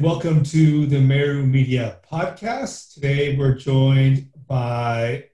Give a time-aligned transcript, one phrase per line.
[0.00, 2.94] welcome to the Meru Media Podcast.
[2.94, 5.24] Today, we're joined by,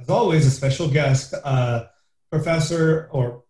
[0.00, 1.84] as always, a special guest, uh,
[2.28, 3.44] Professor, or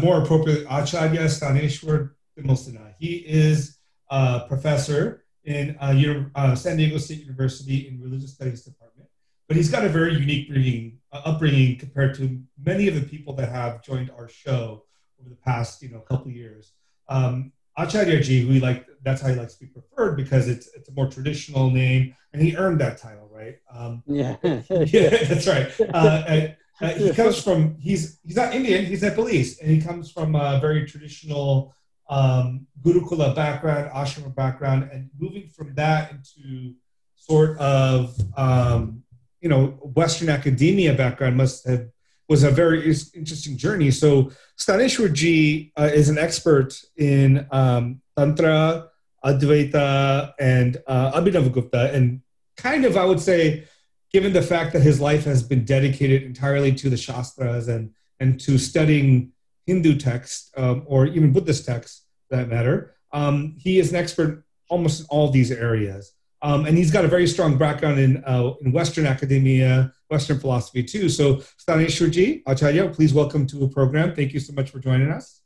[0.00, 2.94] more appropriate, Acharya Staneshwar Timalsina.
[2.98, 3.76] He is
[4.08, 5.94] a professor in uh,
[6.34, 9.10] uh, San Diego State University in Religious Studies Department,
[9.48, 13.34] but he's got a very unique bringing, uh, upbringing compared to many of the people
[13.34, 14.84] that have joined our show
[15.20, 16.72] over the past, you know, couple years.
[17.10, 20.68] Um, Acharya Ji, who he like, that's how he likes to be preferred because it's
[20.74, 23.56] it's a more traditional name, and he earned that title, right?
[23.72, 24.36] Um, Yeah.
[24.42, 25.72] yeah, that's right.
[25.80, 30.10] Uh, and, uh, he comes from he's he's not Indian, he's Nepalese, and he comes
[30.10, 31.74] from a very traditional
[32.10, 36.74] um, Gurukula background, ashrama background, and moving from that into
[37.14, 39.02] sort of um,
[39.40, 41.88] you know Western academia background must have
[42.28, 43.90] was a very interesting journey.
[43.90, 48.88] So Staneshwarji uh, is an expert in um, Tantra,
[49.24, 52.22] Advaita, and uh, Abhinavagupta, and
[52.56, 53.64] kind of I would say,
[54.12, 58.40] given the fact that his life has been dedicated entirely to the Shastras and and
[58.40, 59.32] to studying
[59.66, 65.00] Hindu texts um, or even Buddhist texts, that matter, um, he is an expert almost
[65.00, 66.12] in all these areas.
[66.42, 70.82] Um, and he's got a very strong background in, uh, in Western academia, Western philosophy
[70.82, 71.08] too.
[71.08, 74.14] So, Staneshwarji, Acharya, please welcome to the program.
[74.14, 75.42] Thank you so much for joining us.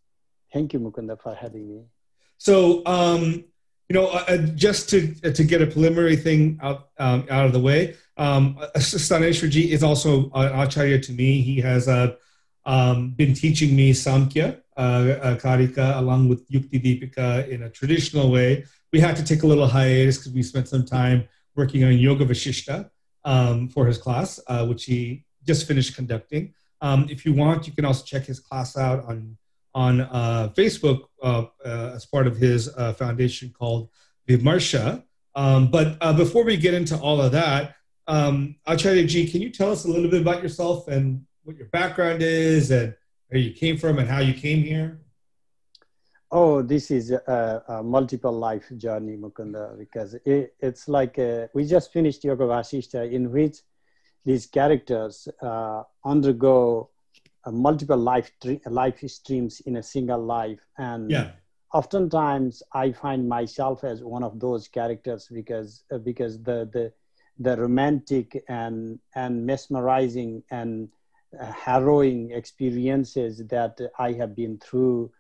[0.53, 1.85] Thank you, Mukunda, for having me.
[2.39, 3.45] So, um,
[3.89, 7.53] you know, uh, uh, just to to get a preliminary thing out um, out of
[7.53, 11.41] the way, um, uh, Staneshwarji is also an acharya to me.
[11.43, 12.15] He has uh,
[12.65, 18.31] um, been teaching me Samkhya, uh, uh, Karika, along with Yukti Deepika in a traditional
[18.31, 18.65] way.
[18.93, 22.25] We had to take a little hiatus because we spent some time working on Yoga
[22.25, 22.91] Vashishta
[23.25, 26.55] um, for his class, uh, which he just finished conducting.
[26.81, 29.37] Um, if you want, you can also check his class out on
[29.73, 33.89] on uh, Facebook uh, uh, as part of his uh, foundation called
[34.29, 35.05] Vimarsha.
[35.37, 37.77] Um, but uh, before we get into all of that,
[38.09, 41.69] um, Acharya Ji, can you tell us a little bit about yourself and what your
[41.69, 42.95] background is and
[43.29, 45.01] where you came from and how you came here?
[46.31, 51.65] Oh, this is a, a multiple life journey, Mukunda, because it, it's like uh we
[51.65, 53.59] just finished Yoga Vasishta, in which
[54.25, 56.91] these characters uh, undergo
[57.45, 58.31] a multiple life
[58.67, 61.31] life streams in a single life, and Yeah.
[61.73, 66.93] oftentimes I find myself as one of those characters because uh, because the the
[67.39, 70.89] the romantic and and mesmerizing and
[71.41, 75.11] uh, harrowing experiences that I have been through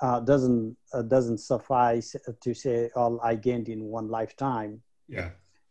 [0.00, 4.82] uh, doesn't uh, doesn't suffice to say all I gained in one lifetime.
[5.08, 5.30] Yeah.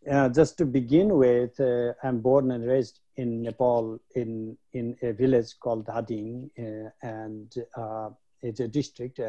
[0.10, 5.14] Uh, just to begin with, uh, I'm born and raised in Nepal in in a
[5.14, 8.10] village called Dhading, uh, and uh,
[8.42, 9.20] it's a district,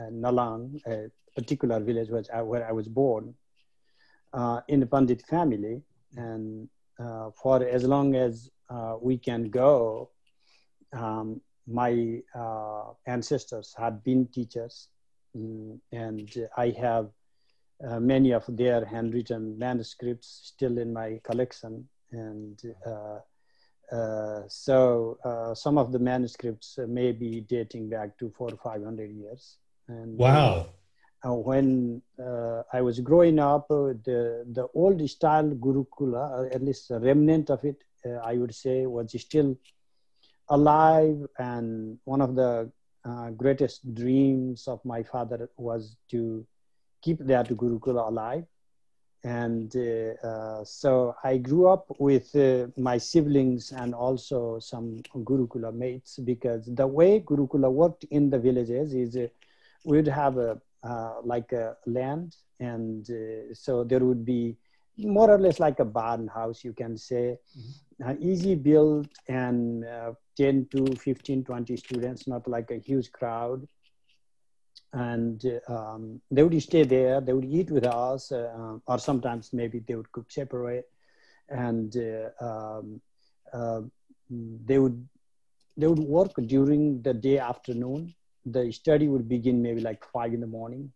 [0.00, 3.34] Nalang, a particular village where I, where I was born,
[4.32, 5.82] uh, in a Pandit family,
[6.16, 10.10] and uh, for as long as uh, we can go,
[10.92, 14.88] um, my uh, ancestors had been teachers,
[15.36, 17.08] mm, and I have
[17.86, 21.88] uh, many of their handwritten manuscripts still in my collection.
[22.12, 23.18] And uh,
[23.94, 28.84] uh, so uh, some of the manuscripts may be dating back to four or five
[28.84, 29.58] hundred years.
[29.88, 30.66] And Wow.
[31.26, 36.90] uh, when uh, I was growing up, uh, the the old style Gurukula, at least
[36.90, 39.56] a remnant of it, uh, I would say, was still
[40.48, 41.26] alive.
[41.38, 42.70] And one of the
[43.04, 46.46] uh, greatest dreams of my father was to
[47.02, 48.44] keep that Gurukula alive.
[49.24, 55.72] And uh, uh, so I grew up with uh, my siblings and also some Gurukula
[55.72, 59.28] mates because the way Gurukula worked in the villages is uh,
[59.84, 63.08] we'd have a uh, like a land and
[63.54, 64.54] so there would be
[64.98, 67.38] more or less like a barn house you can say
[68.04, 73.66] uh, easy built and uh, 10 to 15 20 students not like a huge crowd.
[74.92, 79.80] And um, they would stay there they would eat with us uh, or sometimes maybe
[79.80, 80.88] they would cook separate.
[81.48, 83.00] And uh, um,
[83.52, 83.82] uh,
[84.30, 85.08] they would
[85.76, 88.14] they would work during the day afternoon.
[88.46, 90.92] The study would begin maybe like five in the morning.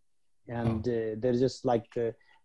[0.48, 1.88] And uh, there's just like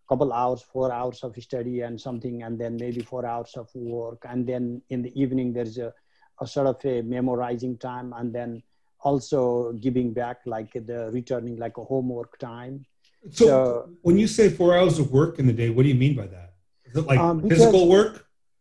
[0.10, 4.20] couple hours four hours of study and something and then maybe four hours of work
[4.30, 5.94] and then in the evening there's a,
[6.42, 8.62] a sort of a memorizing time and then
[9.02, 12.86] also giving back like the returning like a homework time
[13.32, 16.00] So, So- when you say four hours of work in the day, what do you
[16.06, 16.50] mean by that?
[16.88, 18.14] Is it like Um, because- physical work?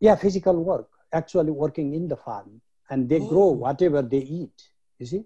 [0.07, 0.89] yeah physical work
[1.21, 2.51] actually working in the farm
[2.91, 3.59] and they grow Oh.
[3.65, 4.59] whatever they eat
[5.01, 5.23] you see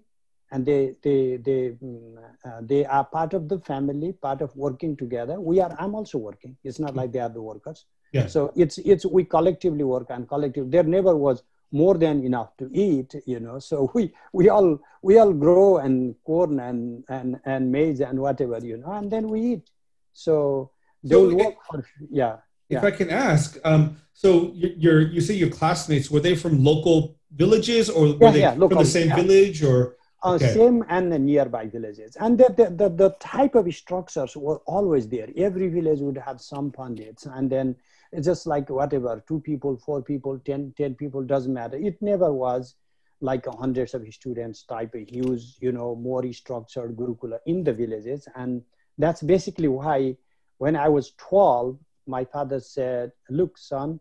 [0.51, 4.95] and they they they mm, uh, they are part of the family, part of working
[4.95, 5.39] together.
[5.39, 5.75] We are.
[5.79, 6.55] I'm also working.
[6.63, 7.85] It's not like they are the workers.
[8.13, 8.27] Yeah.
[8.27, 10.71] So it's it's we collectively work and collective.
[10.71, 13.59] There never was more than enough to eat, you know.
[13.59, 18.57] So we we all we all grow and corn and and and maize and whatever,
[18.59, 19.69] you know, and then we eat.
[20.13, 20.71] So
[21.03, 22.37] they So work for yeah.
[22.69, 22.87] If Yeah.
[22.89, 26.97] I can ask, um, so you- you're you say your classmates were they from local
[27.43, 30.53] villages or were Yeah, they yeah, from the same village or uh, Okay.
[30.53, 32.15] same and the nearby villages.
[32.19, 35.27] And the, the, the, the type of structures were always there.
[35.37, 37.25] Every village would have some pundits.
[37.25, 37.75] And then
[38.11, 41.77] it's just like whatever, two people, four people, 10, 10 people, doesn't matter.
[41.77, 42.75] It never was
[43.21, 48.27] like hundreds of students type of huge, you know, more structured Gurukula in the villages.
[48.35, 48.61] And
[48.97, 50.17] that's basically why
[50.57, 51.77] when I was 12,
[52.07, 53.99] my father said, look, son,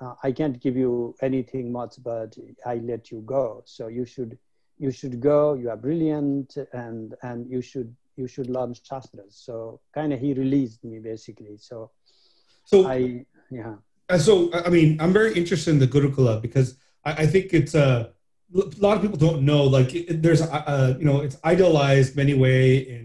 [0.00, 2.36] uh, I can't give you anything much, but
[2.66, 3.62] I let you go.
[3.64, 4.38] So you should
[4.84, 6.48] you should go you are brilliant
[6.84, 7.90] and and you should
[8.20, 9.54] you should learn shastras so
[9.98, 11.76] kind of he released me basically so
[12.70, 12.98] so i
[13.60, 13.74] yeah
[14.12, 14.34] Uh, so
[14.66, 16.68] I mean, I'm very interested in the Gurukula because
[17.08, 18.10] I, I think it's uh,
[18.54, 19.62] a a lot of people don't know.
[19.76, 22.60] Like, it, there's a, a you know, it's idolized many way
[22.94, 23.04] in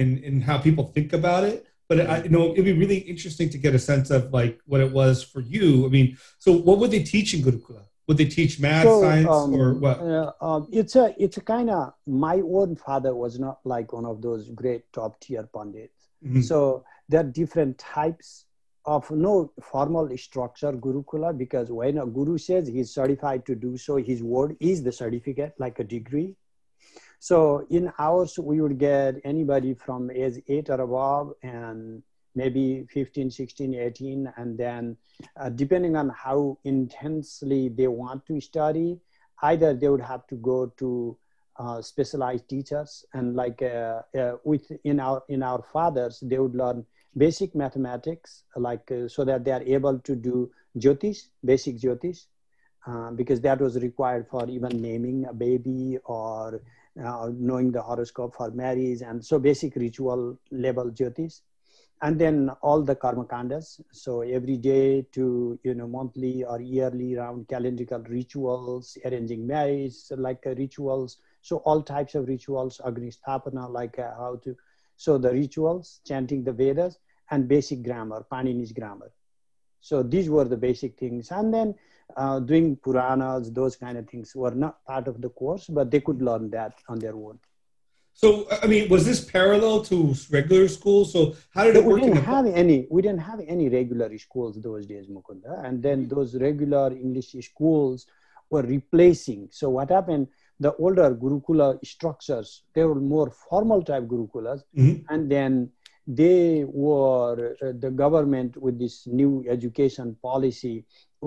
[0.00, 1.58] in in how people think about it.
[1.88, 4.80] But I, you know, it'd be really interesting to get a sense of like what
[4.86, 5.68] it was for you.
[5.86, 6.08] I mean,
[6.44, 7.84] so what would they teach in Gurukula?
[8.06, 9.98] Would they teach math, so science, um, or what?
[10.00, 14.06] uh, um, it's a it's a kind of my own father was not like one
[14.06, 16.42] of those great top tier pundits Mhm.
[16.42, 18.46] so there are different types
[18.84, 23.96] of no formal structure gurukula because when a guru says he's certified to do so
[23.96, 26.34] his word is the certificate like a degree
[27.18, 32.02] so in ours we would get anybody from age 8 or above and
[32.36, 34.96] maybe 15 16 18 and then
[35.40, 38.98] uh, depending on how intensely they want to study
[39.42, 41.16] either they would have to go to
[41.58, 46.54] uh, specialized teachers and like uh, uh, with in our in our fathers they would
[46.54, 46.84] learn
[47.16, 52.26] basic mathematics like uh, so that they are able to do jyotish basic jyotish
[52.86, 56.60] uh, because that was required for even naming a baby or
[56.94, 61.40] knowing the horoscope for marriage and so basic ritual level jyotish
[62.02, 63.80] and then all the karma kandas.
[63.92, 70.46] So every day to you know monthly or yearly round calendrical rituals arranging marriage like
[70.46, 71.18] uh, rituals.
[71.42, 74.56] So all types of rituals agni sthapana like uh, how to
[74.96, 76.98] so the rituals chanting the vedas
[77.30, 79.10] and basic grammar panini's grammar.
[79.80, 81.30] So these were the basic things.
[81.30, 81.74] And then
[82.16, 86.00] uh, doing puranas those kind of things were not part of the course but they
[86.00, 87.38] could learn that on their own
[88.22, 91.04] So I mean, was this parallel to regular school?
[91.04, 91.20] So
[91.54, 92.02] how did it we work?
[92.02, 95.98] In didn't have any we didn't have any regular schools those days mukunda and then
[96.14, 97.98] those regular english schools
[98.52, 100.24] were replacing so what happened
[100.64, 104.94] the older gurukula structures they were more formal type gurukulas Mhm.
[105.12, 105.52] and then
[106.20, 110.76] they were uh, the government with this new education policy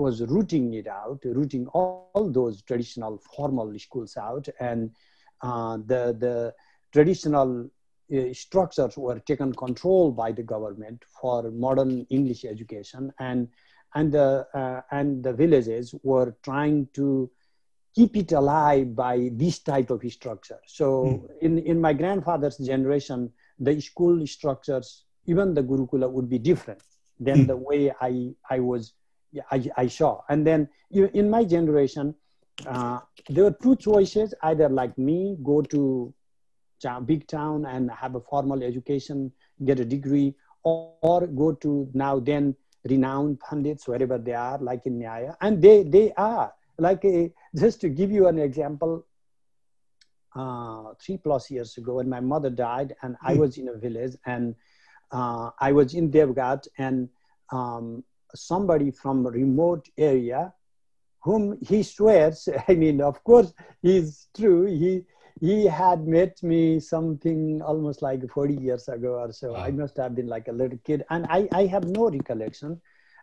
[0.04, 4.80] was rooting it out rooting all, all those traditional formal schools out and
[5.48, 6.36] uh, the the
[6.92, 7.68] traditional
[8.16, 13.48] uh, structures were taken control by the government for modern English education, and
[13.94, 17.30] and the uh, and the villages were trying to
[17.94, 20.60] keep it alive by this type of structure.
[20.66, 26.82] So in in my grandfather's generation, the school structures, even the Gurukula, would be different
[27.18, 27.46] than Hmm.
[27.46, 28.94] the way I I was
[29.50, 30.20] I, I saw.
[30.28, 32.14] And then you- in my generation,
[32.66, 36.12] uh, there were two choices: either like me, go to
[36.80, 39.32] town, big town and have a formal education,
[39.64, 40.34] get a degree,
[40.64, 42.54] or, or go to now then
[42.88, 47.80] renowned pundits wherever they are, like in Nyaya, and they they are like a, just
[47.82, 49.04] to give you an example.
[50.36, 53.36] Uh, three plus years ago, when my mother died, and I Hmm.
[53.36, 54.54] was in a village, and
[55.12, 57.08] uh, I was in Devghat, and
[57.52, 60.52] um, somebody from a remote area,
[61.24, 64.66] whom he swears, I mean, of course, he's true.
[64.66, 65.02] He
[65.40, 69.56] he had met me something almost like 40 years ago or so.
[69.56, 72.80] I must have been like a little kid, and I, I have no recollection.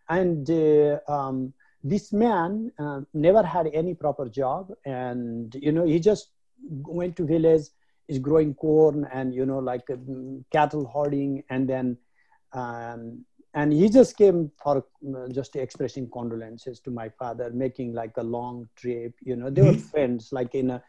[0.09, 5.99] And uh, um, this man uh, never had any proper job, and you know he
[5.99, 6.31] just
[6.69, 7.63] went to village,
[8.07, 11.97] is growing corn and you know like um, cattle herding, and then
[12.53, 14.77] um, and he just came for
[15.15, 19.13] uh, just expressing condolences to my father, making like a long trip.
[19.21, 19.81] You know, they were Mhm.
[19.91, 20.83] friends, like in a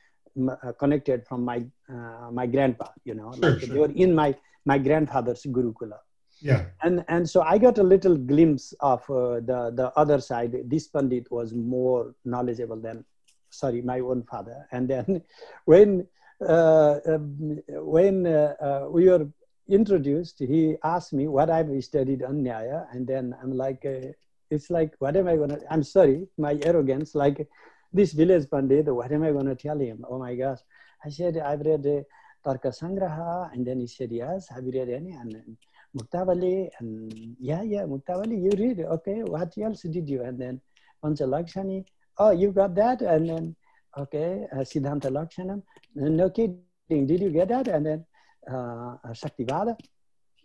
[0.79, 2.89] connected from my uh, my grandpa.
[3.05, 3.69] You know, Sure, like sure.
[3.75, 5.99] they were in my my grandfather's gurukula
[6.41, 6.67] yeah.
[6.83, 10.57] and and so I got a little glimpse of uh, the the other side.
[10.65, 13.05] This pandit was more knowledgeable than,
[13.51, 14.67] sorry, my own father.
[14.73, 15.23] And then
[15.65, 16.07] when
[16.47, 19.27] uh, um, when uh, uh, we were
[19.69, 24.13] introduced, he asked me what I've studied on Nyaya, and then I'm like, uh,
[24.51, 25.59] it's like, what am I gonna?
[25.71, 27.47] I'm sorry, my arrogance, like
[27.93, 28.87] this village pandit.
[28.95, 30.05] What am I gonna tell him?
[30.09, 30.59] Oh my gosh!
[31.05, 32.03] I said I've read uh,
[32.47, 34.49] Tarka Sangraha, and then he said yes.
[34.49, 35.13] Have you read any?
[35.13, 35.57] And then,
[35.97, 38.81] Muktavali, and yeah, yeah, Muktavali, you read.
[38.81, 40.23] Okay, what else did you?
[40.23, 40.61] And then
[41.03, 41.85] Panchalakshani.
[42.19, 43.01] Oh, you got that?
[43.03, 43.57] And then
[43.97, 45.63] okay, uh, Siddhanta Lakshanam.
[45.95, 46.63] No kidding.
[46.89, 47.69] Did you get that?
[47.69, 48.07] And then
[48.49, 49.77] uh, Shaktivada.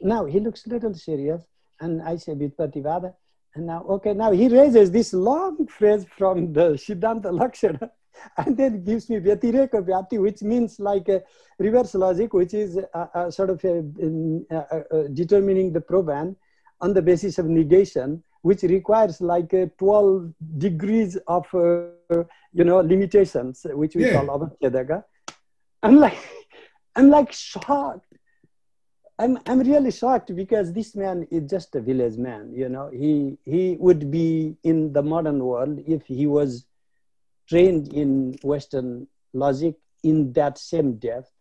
[0.02, 1.44] Now he looks a little serious,
[1.80, 3.14] and I say Vyutpattivada.
[3.55, 7.91] And now, okay, now he raises this long phrase from the Siddhanta Lakshana
[8.38, 11.22] and then gives me Vyatireka Vyapti, which means like a
[11.60, 16.36] reverse logic, which is uh, uh, sort of a, in, uh, determining the proban
[16.81, 23.65] on the basis of negation, which requires like 12 degrees of, uh, you know, limitations,
[23.69, 24.13] which we Yeah.
[24.13, 25.03] call Avachedaka.
[25.83, 26.17] I'm like,
[26.95, 28.12] I'm like shocked.
[29.24, 32.89] I'm, I'm really shocked because this man is just a village man, you know.
[32.92, 36.65] He, he would be in the modern world if he was
[37.48, 41.32] trained in Western logic in that same depth.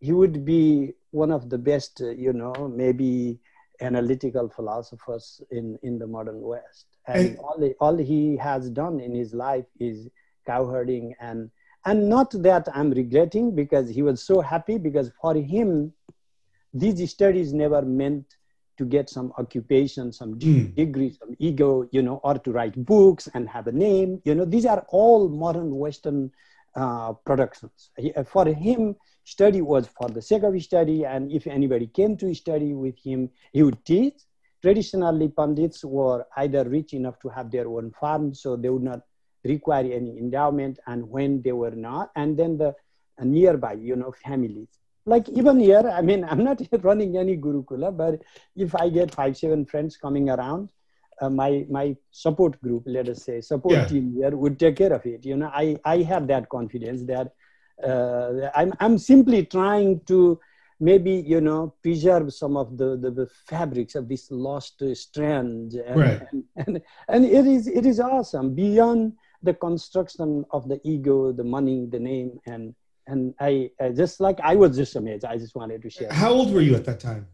[0.00, 3.38] He would be one of the best, you know, maybe
[3.80, 6.86] analytical philosophers in, in the modern West.
[7.06, 10.08] And, And- all, he, all he has done in his life is
[10.44, 11.48] cowherding and
[11.84, 15.92] and not that i'm regretting because he was so happy because for him
[16.72, 18.24] these studies never meant
[18.78, 20.74] to get some occupation some Mm.
[20.74, 24.44] degree some ego you know or to write books and have a name you know.
[24.44, 26.30] These are all modern western
[26.74, 27.90] uh, productions.
[28.16, 32.34] Uh, for him study was for the sake of study and if anybody came to
[32.34, 34.18] study with him he would teach.
[34.62, 39.00] Traditionally pandits were either rich enough to have their own farm so they would not
[39.44, 44.12] require any endowment and when they were not and then the uh, nearby you know
[44.24, 44.68] families
[45.06, 48.20] like even here i mean i'm not running any gurukula but
[48.56, 50.68] if i get five seven friends coming around
[51.20, 53.86] uh, my my support group let us say support Yeah.
[53.86, 57.32] team here would take care of it you know i i have that confidence that
[57.84, 60.38] uh, i'm i'm simply trying to
[60.80, 65.96] maybe you know preserve some of the the, the fabrics of this lost strand and,
[65.98, 66.20] Right.
[66.30, 71.44] and, and and it is it is awesome beyond the construction of the ego the
[71.44, 72.74] money the name and
[73.06, 76.30] and i, I just like i was just amazed i just wanted to share How
[76.30, 77.26] old were you at that time?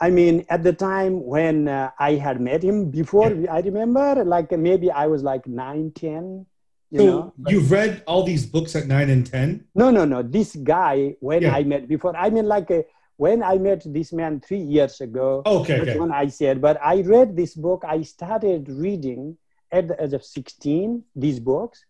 [0.00, 4.50] i mean at the time when uh, i had met him before i remember like
[4.52, 6.46] maybe i was like 9 10
[6.90, 9.64] you so know but- you've read all these books at nine and ten.
[9.74, 11.54] no no no this guy when Yeah.
[11.54, 12.82] i met before i mean like uh,
[13.16, 15.98] when i met this man three years ago Okay, That's okay.
[16.00, 17.84] when I said, but I read this book.
[17.86, 19.36] I started reading
[19.70, 21.84] at the age of 16, these books.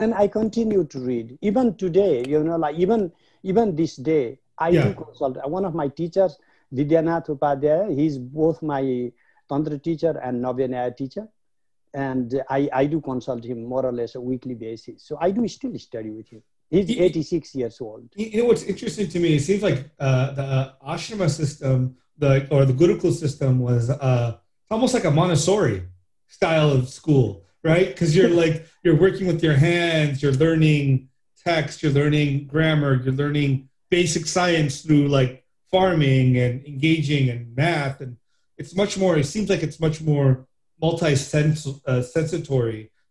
[0.00, 1.38] And I continue to read.
[1.42, 3.12] Even today, you know, like even
[3.42, 4.84] even this day, I Yeah.
[4.88, 5.36] do consult.
[5.48, 6.38] One of my teachers,
[6.72, 9.12] Vidyanath Upadhyaya, he's both my
[9.48, 11.26] Tantra teacher and Navyanyaya teacher.
[11.94, 15.02] And I, I do consult him more or less a weekly basis.
[15.04, 16.42] So I do still study with him.
[16.70, 18.08] He's He- 86 years old.
[18.14, 19.36] You you know what's interesting to me?
[19.36, 24.36] It seems like uh, the ashrama system, the or the Gurukul system, was uh,
[24.70, 25.82] almost like a Montessori
[26.26, 27.88] style of school, right?
[27.88, 31.08] Because you're like you're working with your hands, you're learning
[31.44, 38.00] text, you're learning grammar, you're learning basic science through like farming and engaging and math,
[38.00, 38.16] and
[38.56, 39.16] it's much more.
[39.16, 40.46] It seems like it's much more
[40.80, 42.02] multi-sens uh,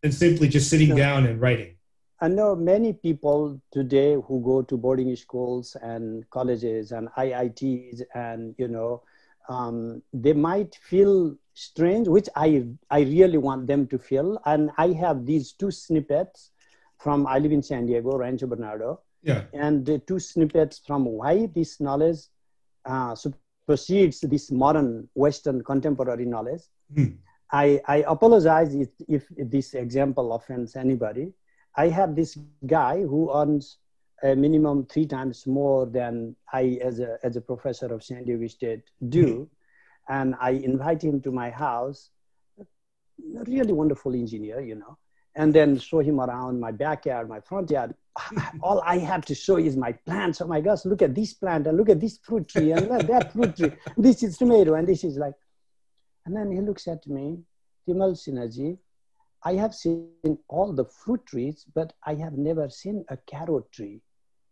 [0.02, 1.76] than simply just sitting down and writing.
[2.20, 8.56] I know many people today who go to boarding schools and colleges and IITs, and
[8.58, 9.04] you know,
[9.50, 14.40] um, they might feel strange, which I I really want them to feel.
[14.46, 16.52] And I have these two snippets
[17.00, 19.44] from I live in San Diego, Rancho Bernardo, Yeah.
[19.54, 22.20] and the two snippets from why this knowledge
[22.86, 26.62] uh, supersedes this modern Western contemporary knowledge.
[26.94, 27.12] Hmm.
[27.52, 31.34] I, I apologize if, if this example offends anybody.
[31.76, 33.78] I have this guy who earns
[34.24, 38.48] a minimum three times more than I, as a, as a professor of San Diego
[38.48, 39.48] State, do.
[40.10, 42.10] And I invite him to my house,
[42.60, 44.98] a really wonderful engineer, you know,
[45.36, 47.94] and then show him around my backyard, my front yard.
[48.62, 50.42] All I have to show is my plants.
[50.42, 53.34] Oh my gosh, look at this plant and look at this fruit tree and that
[53.34, 53.72] fruit tree.
[53.98, 55.36] This is tomato and this is like,
[56.26, 57.40] and then he looks at me,
[57.88, 58.78] Timalsinaji,
[59.44, 60.12] I have seen
[60.50, 64.02] all the fruit trees, but I have never seen a carrot tree.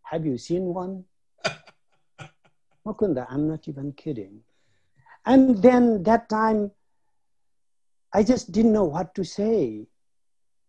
[0.03, 1.03] Have you seen one?
[2.87, 4.41] Mukunda, I'm not even kidding.
[5.25, 6.71] And then that time,
[8.13, 9.87] I just didn't know what to say.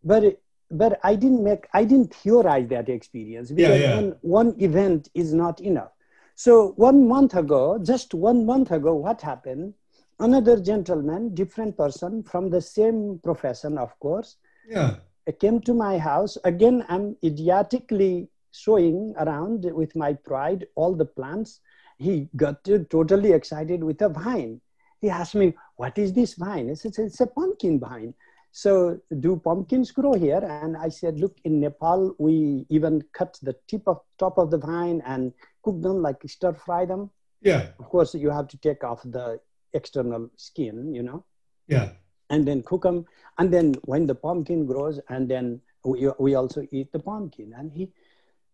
[0.02, 3.94] But but I didn't make, I didn't theorize that experience because yeah.
[3.94, 5.92] One, one event is not enough.
[6.34, 9.75] So one month ago, just one month ago, what happened?
[10.18, 14.36] Another gentleman, different person from the same profession, of course,
[14.68, 14.96] Yeah.
[15.38, 16.36] came to my house.
[16.44, 21.60] Again, I'm idiotically showing around with my pride all the plants.
[21.99, 24.61] He got totally excited with a vine.
[25.00, 26.71] He asked me, What is this vine?
[26.71, 28.15] I said, It's a pumpkin vine.
[28.53, 30.38] So, do pumpkins grow here?
[30.38, 34.59] And I said, Look, in Nepal, we even cut the tip of top of the
[34.59, 37.11] vine and cook them, like stir fry them.
[37.43, 37.69] Yeah.
[37.79, 39.41] Of course, you have to take off the
[39.75, 41.25] external skin, you know
[41.69, 41.91] Yeah.
[42.31, 43.05] and then cook them
[43.38, 47.71] and then when the pumpkin grows and then we, we also eat the pumpkin and
[47.73, 47.93] he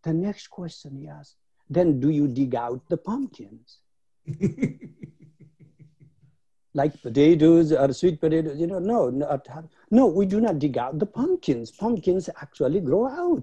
[0.02, 1.36] the next question he asked
[1.74, 3.78] then do you dig out the pumpkins?
[6.74, 9.46] Like potatoes or sweet potatoes you know no not,
[9.90, 11.70] no we do not dig out the pumpkins.
[11.70, 13.42] Pumpkins actually grow out.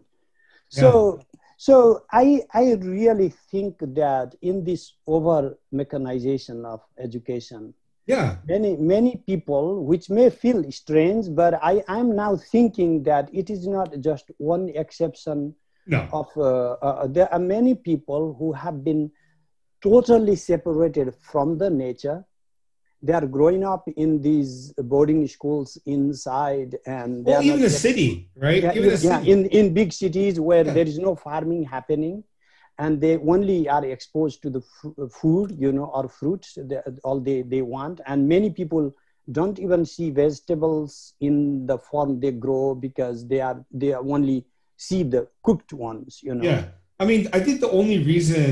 [0.69, 1.19] So
[1.59, 7.73] so i i really think that in this over mechanization of education
[8.07, 8.37] yeah.
[8.47, 13.67] many many people which may feel strange but i am now thinking that it is
[13.67, 15.53] not just one exception
[15.89, 16.07] No.
[16.13, 16.43] of uh,
[16.87, 19.11] uh, there are many people who have been
[19.81, 22.23] totally separated from the nature
[23.01, 27.71] they are growing up in these boarding schools inside and they Well, are even yet-
[27.71, 28.61] city, right?
[28.63, 30.73] yeah, even a yeah, in, in big cities where Yeah.
[30.73, 32.23] there is no farming happening
[32.77, 37.19] and they only are exposed to the fr- food you know or fruits the, all
[37.29, 38.83] they, they want and many people
[39.37, 44.37] don't even see vegetables in the form they grow because they are they are only
[44.87, 46.63] see the cooked ones you know Yeah.
[47.01, 48.47] I mean, I think the only reason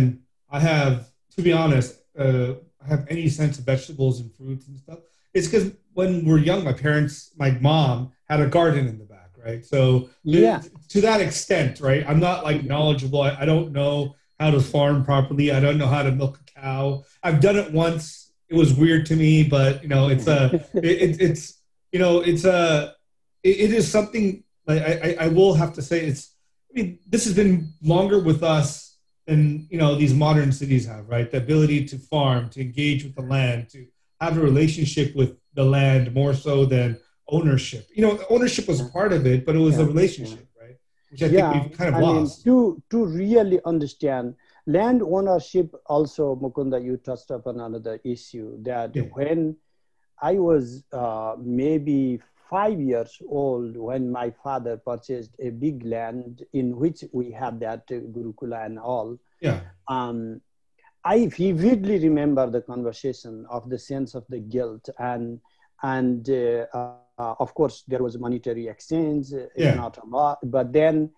[0.50, 0.96] I have,
[1.36, 1.90] to be honest,
[2.24, 2.54] uh,
[2.92, 5.00] have any sense of vegetables and fruits and stuff
[5.34, 5.66] is because
[6.00, 7.14] when we're young, my parents,
[7.44, 7.96] my mom
[8.32, 9.62] had a garden in the back, right?
[9.74, 10.62] So Yeah.
[10.94, 12.04] to that extent, right?
[12.10, 13.22] I'm not like knowledgeable.
[13.30, 15.48] I, I don't know how to farm properly.
[15.52, 17.04] I don't know how to milk a cow.
[17.26, 18.32] I've done it once.
[18.48, 20.40] It was weird to me, but you know, it's a,
[20.90, 21.44] it, it, it's,
[21.92, 22.96] you know, it's a,
[23.44, 24.28] it, it is something
[24.68, 26.36] like I, I, I will have to say it's,
[26.70, 31.08] I mean, this has been longer with us than you know these modern cities have,
[31.10, 31.30] right?
[31.32, 33.86] The ability to farm, to engage with the land, to
[34.22, 37.00] have a relationship with the land more so than
[37.30, 37.88] ownership.
[37.94, 40.78] You know, ownership was part of it, but it was Yeah, a relationship, right?
[41.10, 45.74] Which I yeah, think we've kind of I mean, to to really understand land ownership,
[45.86, 49.04] also Mukunda, you touched upon another issue that Yeah.
[49.14, 49.56] when
[50.22, 56.78] I was uh, maybe five years old when my father purchased a big land in
[56.78, 59.18] which we had that uh, Gurukula and all.
[59.42, 60.42] yeah, Um,
[61.04, 65.40] I vividly remember the conversation of the sense of the guilt and
[65.84, 69.74] and uh, uh, of course there was monetary exchange uh, Yeah.
[69.76, 71.10] not a lot but then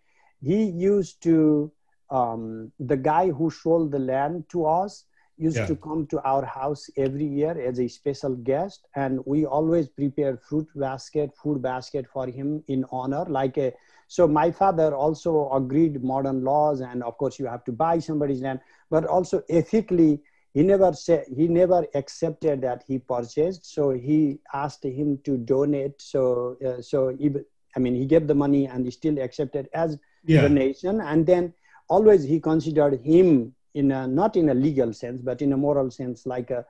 [0.41, 1.71] he used to
[2.09, 5.05] um, the guy who sold the land to us
[5.39, 5.67] used Yeah.
[5.67, 10.37] to come to our house every year as a special guest and we always prepare
[10.37, 13.73] fruit basket food basket for him in honor like a
[14.07, 18.41] so my father also agreed modern laws and of course you have to buy somebody's
[18.41, 20.21] land but also ethically
[20.53, 26.01] he never said he never accepted that he purchased so he asked him to donate
[26.01, 29.97] so uh, so even i mean he gave the money and he still accepted as
[30.25, 31.53] yeah, donation and then
[31.87, 35.89] always he considered him in a not in a legal sense but in a moral
[35.99, 36.61] sense like a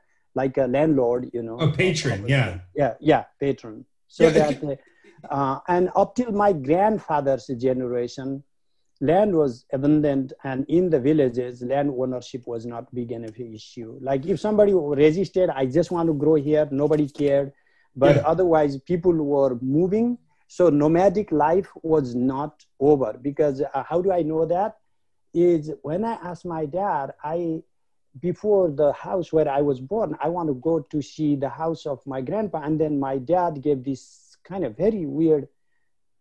[0.42, 1.58] like a landlord you know.
[1.68, 2.20] A patron.
[2.36, 2.50] Yeah,
[2.82, 3.78] yeah yeah patron.
[4.08, 8.30] So Yeah, that uh, uh, and up till my grandfather's generation
[9.10, 13.92] land was abundant and in the villages land ownership was not big enough issue.
[14.10, 17.50] Like if somebody resisted i just want to grow here nobody cared.
[18.04, 18.32] But Yeah.
[18.34, 20.08] otherwise people were moving.
[20.58, 22.54] So nomadic life was not
[22.90, 24.72] over because uh, how do i know that
[25.34, 27.62] is when i asked my dad i
[28.20, 31.86] before the house where I was born, I want to go to see the house
[31.86, 32.62] of my grandpa.
[32.62, 35.48] And then my dad gave this kind of very weird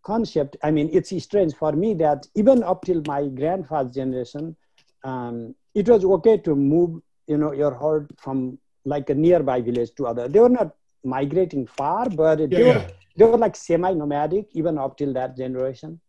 [0.02, 0.56] concept.
[0.62, 4.56] I mean, it's strange for me that even up till my grandfather's generation,
[5.04, 9.94] um, it was okay to move, you know, your herd from like a nearby village
[9.96, 10.28] to other.
[10.28, 14.96] They were not migrating far, but yeah, they, were, they were like semi-nomadic even up
[14.96, 16.00] till that generation.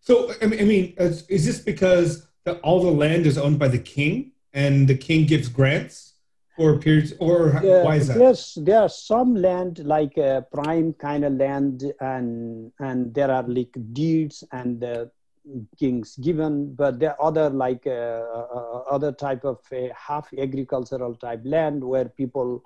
[0.00, 3.58] So I mean, I mean, is, is this because the, all the land is owned
[3.58, 6.14] by the king, and the king gives grants
[6.56, 7.50] for periods, or
[7.84, 8.18] why is that?
[8.18, 13.42] There's there are some land like uh, prime kind of land, and and there are
[13.42, 15.10] like deeds and the
[15.78, 21.14] kings given, but there are other like uh, uh, other type of uh, half agricultural
[21.14, 22.64] type land where people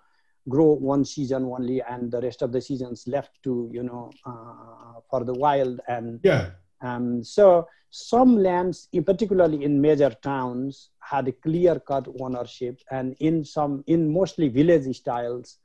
[0.49, 5.01] grow one season only, and the rest of the seasons left to you know uh,
[5.11, 6.51] for the wild and Yeah,
[6.83, 13.85] Um, so some lands, particularly in major towns, had a clear-cut ownership, and in some,
[13.87, 15.59] in mostly village styles,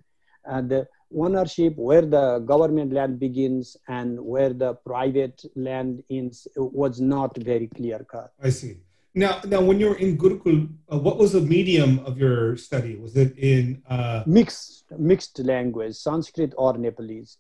[0.49, 6.99] uh, the ownership where the government land begins and where the private land ends was
[6.99, 8.32] not very clear-cut.
[8.41, 8.77] I see.
[9.15, 12.97] Now, now, when you were in Gurukul, uh, what was the medium of your study?
[12.97, 17.38] Was it in uh, Mixed, mixed language, Sanskrit or Nepalese.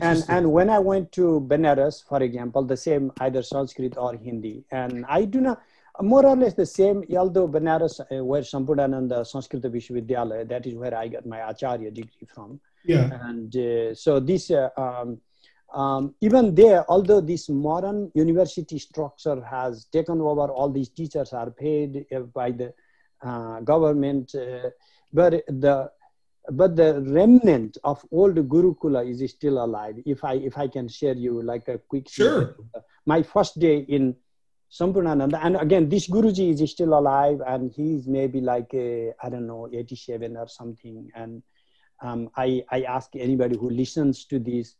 [0.00, 4.64] And, and when I went to Benares, for example, the same either Sanskrit or Hindi.
[4.70, 5.62] And I do not,
[6.00, 10.94] more or less the same, although Benares, uh, where Sampurnananda Sanskrit Vishwavidyalaya, that is where
[10.94, 12.60] I got my Acharya degree from.
[12.84, 15.20] yeah, And uh, so this, uh, um,
[15.72, 21.50] um, even there, although this modern university structure has taken over, all these teachers are
[21.50, 22.72] paid uh, by the
[23.22, 24.70] uh, government, uh,
[25.12, 25.90] but the
[26.50, 29.96] but the remnant of old Gurukula is still alive.
[30.04, 32.56] If I if I can share you like a quick Sure.
[33.04, 34.16] My first day in
[34.70, 39.68] Sampurnananda, and again, this Guruji is still alive, and he's maybe like I don't know,
[39.72, 41.10] 87 or something.
[41.14, 41.42] And
[42.02, 44.74] um, I I ask anybody who listens to this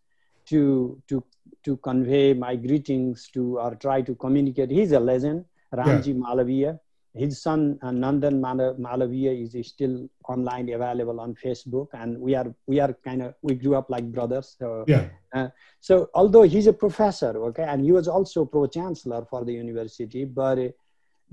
[0.46, 1.24] to to
[1.64, 4.70] to convey my greetings to or try to communicate.
[4.70, 6.79] He's a legend, Ramji Malaviya.
[7.18, 12.55] His son uh, Nandan Mala- Malaviya is still online available on Facebook, and we are
[12.66, 14.57] we are kind of we grew up like brothers.
[14.59, 15.48] So yeah,
[15.81, 20.24] so although he's a professor, okay, and he was also pro chancellor for the university,
[20.24, 20.68] but uh,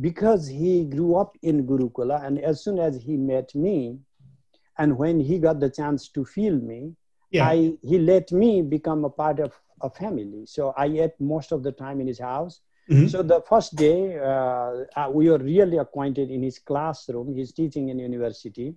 [0.01, 3.99] because he grew up in Gurukula, and as soon as he met me,
[4.77, 6.93] and when he got the chance to feel me,
[7.31, 7.47] yeah.
[7.47, 10.45] I he let me become a part of a family.
[10.45, 12.61] So I ate most of the time in his house.
[12.89, 13.09] Mhm.
[13.09, 17.33] So the first day, uh, uh, we were really acquainted in his classroom.
[17.33, 18.75] He's teaching in university,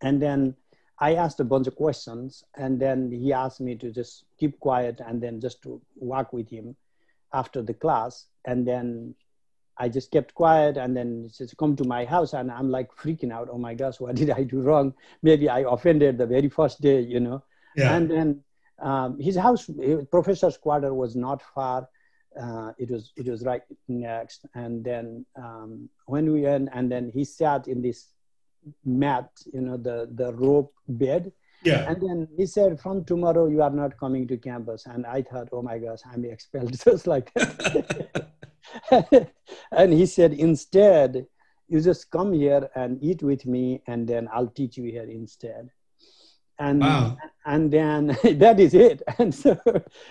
[0.00, 0.56] and then
[0.98, 5.00] I asked a bunch of questions, and then he asked me to just keep quiet
[5.06, 6.74] and then just to walk with him
[7.32, 9.14] after the class, and then
[9.76, 12.90] I just kept quiet, and then he says, "Come to my house," and I'm like
[12.96, 13.48] freaking out.
[13.48, 14.92] Oh my gosh, what did I do wrong?
[15.22, 17.42] Maybe I offended the very first day, you know.
[17.76, 17.94] yeah.
[17.94, 18.44] And then
[18.80, 21.88] um, his house, his professor's quarter was not far.
[22.40, 24.46] Uh, it was it was right next.
[24.54, 28.08] And then um, when we went, and then he sat in this
[28.84, 31.32] mat, you know, the the rope bed.
[31.64, 31.90] yeah.
[31.90, 35.48] And then he said, "From tomorrow, you are not coming to campus." And I thought,
[35.52, 38.22] "Oh my gosh, I'm expelled just like that."
[39.72, 41.26] and he said, "Instead,
[41.68, 45.70] you just come here and eat with me, and then I'll teach you here instead."
[46.58, 47.16] And Wow.
[47.46, 48.06] and then
[48.44, 49.02] that is it.
[49.18, 49.56] And so,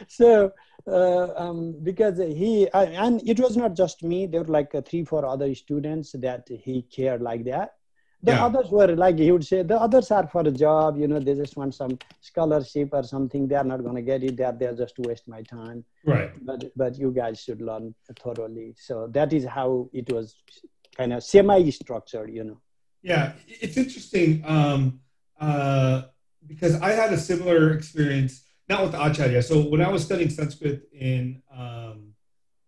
[0.07, 0.51] so
[0.87, 4.25] uh, um, because he uh, and it was not just me.
[4.27, 7.73] There were like uh, three, four other students that he cared like that.
[8.23, 8.45] The Yeah.
[8.45, 10.97] others were like he would say the others are for a job.
[10.97, 13.47] You know, they just want some scholarship or something.
[13.47, 14.37] They are not going to get it.
[14.37, 15.83] They are there just to waste my time.
[16.05, 16.31] Right.
[16.45, 18.73] But but you guys should learn thoroughly.
[18.87, 20.35] So that is how it was
[20.97, 22.29] kind of semi-structured.
[22.33, 22.61] You know.
[23.03, 24.99] Yeah, it's interesting um,
[25.39, 26.03] uh,
[26.47, 29.41] because I had a similar experience, not with Acharya.
[29.43, 32.13] So when I was studying Sanskrit in um,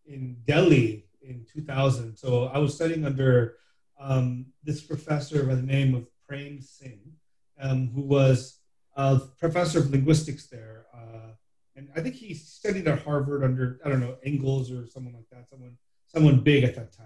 [0.06, 3.56] in Delhi in 2000, so I was studying under
[4.00, 7.14] um, this professor by the name of Prem Singh,
[7.60, 8.60] um, who was
[8.96, 11.32] a professor of linguistics there, uh,
[11.76, 15.30] and I think he studied at Harvard under I don't know Ingalls or someone like
[15.32, 17.06] that, someone someone big at that time.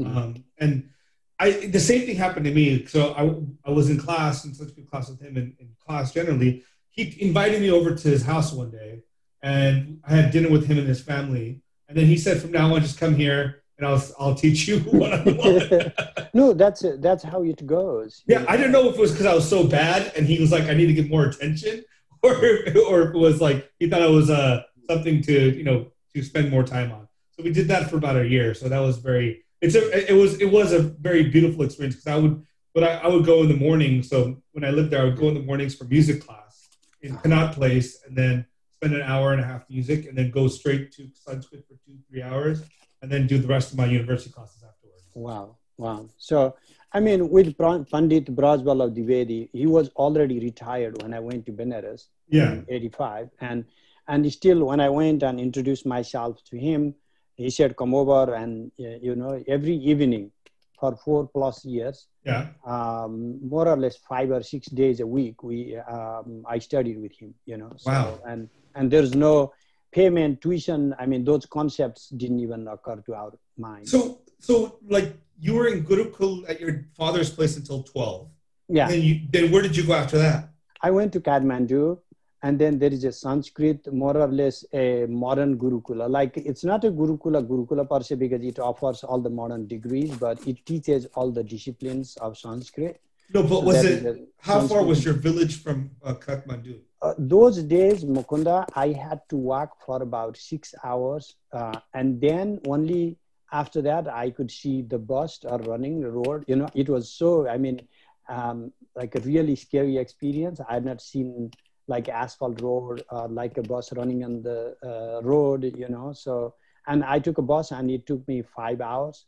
[0.00, 0.16] Mhm.
[0.16, 0.90] Um, and
[1.38, 2.86] I the same thing happened to me.
[2.86, 6.64] So I, I was in class in Sanskrit class with him in, in class generally.
[6.90, 9.02] He invited me over to his house one day,
[9.42, 11.60] and I had dinner with him and his family.
[11.88, 14.80] And then he said, "From now on, just come here, and I'll I'll teach you
[14.98, 18.24] what I want." no, that's that's how it goes.
[18.26, 20.50] yeah, I didn't know if it was because I was so bad, and he was
[20.50, 21.84] like, "I need to get more attention,"
[22.22, 25.86] or or if it was like he thought it was uh something to you know
[26.14, 27.06] to spend more time on.
[27.30, 28.54] So we did that for about a year.
[28.54, 32.12] So that was very it's a it was it was a very beautiful experience because
[32.12, 32.44] I would
[32.74, 34.02] but I, I would go in the morning.
[34.02, 36.68] So when I lived there, I would go in the mornings for music class
[37.02, 40.48] in Connaught Place, and then spend an hour and a half music, and then go
[40.48, 42.62] straight to Sanskrit for two three hours,
[43.02, 45.02] and then do the rest of my university classes afterwards.
[45.14, 46.08] Wow, wow.
[46.18, 46.56] So,
[46.92, 52.06] I mean, with Pandit Brajvallabh Dwivedi, he was already retired when I went to Benares
[52.28, 53.30] Yeah, in 85.
[53.40, 53.64] And,
[54.06, 56.94] and still, when I went and introduced myself to him,
[57.38, 60.30] he said, come over and, you know, every evening
[60.78, 65.42] for four plus years, yeah, um, more or less five or six days a week,
[65.42, 67.72] we, um, I studied with him, you know.
[67.76, 68.20] So, Wow.
[68.26, 69.52] And, and there's no
[69.92, 70.94] payment, tuition.
[70.98, 73.88] I mean, those concepts didn't even occur to our mind.
[73.88, 75.08] So so like
[75.40, 78.28] you were in Gurukul at your father's place until twelve.
[78.68, 78.86] yeah.
[78.88, 80.50] Then you then where did you go after that?
[80.82, 81.98] I went to Kathmandu
[82.42, 86.08] and then there is a Sanskrit, more or less a modern Gurukula.
[86.08, 90.10] Like it's not a Gurukula, Gurukula per se, because it offers all the modern degrees,
[90.16, 93.00] but it teaches all the disciplines of Sanskrit.
[93.34, 94.06] No, but So was it?
[94.06, 96.78] a How far was your village from uh, Kathmandu?
[97.02, 102.60] Uh, those days, Mukunda, I had to walk for about six hours, uh, and then
[102.66, 103.18] only
[103.52, 106.44] after that I could see the bus or running the road.
[106.46, 107.48] You know, it was so.
[107.48, 107.80] I mean,
[108.28, 110.60] um, like a really scary experience.
[110.68, 111.50] I had not seen
[111.88, 115.64] like asphalt road or like a bus running on the uh, road.
[115.76, 116.54] You know, so
[116.86, 119.26] and I took a bus, and it took me five hours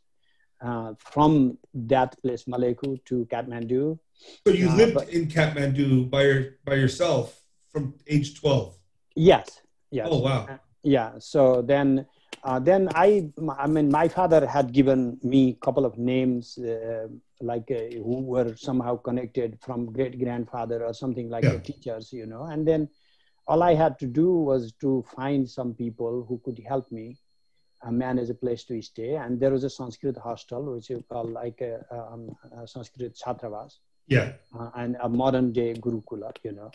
[0.61, 3.97] uh, from that place, Malekhu, to Kathmandu.
[4.47, 8.77] So you Uh, lived but- in Kathmandu by your by yourself from age twelve.
[9.15, 10.07] Yes, yes.
[10.09, 10.47] Oh wow.
[10.83, 11.87] yeah so then
[12.47, 13.07] uh, then i
[13.63, 17.05] i mean my father had given me a couple of names uh,
[17.41, 21.51] like uh, who were somehow connected from great grandfather or something like Yeah.
[21.51, 22.87] the teachers you know and then
[23.47, 27.17] all i had to do was to find some people who could help me
[27.85, 31.25] uh, manage a place to stay and there was a sanskrit hostel which you call
[31.25, 32.29] like a, um,
[32.61, 34.33] a sanskrit chatravas Yeah.
[34.57, 36.71] uh, and a modern day gurukula you know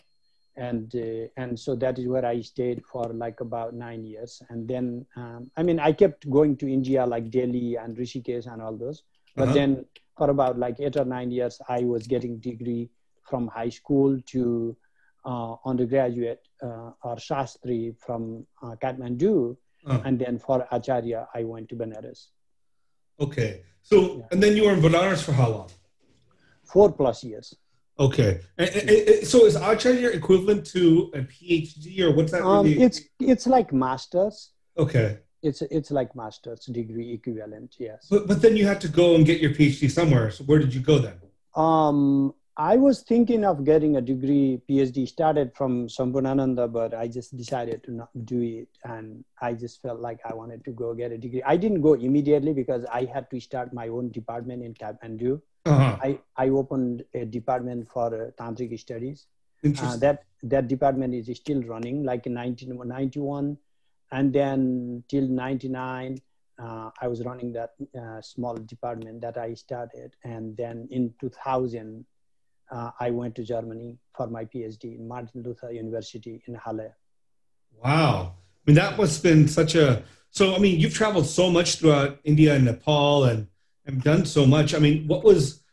[0.55, 4.67] and uh, and so that is where i stayed for like about nine years and
[4.67, 8.75] then um, i mean i kept going to india like delhi and rishikesh and all
[8.77, 9.03] those
[9.37, 9.53] but Uh-huh.
[9.53, 9.85] then
[10.17, 12.89] for about like eight or nine years i was getting degree
[13.29, 14.75] from high school to
[15.25, 19.55] uh, undergraduate uh, or shastri from uh, kathmandu
[20.05, 22.21] and then for acharya i went to benares
[23.19, 23.51] okay.
[23.89, 24.25] So Yeah.
[24.31, 25.69] and then you were in Benares for how long?
[26.73, 27.47] four plus years
[28.07, 28.31] Okay.
[28.59, 30.81] And, and- and- so is Acharya equivalent to
[31.19, 32.83] a PhD or what's that um, really?
[32.87, 32.99] it's
[33.33, 34.35] it's like masters
[34.85, 35.07] okay.
[35.43, 39.25] It's it's like master's degree equivalent yes But but then you had to go and
[39.25, 40.31] get your PhD somewhere.
[40.31, 41.17] So where did you go then?
[41.55, 47.35] um i was thinking of getting a degree phd started from Sampurnananda, but i just
[47.35, 51.11] decided to not do it and i just felt like i wanted to go get
[51.11, 54.73] a degree i didn't go immediately because i had to start my own department in
[54.81, 55.33] kathmandu
[55.71, 55.95] Uh-huh.
[56.07, 56.11] i
[56.43, 60.01] i opened a department for uh, tantric studies uh, Interesting.
[60.05, 60.17] that
[60.53, 63.57] that department is still running like in 1991
[64.11, 66.17] and then till 99
[66.59, 72.05] uh, i was running that uh, small department that i started and then in 2000
[72.71, 76.91] uh, i went to germany for my phd in martin luther university in halle
[77.83, 78.33] Wow.
[78.35, 80.03] I mean, that must have been such a.
[80.29, 83.47] So, I mean, you've traveled so much throughout India and Nepal and,
[83.85, 84.73] and done so much.
[84.75, 85.63] I mean, what was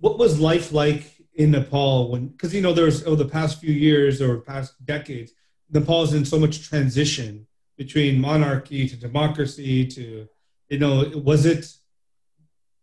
[0.00, 2.28] what was life like in Nepal when?
[2.28, 5.32] Because you know, there's over the past few years or past decades,
[5.70, 10.28] Nepal's in so much transition between monarchy to democracy to,
[10.68, 11.72] you know, was it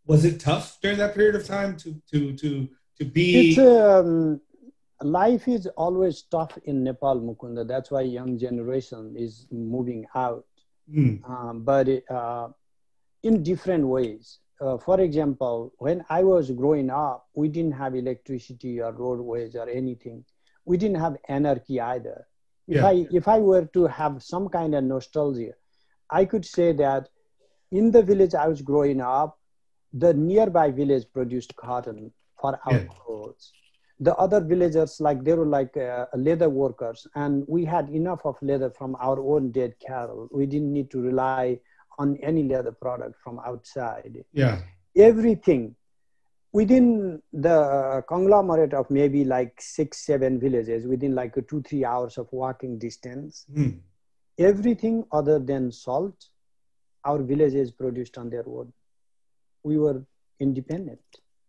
[0.06, 2.68] was it tough during that period of time to to to
[2.98, 3.58] to be?
[3.60, 4.40] um,
[5.02, 10.46] life is always tough in nepal mukunda that's why young generation is moving out
[10.92, 12.50] Hmm, um, but uh,
[13.24, 14.40] in different ways.
[14.60, 19.70] Uh, for example, when I was growing up, we didn't have electricity or roadways or
[19.70, 20.24] anything.
[20.66, 22.28] We didn't have anarchy either.
[22.68, 25.54] If I if I were to have some kind of nostalgia,
[26.10, 27.10] I could say that
[27.72, 29.38] in the village I was growing up,
[29.94, 32.88] the nearby village produced cotton for our Yeah.
[33.00, 33.54] clothes.
[34.00, 38.36] The other villagers, like they were like uh, leather workers, and we had enough of
[38.42, 40.28] leather from our own dead cattle.
[40.32, 41.60] We didn't need to rely
[42.00, 44.24] on any leather product from outside.
[44.34, 44.58] yeah.
[44.96, 45.76] Everything
[46.54, 52.28] within the conglomerate of maybe like six, seven villages, within like two, three hours of
[52.32, 53.72] walking distance, Hmm,
[54.38, 56.30] everything other than salt,
[57.06, 58.72] our villages produced on their own.
[59.64, 60.06] We were
[60.40, 61.02] independent.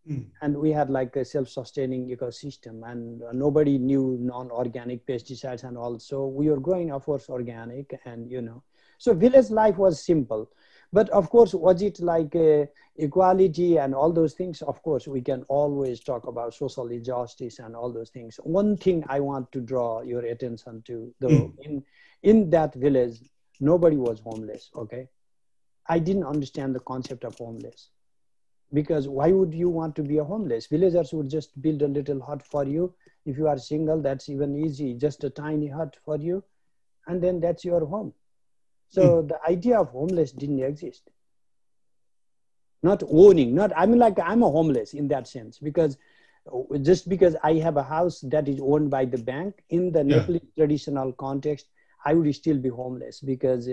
[0.06, 0.24] Hmm.
[0.42, 6.26] and we had like a self-sustaining ecosystem and uh, nobody knew non-organic pesticides and also
[6.26, 8.62] we were growing of course organic and you know.
[8.98, 10.50] So village life was simple
[10.94, 14.62] but of course was it like uh, equality and all those things?
[14.62, 18.40] Of course we can always talk about social injustice and all those things.
[18.44, 21.58] One thing i want to draw your attention to though Mm.
[21.68, 21.84] in
[22.32, 23.18] in that village
[23.60, 25.08] nobody was homeless okay?
[25.88, 27.90] I didn't understand the concept of homeless.
[28.72, 30.66] Because why would you want to be a homeless?
[30.66, 32.94] Villagers would just build a little hut for you.
[33.26, 34.94] If you are single that's even easy.
[34.94, 36.44] Just a tiny hut for you
[37.06, 38.14] and then that's your home
[38.88, 41.10] so the idea of homeless didn't exist
[42.82, 45.96] not owning not i mean like i'm a homeless in that sense because
[46.82, 50.16] just because i have a house that is owned by the bank in the Yeah.
[50.16, 51.66] nepalese traditional context
[52.04, 53.68] i would still be homeless because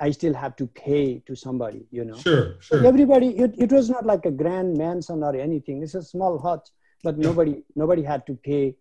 [0.00, 2.84] i still have to pay to somebody you know Sure, so sure.
[2.86, 5.82] everybody, it, it was not like a grand mansion or anything.
[5.82, 6.68] It's a small hut,
[7.02, 8.74] but nobody nobody had to pay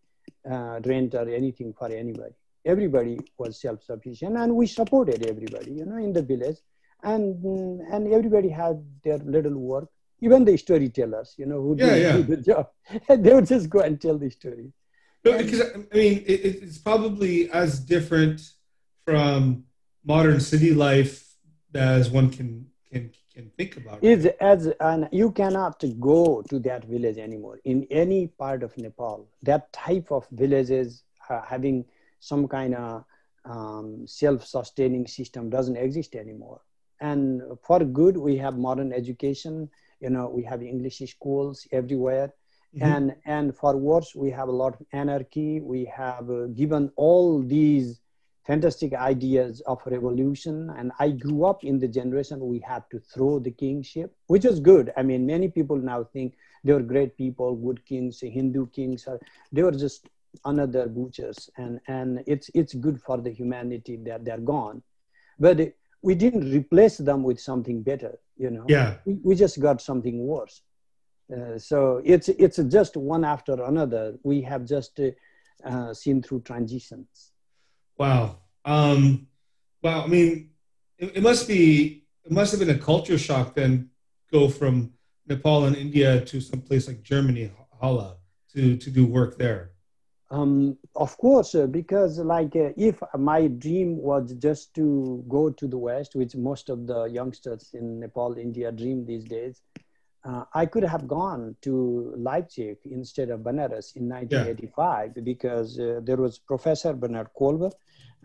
[0.50, 2.36] uh, rent or anything for anybody.
[2.78, 6.58] Everybody was self-sufficient, and we supported everybody, you know, in the village,
[7.04, 7.24] and
[7.94, 8.76] and everybody had
[9.06, 9.88] their little work.
[10.22, 12.16] Even the storytellers, you know, who Yeah, didn't yeah.
[12.18, 12.66] do the job,
[13.24, 14.68] they would just go and tell the story.
[15.24, 18.38] No, because I mean, it, it- it's probably as different
[19.06, 19.64] from
[20.14, 21.14] modern city life
[21.74, 22.50] as one can
[22.92, 23.04] can
[23.34, 23.98] can think about.
[24.14, 25.78] is as and you cannot
[26.12, 29.18] go to that village anymore in any part of nepal
[29.50, 30.88] that type of villages
[31.30, 31.78] uh, having
[32.20, 33.04] some kind of
[33.46, 36.62] um, self-sustaining system doesn't exist anymore.
[37.02, 42.34] And for good we have modern education you know we have english schools everywhere.
[42.76, 42.82] Mhm.
[42.94, 45.62] and and for worse we have a lot of anarchy.
[45.62, 48.02] We have uh, given all these
[48.46, 50.70] fantastic ideas of revolution.
[50.78, 54.60] And i grew up in the generation we had to throw the kingship which is
[54.60, 54.92] good.
[54.98, 59.08] I mean many people now think they were great people good kings hindu kings.
[59.52, 60.08] They were just
[60.46, 64.82] another butchers and and it's it's good for the humanity that they're gone
[65.40, 65.58] but
[66.02, 68.96] we didn't replace them with something better you know Yeah.
[69.06, 70.62] we, we just got something worse.
[71.36, 74.16] Uh, so it's it's just one after another.
[74.24, 75.12] We have just uh,
[75.70, 77.34] uh, seen through transitions.
[77.98, 78.38] Wow.
[78.64, 79.28] Um,
[79.84, 80.04] wow.
[80.06, 80.52] I mean,
[80.98, 83.90] it, it must be it must have been a culture shock then
[84.32, 84.94] go from
[85.28, 88.18] Nepal and India to some place like Germany, Halle,
[88.54, 89.72] to to do work there.
[90.30, 95.68] Um, of course, uh, because like uh, if my dream was just to go to
[95.68, 99.62] the West, which most of the youngsters in Nepal, India dream these days,
[100.26, 106.18] uh, I could have gone to Leipzig instead of Benares in 1985 because uh, there
[106.18, 107.72] was Professor Bernard Kölver.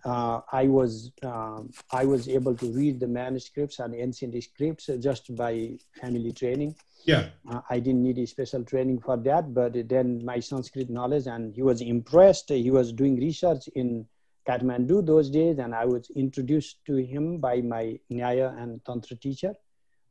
[0.04, 5.34] Uh, I was um, I was able to read the manuscripts and ancient scripts just
[5.36, 6.74] by family training.
[7.04, 7.28] Yeah.
[7.50, 11.54] Uh, I didn't need a special training for that, but then my Sanskrit knowledge, and
[11.54, 12.48] he was impressed.
[12.48, 14.06] He was doing research in
[14.46, 19.54] Kathmandu those days, and I was introduced to him by my Nyaya and Tantra teacher,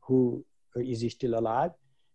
[0.00, 0.44] who
[0.76, 1.72] is still alive.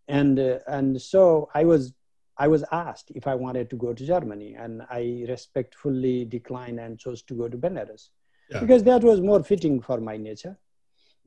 [0.08, 1.92] And, uh, and so I was,
[2.38, 6.98] I was asked if I wanted to go to Germany, and I respectfully declined and
[6.98, 8.10] chose to go to Benares
[8.50, 8.60] Yeah.
[8.60, 10.56] because that was more fitting for my nature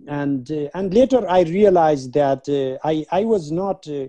[0.08, 4.08] and uh, and later I realized that uh, I I was not uh,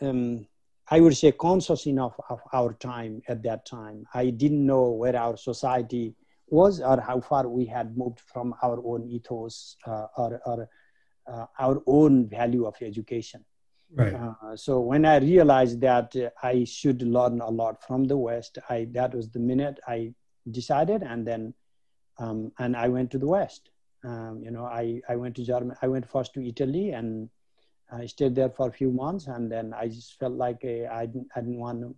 [0.00, 0.46] um,
[0.90, 4.06] I would say conscious enough of our time at that time.
[4.14, 6.14] I didn't know where our society
[6.48, 10.68] was or how far we had moved from our own ethos uh, or, or
[11.30, 13.44] uh, our own value of education.
[13.94, 14.14] Right.
[14.14, 18.58] Uh, so when I realized that uh, I should learn a lot from the West,
[18.68, 20.12] I that was the minute I
[20.50, 21.54] decided, and then
[22.18, 23.70] um, and I went to the West.
[24.04, 25.74] Um, you know, I, I went to Germany.
[25.82, 27.28] I went first to Italy and
[27.90, 29.26] I stayed there for a few months.
[29.26, 31.94] And then I just felt like uh, I, didn't, I didn't want to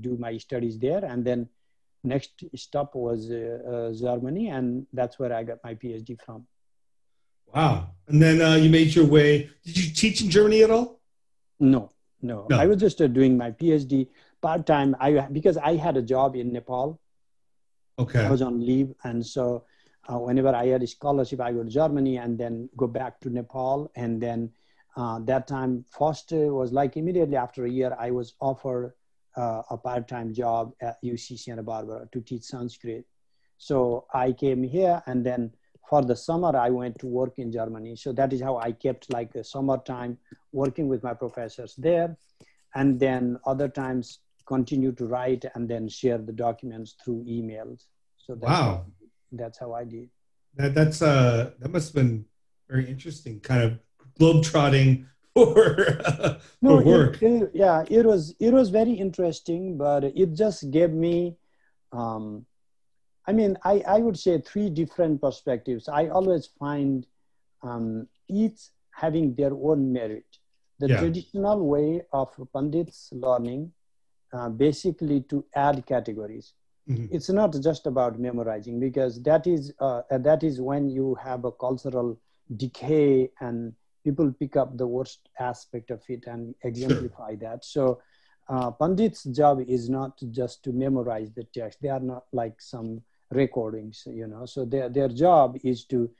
[0.00, 1.04] do my studies there.
[1.04, 1.48] And then
[2.04, 4.48] next stop was uh, uh, Germany.
[4.50, 6.46] And that's where I got my PhD from.
[7.52, 7.90] Wow.
[8.08, 9.50] And then uh, you made your way.
[9.64, 11.01] Did you teach in Germany at all?
[11.62, 12.46] No, no.
[12.50, 12.58] No.
[12.58, 14.08] I was just uh, doing my PhD
[14.42, 14.96] part time.
[15.00, 17.00] I because I had a job in Nepal.
[17.98, 18.24] Okay.
[18.24, 19.64] I was on leave, and so
[20.08, 23.30] uh, whenever I had a scholarship, I go to Germany and then go back to
[23.30, 23.90] Nepal.
[23.94, 24.50] And then
[24.96, 28.94] uh, that time, first was like immediately after a year, I was offered
[29.36, 33.06] uh, a part-time job at UC Santa Barbara to teach Sanskrit.
[33.58, 35.52] So I came here, and then
[35.88, 37.96] for the summer, I went to work in Germany.
[37.96, 40.18] So that is how I kept like a summertime
[40.52, 42.16] working with my professors there,
[42.74, 47.84] and then other times continue to write and then share the documents through emails.
[48.18, 48.62] So that's Wow.
[48.64, 48.86] how,
[49.32, 50.08] that's how I did.
[50.56, 52.24] That that's uh that must have been
[52.68, 53.78] very interesting, kind of
[54.20, 57.22] globetrotting for No, for it- work.
[57.22, 61.36] it- yeah, it was it was very interesting, but it just gave me,
[61.92, 62.44] um,
[63.26, 65.88] I mean, I I would say three different perspectives.
[65.88, 67.06] I always find
[67.62, 68.60] um, each
[68.92, 70.26] having their own merit.
[70.80, 70.98] The Yeah.
[70.98, 73.72] traditional way of pandits learning,
[74.32, 76.54] uh, basically to add categories.
[76.88, 77.06] Mhm.
[77.16, 81.52] it's not just about memorizing because that is uh, that is when you have a
[81.64, 82.18] cultural
[82.56, 83.72] decay and
[84.04, 87.84] people pick up the worst aspect of it and exemplify that so
[88.48, 92.90] uh, pandit's job is not just to memorize the text they are not like some
[93.32, 94.46] recordings you know.
[94.46, 96.10] So their, their job is to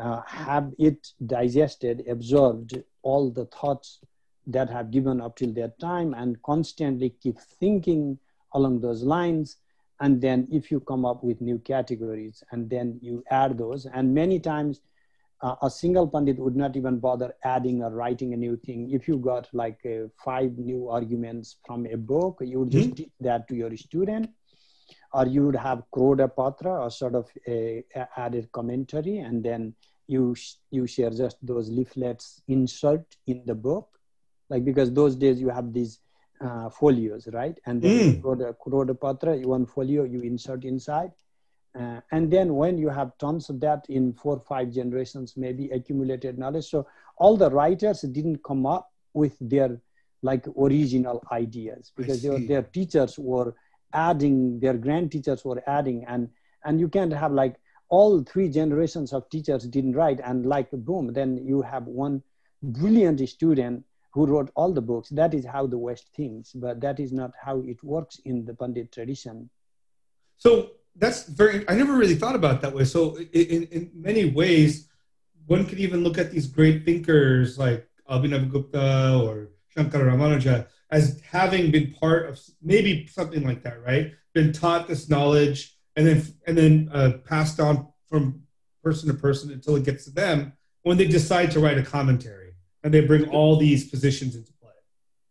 [0.00, 4.00] uh, have it digested absorbed all the thoughts
[4.46, 8.18] that have given up till that time and constantly keep thinking
[8.54, 9.58] along those lines.
[10.00, 14.12] And then if you come up with new categories and then you add those and
[14.12, 14.80] many times
[15.42, 18.90] uh, a single pandit would not even bother adding or writing a new thing.
[18.90, 23.10] If you got like uh, five new arguments from a book you would just teach
[23.20, 24.30] that to your student
[25.12, 29.74] or you would have Kroda Patra, or sort of a, a added commentary, and then
[30.08, 33.88] you sh- you share just those leaflets insert in the book,
[34.48, 36.00] like because those days you have these
[36.40, 37.58] uh, folios, right?
[37.66, 38.22] And then Mm.
[38.22, 41.12] Kroda, Kroda Patra, one folio you insert inside.
[41.78, 45.70] Uh, and then when you have tons of that in four or five generations maybe
[45.70, 46.86] accumulated knowledge so
[47.16, 49.80] all the writers didn't come up with their
[50.20, 53.54] like original ideas because their, their teachers were
[53.92, 56.28] adding their grand teachers were adding and
[56.64, 57.56] and you can't have like
[57.88, 62.22] all three generations of teachers didn't write and like boom then you have one
[62.62, 67.00] brilliant student who wrote all the books that is how the west thinks but that
[67.00, 69.50] is not how it works in the pandit tradition
[70.42, 71.64] So that's very.
[71.68, 72.84] I never really thought about that way.
[72.84, 74.88] So in in many ways,
[75.46, 81.70] one could even look at these great thinkers like Abhinavagupta or Shankara Ramanuja as having
[81.70, 84.12] been part of maybe something like that, right?
[84.34, 85.58] Been taught this knowledge
[85.96, 87.74] and then and then uh, passed on
[88.08, 88.22] from
[88.84, 92.50] person to person until it gets to them when they decide to write a commentary
[92.82, 94.70] and they bring all these positions into play.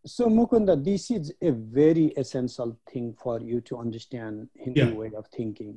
[0.05, 4.93] So Mukunda, this is a very essential thing for you to understand Hindu Yeah.
[5.01, 5.73] way of thinking,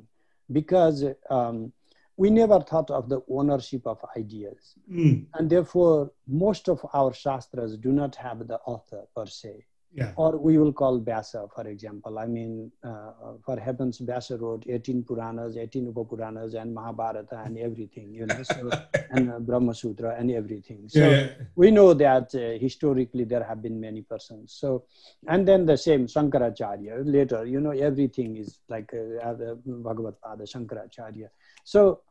[0.51, 1.71] because um,
[2.17, 6.11] we never thought of the ownership of ideas, Mm, and therefore
[6.45, 9.53] most of our shastras do not have the author per se,
[9.95, 10.11] yeah.
[10.15, 12.19] or we will call Vyasa, for example.
[12.19, 13.11] I mean, uh,
[13.45, 18.69] for heavens, Vyasa wrote 18 Puranas, 18 Upapuranas, and Mahabharata, and everything, you know, so,
[19.11, 20.83] and uh, Brahma Sutra, and everything.
[20.87, 21.27] So yeah, yeah.
[21.55, 24.83] we know that uh, historically there have been many persons so
[25.27, 29.55] and then the same shankaracharya later you know everything is like uh, uh,
[29.87, 31.29] bhagavad pada shankaracharya
[31.63, 32.01] so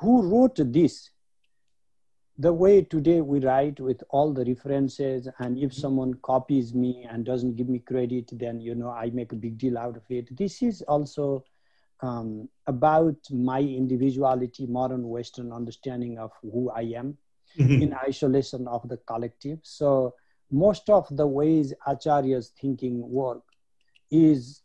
[0.00, 1.10] who wrote this
[2.40, 7.24] the way today we write with all the references and if someone copies me and
[7.26, 10.28] doesn't give me credit then you know i make a big deal out of it
[10.36, 11.44] this is also
[12.02, 17.16] um, about my individuality modern western understanding of who i am
[17.58, 17.82] Mhm.
[17.82, 19.58] in isolation of the collective.
[19.62, 20.14] So
[20.50, 23.42] most of the ways Acharya's thinking work
[24.10, 24.62] is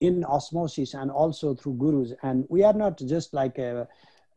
[0.00, 2.12] in osmosis and also through gurus.
[2.22, 3.88] And we are not just like a,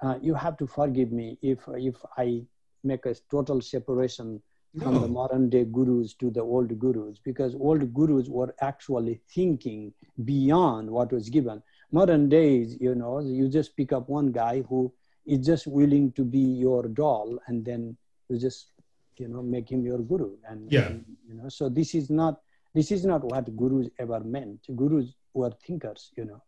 [0.01, 2.43] uh, you have to forgive me if if I
[2.86, 4.42] make a total separation
[4.82, 9.94] from the modern day gurus to the old gurus because old gurus were actually thinking
[10.26, 11.62] beyond what was given.
[11.92, 14.92] Modern days, you know, you just pick up one guy who
[15.26, 17.96] is just willing to be your doll and then
[18.30, 18.72] you just
[19.18, 20.88] you know make him your guru and, Yeah.
[20.88, 22.42] and, you know so this is not
[22.74, 26.42] this is not what gurus ever meant gurus were thinkers you know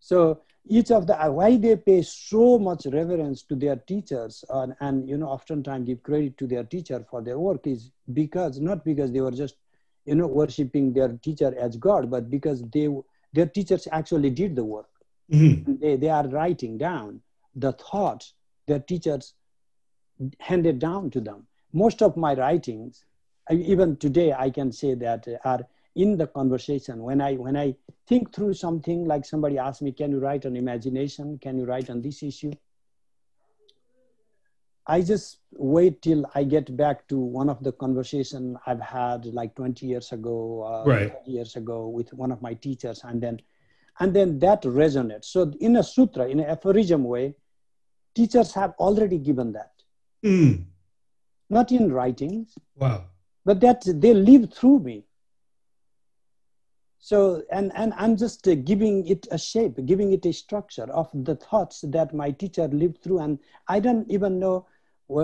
[0.00, 5.08] so each of the why they pay so much reverence to their teachers and, and
[5.08, 9.12] you know oftentimes give credit to their teacher for their work is because not because
[9.12, 9.56] they were just
[10.04, 12.88] you know worshiping their teacher as god but because they
[13.32, 14.88] their teachers actually did the work
[15.30, 15.80] Mhm.
[15.80, 17.20] they, they are writing down
[17.54, 18.34] the thoughts
[18.66, 19.34] their teachers
[20.40, 21.46] handed down to them.
[21.72, 23.04] Most of my writings,
[23.50, 25.60] even today, I can say that uh, are
[25.96, 27.02] in the conversation.
[27.02, 27.74] When I when I
[28.06, 31.38] think through something, like somebody asks me, "Can you write on imagination?
[31.38, 32.52] Can you write on this issue?"
[34.88, 39.56] I just wait till I get back to one of the conversation I've had like
[39.56, 41.10] 20 years ago, uh, Right.
[41.12, 43.40] 30 years ago with one of my teachers, and then
[43.98, 45.24] and then that resonates.
[45.24, 47.34] So in a sutra, in an aphorism way,
[48.14, 49.72] teachers have already given that,
[50.22, 50.66] Mm.
[51.48, 53.06] not in writings, Wow.
[53.46, 55.05] but that they live through me.
[57.06, 61.08] So and and I'm just uh, giving it a shape, giving it a structure of
[61.14, 63.38] the thoughts that my teacher lived through, and
[63.68, 64.66] I don't even know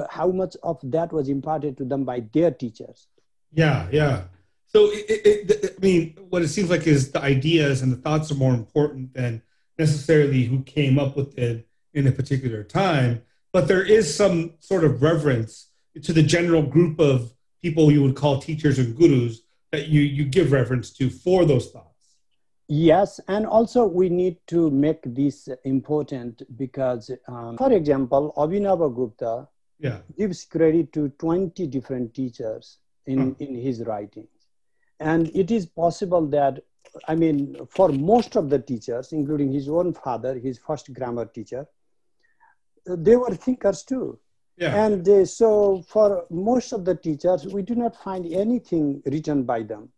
[0.09, 3.09] how much of that was imparted to them by their teachers.
[3.53, 4.27] Yeah, yeah.
[4.69, 7.97] So, it, it, it, I mean, what it seems like is the ideas and the
[7.97, 9.43] thoughts are more important than
[9.77, 13.23] necessarily who came up with it in a particular time.
[13.53, 15.67] But there is some sort of reverence
[16.01, 19.41] to the general group of people you would call teachers and gurus
[19.73, 21.89] that you, you give reference to for those thoughts.
[22.69, 29.49] Yes, and also we need to make this important because, um, for example, Abhinava Gupta
[29.79, 29.99] Yeah.
[30.17, 33.43] gives credit to 20 different teachers in, Hmm.
[33.43, 34.29] in his writings.
[35.01, 36.63] And it is possible that,
[37.09, 41.67] I mean, for most of the teachers, including his own father, his first grammar teacher,
[42.87, 44.19] they were thinkers too.
[44.57, 44.85] Yeah.
[44.85, 49.63] And uh, so, for most of the teachers, we do not find anything written by
[49.63, 49.89] them.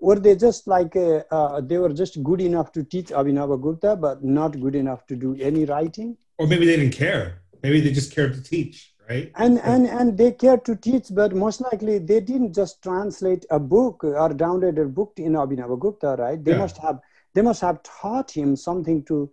[0.00, 3.96] Were they just like uh, uh, they were just good enough to teach Abhinava Gupta,
[3.96, 6.16] but not good enough to do any writing?
[6.38, 7.42] or maybe they didn't care.
[7.62, 9.30] Maybe they just cared to teach, right?
[9.36, 13.60] And and and they cared to teach, but most likely they didn't just translate a
[13.60, 16.42] book or download a book in Abhinava Gupta, right?
[16.42, 16.58] They Yeah.
[16.58, 16.98] must have
[17.34, 19.30] they must have taught him something to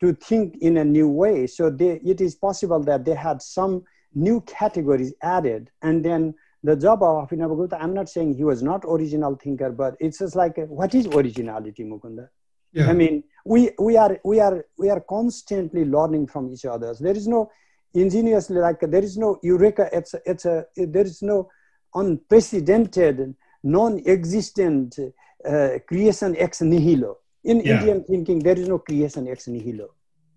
[0.00, 1.46] to think in a new way.
[1.46, 3.84] So they, it is possible that they had some
[4.14, 6.34] new categories added, and then
[6.64, 10.36] the job of Abhinavagupta, I'm not saying he was not original thinker, but it's just
[10.36, 12.28] like what is originality, Mukunda?
[12.72, 12.88] Yeah.
[12.88, 16.94] I mean, we we are we are we are constantly learning from each other.
[16.98, 17.50] There is no
[17.94, 19.88] ingeniously like there is no eureka.
[19.92, 21.50] It's a, it's a there is no
[21.94, 24.98] unprecedented, non-existent
[25.46, 27.18] uh, creation ex nihilo.
[27.44, 27.80] In Yeah.
[27.80, 29.88] Indian thinking, there is no creation ex nihilo.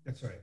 [0.04, 0.40] That's right.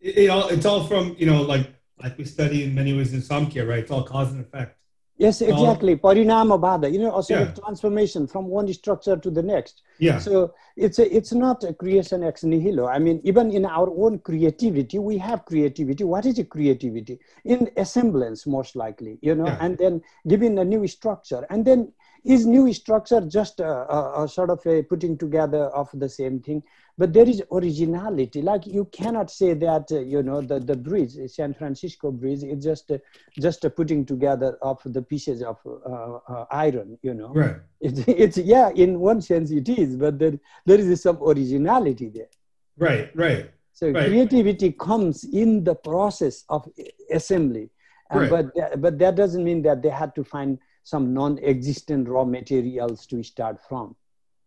[0.00, 3.12] It, it all, it's all from, you know, like like we study in many ways
[3.12, 3.80] in Samkhya, right?
[3.80, 4.76] It's all cause and effect.
[5.18, 5.96] Yes, exactly.
[5.96, 7.46] Parinama vada, you know, a sort Yeah.
[7.48, 9.82] of transformation from one structure to the next.
[9.98, 10.18] Yeah.
[10.18, 12.86] So it's a, it's not a creation ex nihilo.
[12.86, 16.04] I mean, even in our own creativity, we have creativity.
[16.04, 17.18] What is a creativity?
[17.44, 19.58] In assemblance, most likely, you know, Yeah.
[19.60, 21.46] and then giving a new structure.
[21.50, 21.92] And then
[22.24, 26.40] is new structure just a, a, a sort of a putting together of the same
[26.40, 26.62] thing?
[26.98, 28.42] But there is originality.
[28.42, 32.62] Like you cannot say that, uh, you know, the, the bridge, San Francisco Bridge, is
[32.62, 33.00] just, a,
[33.40, 37.56] just a putting together of the pieces of uh, uh, iron, you know Right.
[37.80, 42.28] it's, it's yeah in one sense it is but there, there is some originality there
[42.76, 43.10] Right.
[43.14, 43.50] Right.
[43.72, 44.06] so Right.
[44.06, 46.68] creativity comes in the process of
[47.10, 47.70] assembly
[48.12, 48.28] Right.
[48.30, 53.06] but that, but that doesn't mean that they had to find some non-existent raw materials
[53.06, 53.94] to start from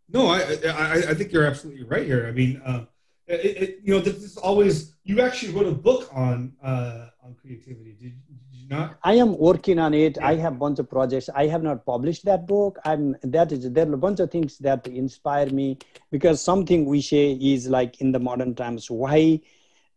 [0.09, 2.27] No, I, I I think you're absolutely right here.
[2.27, 2.81] I mean, uh,
[3.27, 4.75] it, it, you know, this is always.
[5.09, 7.91] You actually wrote a book on uh, on creativity.
[8.01, 8.87] Did, did you not?
[9.03, 10.41] i am working on it i Yeah.
[10.45, 13.03] have bunch of projects i have not published that book i'm
[13.35, 15.67] that is there are a bunch of things that inspire me
[16.15, 19.19] because something we say is like in the modern times why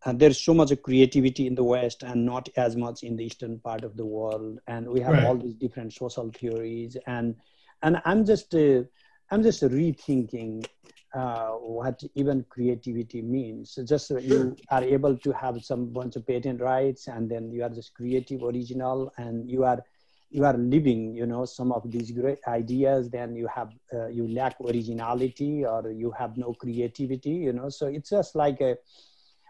[0.07, 3.61] uh, there's so much creativity in the west and not as much in the eastern
[3.61, 4.61] part of the world.
[4.69, 5.29] And we have Right.
[5.29, 6.97] all these different social theories.
[7.07, 7.37] And
[7.83, 8.83] and i'm just uh,
[9.31, 10.67] i'm just rethinking
[11.15, 13.73] uh, what even creativity means.
[13.73, 17.51] So just so you are able to have some bunch of patent rights and then
[17.53, 19.83] you are just creative original and you are
[20.31, 24.27] you are living you know some of these great ideas then you have uh, you
[24.35, 27.69] lack originality or you have no creativity you know.
[27.71, 28.77] So it's just like a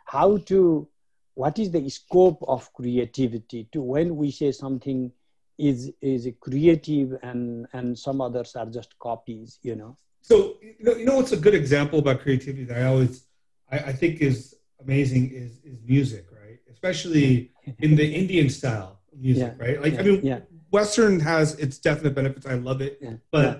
[0.07, 0.89] how to
[1.35, 5.13] what is the scope of creativity to when we say something
[5.59, 10.95] is is creative and and some others are just copies you know So you know,
[11.01, 13.27] you know what's a good example about creativity that I always
[13.71, 14.39] I, I think is
[14.85, 16.59] amazing is is music, right?
[16.75, 18.93] Especially in the Indian style
[19.27, 19.79] music, Yeah, right?
[19.85, 20.41] Like I mean, yeah.
[20.79, 22.47] Western has its definite benefits.
[22.47, 23.51] I love it, yeah but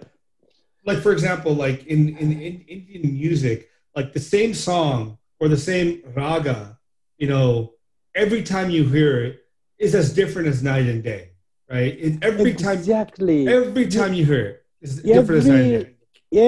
[0.89, 3.59] like for example, like in, in in Indian music,
[3.99, 6.79] like the same song or the same raga,
[7.19, 7.73] you know,
[8.15, 9.45] every time you hear it
[9.79, 11.31] is as different as night and day,
[11.71, 11.99] right?
[11.99, 15.97] It, every time, exactly every time you hear it is different as night and day.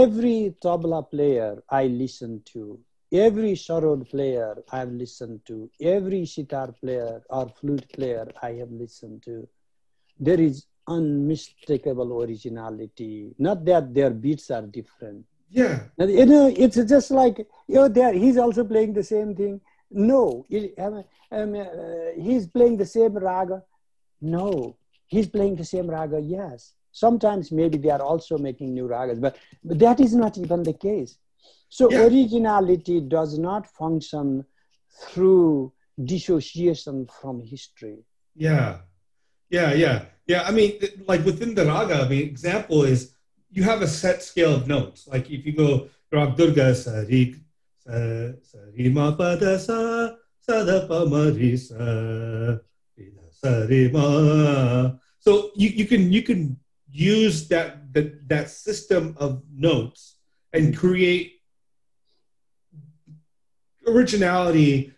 [0.02, 2.78] every tabla player I listen to,
[3.12, 9.22] every sarod player I've listened to, every sitar player or flute player I have listened
[9.24, 9.46] to,
[10.18, 13.34] there is unmistakable originality.
[13.38, 15.24] Not that their beats are different.
[15.50, 19.60] Yeah, you know, it's just like you know, there he's also playing the same thing.
[19.90, 20.44] No,
[20.78, 21.66] um, um, uh,
[22.16, 23.62] he's playing the same raga.
[24.20, 24.76] No,
[25.06, 26.20] he's playing the same raga.
[26.20, 30.62] Yes, sometimes maybe they are also making new ragas, but, but that is not even
[30.62, 31.18] the case.
[31.70, 32.04] So Yeah.
[32.04, 34.44] originality does not function
[35.02, 35.72] through
[36.02, 37.98] dissociation from history.
[38.36, 38.80] Yeah,
[39.50, 40.42] yeah, yeah, yeah.
[40.42, 43.14] I mean, like within the raga, I mean, example is
[43.50, 45.06] you have a set scale of notes.
[45.06, 47.36] Like if you go Rag Durga sa ri
[47.78, 51.76] sa sa ri ma pa da sa sa da pa ma ri sa
[53.30, 54.92] sa ri ma.
[55.20, 56.56] So you, you can you can
[56.90, 60.16] use that that that system of notes
[60.52, 61.40] and create
[63.86, 64.92] originality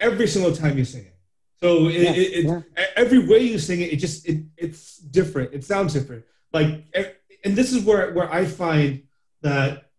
[0.00, 1.16] every single time you sing it.
[1.58, 2.86] So it, Yeah, it, it, yeah.
[2.96, 5.54] every way you sing it, it just it, it's different.
[5.54, 6.24] It sounds different.
[6.52, 6.84] Like,
[7.46, 9.02] and this is where where I find
[9.42, 9.90] that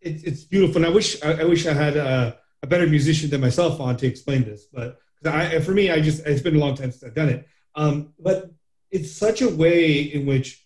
[0.00, 0.76] it's it's beautiful.
[0.76, 3.96] And I wish I, I wish I had a, a better musician than myself on
[3.98, 4.62] to explain this.
[4.72, 7.48] but I, for me, I just it's been a long time since I've done it.
[7.74, 8.50] Um, but
[8.90, 10.64] it's such a way in which,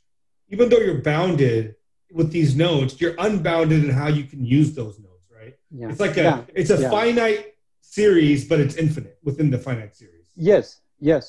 [0.51, 1.77] even though you're bounded
[2.13, 5.25] with these notes, you're unbounded in how you can use those notes.
[5.35, 5.55] Right?
[5.71, 5.89] Yeah.
[5.91, 6.43] It's like a Yeah.
[6.61, 6.91] it's a Yeah.
[6.91, 10.27] finite series, but it's infinite within the finite series.
[10.37, 10.67] Yes,
[11.01, 11.23] yes.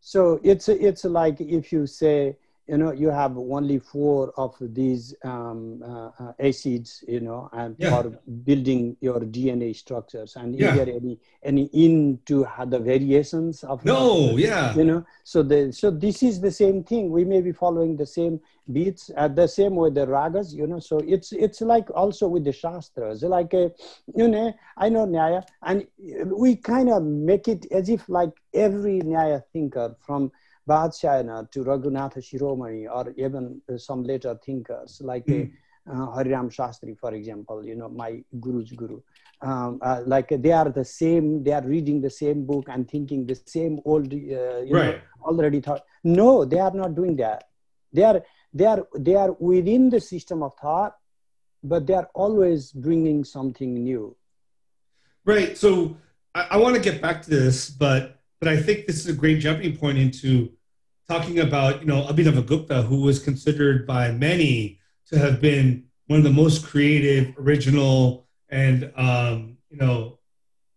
[0.00, 2.36] So it's it's like if you say
[2.66, 7.76] you know, you have only four of these um, uh, uh, acids, you know, and
[7.78, 7.90] Yeah.
[7.90, 8.10] for
[8.44, 10.36] building your DNA structures.
[10.36, 10.70] And Yeah.
[10.70, 14.74] is there any any into the variations of No, yeah.
[14.74, 18.06] you know so the so this is the same thing we may be following the
[18.06, 18.40] same
[18.72, 22.44] beats at the same way the ragas you know so it's it's like also with
[22.44, 23.70] the shastras like a,
[24.16, 25.86] you know i know nyaya and
[26.26, 30.30] we kind of make it as if like every nyaya thinker from
[30.68, 35.50] Vatsyayana to Raghunatha Shiromani or even some later thinkers like Mm.
[35.90, 39.00] uh, Hariram Shastri, for example, you know, my guru's guru.
[39.42, 43.26] Um, uh, like they are the same, they are reading the same book and thinking
[43.26, 45.82] the same old, uh, you know, already thought.
[46.02, 47.44] No, they are not doing that.
[47.92, 48.22] They are,
[48.54, 50.96] they are, they are within the system of thought,
[51.62, 54.16] but they are always bringing something new.
[55.26, 55.56] Right.
[55.58, 55.96] So
[56.34, 59.14] I, I want to get back to this, but but I think this is a
[59.14, 60.52] great jumping point into
[61.08, 66.18] talking about you know Abhinava Gupta, who was considered by many to have been one
[66.18, 70.18] of the most creative, original, and um, you know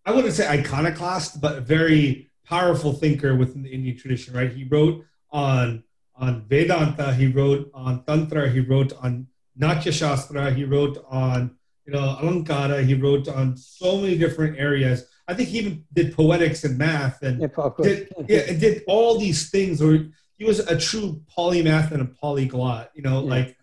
[0.05, 4.33] I wouldn't say iconoclast, but a very powerful thinker within the Indian tradition.
[4.33, 4.53] Right.
[4.53, 5.83] He wrote on
[6.15, 7.13] on Vedanta.
[7.13, 8.49] He wrote on Tantra.
[8.49, 10.51] He wrote on Natya Shastra.
[10.51, 12.85] He wrote on you know, Alankara.
[12.85, 15.05] He wrote on so many different areas.
[15.27, 19.19] I think he even did poetics and math and Yeah, did, yeah, and did all
[19.19, 20.07] these things where
[20.37, 23.29] he was a true polymath and a polyglot, you know, Yeah.
[23.35, 23.57] like,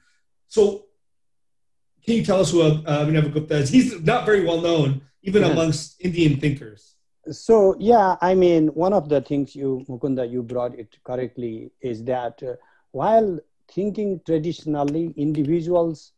[0.48, 0.86] so
[2.04, 3.70] can you tell us who uh, Gupta is?
[3.70, 6.96] He's not very well known, even amongst Indian thinkers.
[7.30, 12.04] So yeah, I mean, one of the things you Mukunda you brought it correctly is
[12.04, 12.56] that uh,
[12.90, 13.40] while
[13.72, 16.12] thinking traditionally, individuals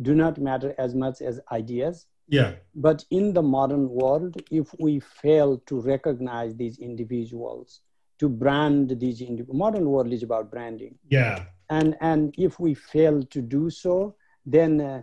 [0.00, 2.06] do not matter as much as ideas.
[2.28, 7.80] Yeah, But in the modern world, if we fail to recognize these individuals,
[8.18, 13.22] to brand these indi- modern world is about branding, yeah, and and if we fail
[13.22, 14.14] to do so,
[14.46, 15.02] then uh,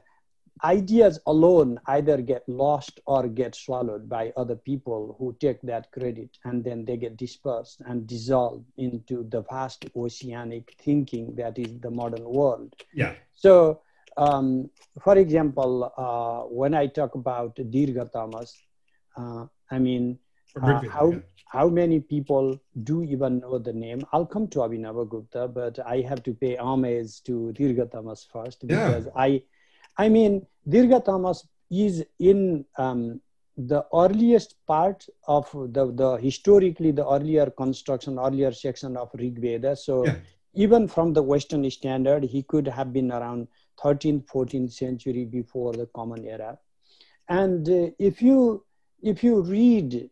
[0.63, 6.37] ideas alone either get lost or get swallowed by other people who take that credit
[6.45, 11.91] and then they get dispersed and dissolved into the vast oceanic thinking that is the
[11.91, 12.73] modern world.
[12.93, 13.82] Yeah, so
[14.17, 14.69] um,
[15.03, 18.53] for example uh, when i talk about dirgha tamas
[19.17, 20.17] uh, i mean
[20.61, 21.21] uh, how
[21.53, 24.05] how many people do even know the name?
[24.11, 28.67] I'll come to Abhinava Gupta, but I have to pay homage to Dirgha Tamas first
[28.67, 28.91] Yeah.
[28.91, 29.41] because I,
[29.97, 30.45] I mean,
[31.05, 33.21] Tamas is in um,
[33.57, 39.75] the earliest part of the, the historically the earlier construction, earlier section of Rig Veda.
[39.75, 40.17] So Yeah.
[40.53, 43.47] even from the Western standard, he could have been around
[43.81, 46.57] 13th, 14th century before the Common Era.
[47.29, 48.65] And uh, if you
[49.01, 50.09] if you read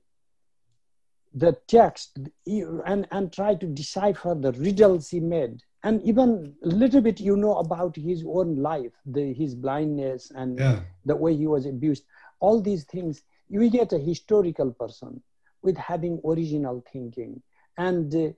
[1.33, 7.01] the text and, and try to decipher the riddles he made and even a little
[7.01, 11.47] bit you know about his own life the, his blindness and yeah, the way he
[11.47, 12.03] was abused
[12.41, 15.21] all these things you get a historical person
[15.61, 17.41] with having original thinking
[17.77, 18.29] and uh,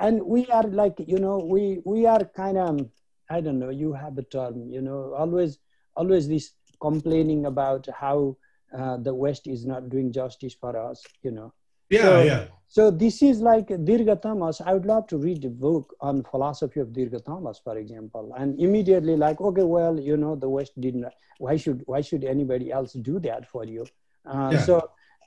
[0.00, 2.88] and we are like you know we we are kind of
[3.30, 5.58] i don't know you have a term you know always
[5.96, 8.36] always this complaining about how
[8.78, 11.52] uh, the west is not doing justice for us you know
[11.90, 12.44] yeah, So- yeah.
[12.68, 14.62] so this is like Dirgha Tamas.
[14.64, 18.58] I would love to read a book on philosophy of Dirgha Tamas, for example, and
[18.58, 21.04] immediately like, okay, well, you know, the West didn't.
[21.38, 23.84] Why should why should anybody else do that for you?
[24.24, 24.64] Uh, Yeah.
[24.68, 24.74] So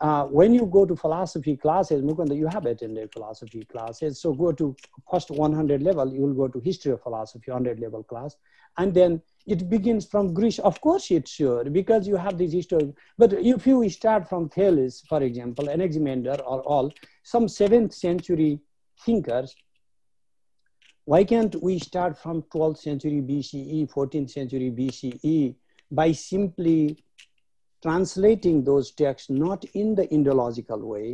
[0.02, 4.20] uh, when you go to philosophy classes, Mukunda, you have attended philosophy classes.
[4.20, 4.76] So go to
[5.10, 8.36] first 100 level, you will go to history of philosophy 100 level class,
[8.78, 10.60] and then it begins from Greece.
[10.60, 12.94] Of course, it should because you have this history.
[13.18, 16.92] But if you start from Thales, for example, Anaximander or all
[17.24, 18.60] some seventh century
[19.06, 19.56] thinkers
[21.06, 25.56] why can't we start from 12th century bce 14th century bce
[25.92, 26.98] by simply
[27.86, 31.08] translating those texts not in the indological way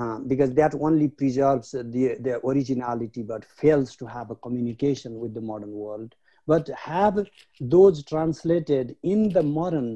[0.00, 5.44] uh, because that only preserves the, originality but fails to have a communication with the
[5.50, 6.10] modern world
[6.52, 7.16] but have
[7.74, 9.88] those translated in the modern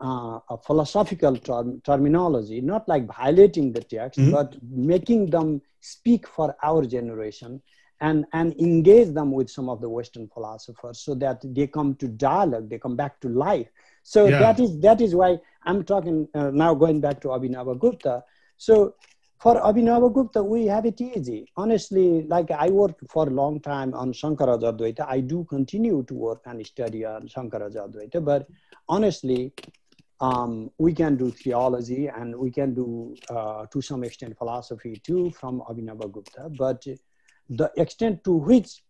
[0.00, 4.32] uh, philosophical term, terminology, not like violating the text, Mhm.
[4.36, 4.48] but
[4.92, 5.48] making them
[5.94, 7.60] speak for our generation
[8.00, 12.08] and, and engage them with some of the Western philosophers so that they come to
[12.08, 13.68] dialogue, they come back to life.
[14.14, 14.40] So Yeah.
[14.42, 15.30] that is that is why
[15.68, 18.14] I'm talking uh, now going back to Abhinava Gupta.
[18.66, 18.94] So
[19.42, 21.40] for Abhinava Gupta, we have it easy.
[21.56, 25.06] Honestly, like I worked for a long time on Shankaraja Advaita.
[25.16, 28.48] I do continue to work and study on Shankaraja Advaita, but
[28.88, 29.52] honestly,
[30.20, 35.30] um, we can do theology and we can do, uh, to some extent, philosophy too
[35.38, 36.50] from Abhinava Gupta.
[36.64, 36.84] But
[37.48, 38.82] the extent to which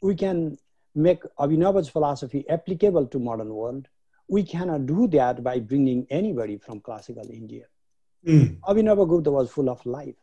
[0.00, 0.58] we can
[0.94, 3.86] make Abhinava's philosophy applicable to modern world.
[4.28, 7.64] We cannot do that by bringing anybody from classical India.
[8.26, 8.60] Mm.
[8.60, 10.14] Abhinava Gupta was full of life.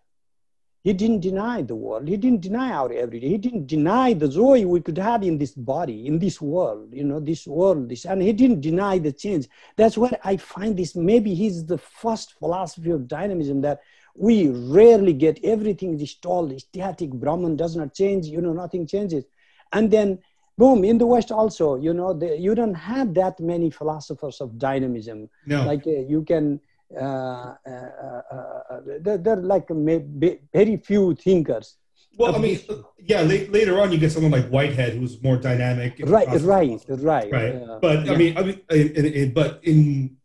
[0.82, 2.08] He didn't deny the world.
[2.08, 3.28] He didn't deny our everyday.
[3.28, 7.04] He didn't deny the joy we could have in this body, in this world, you
[7.04, 7.89] know, this world.
[7.89, 9.50] This, and he didn't deny the change.
[9.76, 10.95] That's where I find this.
[10.95, 13.82] Maybe he's the first philosophy of dynamism that
[14.16, 17.10] we rarely get everything installed, static.
[17.12, 19.26] Brahman does not change, you know, nothing changes.
[19.74, 20.20] And then,
[20.60, 24.47] boom, in the West also, you know, the, you don't have that many philosophers of
[24.68, 25.30] dynamism.
[25.53, 25.60] No.
[25.72, 26.60] Like uh, you can
[26.95, 28.22] uh, uh, uh,
[28.72, 28.80] uh,
[29.24, 29.68] there are like
[30.60, 31.68] very few thinkers.
[32.18, 32.60] Well, I mean,
[33.12, 33.22] yeah.
[33.22, 35.91] La- later on, you get someone like Whitehead, who's more dynamic.
[36.03, 37.55] Right, right, right, right.
[37.55, 38.12] uh, but yeah.
[38.12, 39.78] I mean, I mean, in, in, but in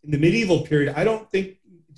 [0.05, 1.47] in the medieval period, I don't think,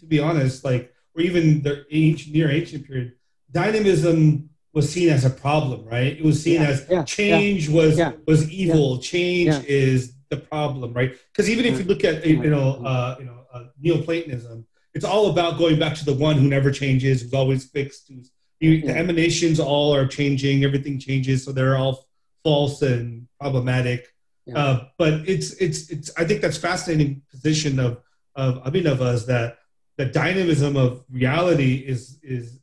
[0.00, 3.12] to be honest, like or even the ancient, near ancient period,
[3.50, 6.18] dynamism was seen as a problem, right?
[6.18, 8.98] It was seen Yeah, as yeah, change was yeah, was evil.
[8.98, 11.16] Change is the problem, right?
[11.32, 15.30] Because even if you look at you know uh, you know uh, Neoplatonism, it's all
[15.30, 18.08] about going back to the one who never changes, who's always fixed.
[18.08, 22.06] Who's you, the emanations all are changing, everything changes, so they're all
[22.44, 24.06] false and problematic.
[24.54, 28.02] Uh, but it's it's it's I think that's fascinating position of
[28.34, 29.56] of Abhinava's that
[29.96, 32.58] the dynamism of reality is is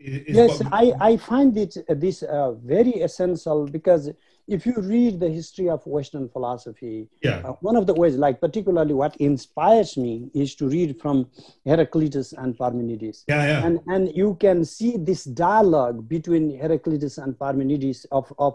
[0.00, 4.10] is yes i i find it uh, this uh, very essential because
[4.48, 7.42] if you read the history of western philosophy yeah.
[7.44, 11.28] uh, one of the ways like particularly what inspires me is to read from
[11.64, 13.24] heraclitus and parmenides.
[13.28, 13.66] Yeah yeah.
[13.66, 18.54] And and you can see this dialogue between heraclitus and parmenides of of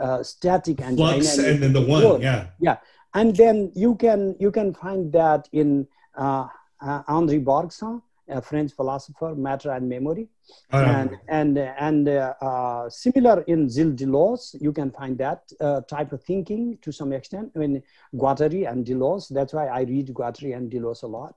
[0.00, 2.22] uh, static and flux dynamic and then the one world.
[2.60, 2.76] yeah.
[3.14, 6.46] And then you can you can find that in uh,
[6.80, 10.28] uh, Henri Bergson, a French philosopher, matter and memory,
[10.70, 15.80] don't and and and uh, uh, similar in Gilles Deleuze, you can find that uh,
[15.82, 17.52] type of thinking to some extent.
[17.54, 17.82] I mean,
[18.14, 19.28] Guattari and Deleuze.
[19.28, 21.34] That's why I read Guattari and Deleuze a lot,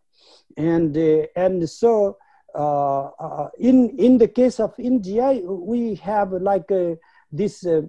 [0.58, 2.18] and uh, and so.
[2.56, 6.94] Uh, uh, in in the case of India, we have like uh,
[7.32, 7.82] this uh,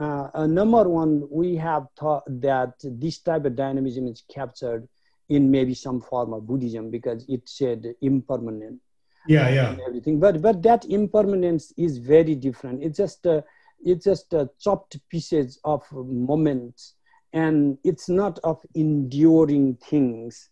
[0.00, 4.88] uh, uh, number one, we have thought that this type of dynamism is captured
[5.28, 8.80] in maybe some form of Buddhism because it said impermanent
[9.26, 10.18] yeah yeah everything.
[10.18, 12.82] But but that impermanence is very different.
[12.82, 13.42] It's just uh,
[13.84, 16.94] it's just uh, chopped pieces of moments,
[17.32, 20.50] and it's not of enduring things.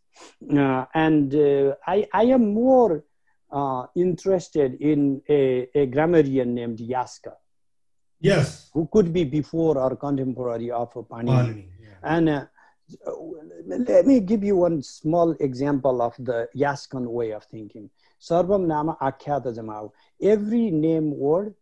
[0.51, 3.05] Uh, and uh, I I am more
[3.51, 7.33] uh, interested in a, a grammarian named Yaska
[8.20, 11.31] yes who could be before or contemporary of Panini.
[11.31, 11.89] Panini, yeah.
[12.03, 12.45] And uh,
[13.66, 17.91] let me give you one small example of the Yaskan way of thinking.
[18.20, 19.91] Sarvam nama akhyatajamau.
[20.20, 21.55] Every name word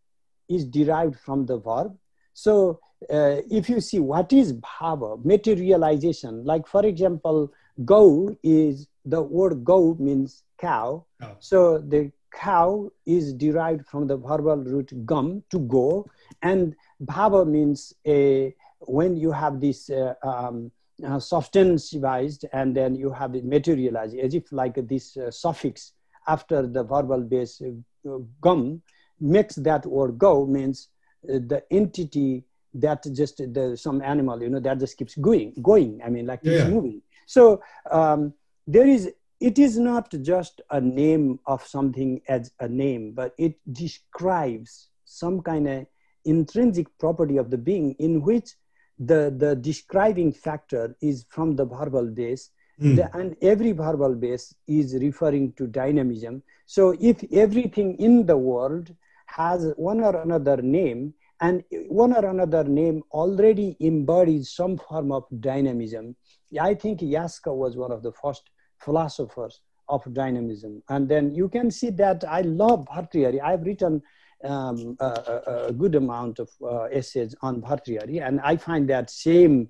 [0.48, 1.96] is derived from the verb.
[2.34, 7.52] So uh, if you see what is bhava, materialization, like for example,
[7.84, 11.04] go is the word go means cow.
[11.20, 11.36] Cow.
[11.40, 16.06] So the cow is derived from the verbal root gum to go,
[16.42, 20.70] and bhava means a when you have this uh, um,
[21.02, 25.92] uh, substantivized and then you have it materialized as if like this uh, suffix
[26.28, 28.80] after the verbal base uh, gum
[29.20, 30.88] makes that word go means
[31.28, 36.00] uh, the entity that just the some animal you know that just keeps going going
[36.04, 36.52] i mean like Yeah.
[36.52, 38.32] keeps moving so um,
[38.66, 43.56] there is it is not just a name of something as a name but it
[43.72, 45.86] describes some kind of
[46.24, 48.54] intrinsic property of the being in which
[48.98, 52.96] the the describing factor is from the verbal base Mm.
[52.96, 56.42] the, and every verbal base is referring to dynamism.
[56.66, 58.92] So if everything in the world
[59.26, 65.24] has one or another name and one or another name already embodies some form of
[65.40, 66.14] dynamism
[66.60, 70.82] i think yaska was one of the first philosophers of dynamism.
[70.88, 74.02] And then you can see that i love bhartrihari i've written
[74.44, 79.68] um, a, a, good amount of uh, essays on bhartrihari and i find that same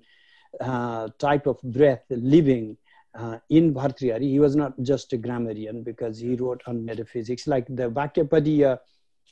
[0.61, 2.77] uh, type of breath living
[3.15, 4.29] uh, in Bhartrihari.
[4.29, 7.47] He was not just a grammarian because he wrote on metaphysics.
[7.47, 8.79] Like the Vakyapadiya,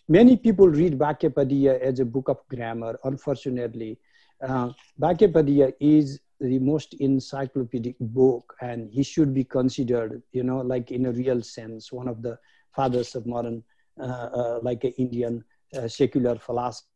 [0.07, 2.97] many people read Vakyapadiya as a book of grammar.
[3.03, 3.99] Unfortunately,
[4.41, 10.91] uh, Vakyapadiya is the most encyclopedic book and he should be considered, you know, like
[10.91, 12.37] in a real sense, one of the
[12.75, 15.43] fathers of modern, uh, uh, like an Indian
[15.77, 16.87] uh, secular philosophy.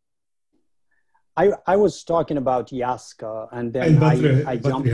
[1.36, 4.04] I, I was talking about Yaska and then and
[4.48, 4.90] I, I jumped.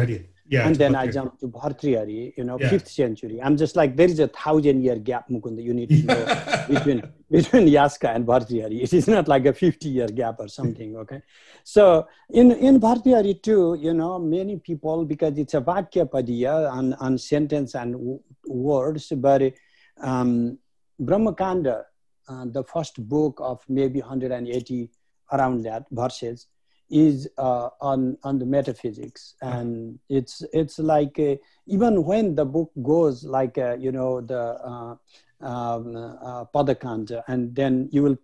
[0.46, 0.66] Yeah.
[0.68, 2.70] and to then I jumped to Bhartrihari, you know, Yeah.
[2.70, 3.42] fifth century.
[3.42, 5.64] I'm just like there is a thousand year gap, Mukunda.
[5.64, 7.02] You need to know between
[7.32, 8.84] between Yaska and Bhartrihari.
[8.84, 10.98] It is not like a 50 year gap or something.
[11.04, 11.22] Okay,
[11.64, 16.94] so in in Bhartrihari too, you know, many people because it's a Vakya Padiya on,
[16.96, 19.54] on sentence and words, but
[20.02, 20.58] um,
[21.02, 21.84] Brahmakanda,
[22.28, 24.90] uh, the first book of maybe 180
[25.32, 26.48] around that verses,
[26.90, 32.72] is uh, on on the metaphysics, and it's it's like uh, even when the book
[32.84, 34.96] goes like uh, you know the uh,
[35.42, 35.94] um,
[36.54, 38.18] Padakanda, and then you will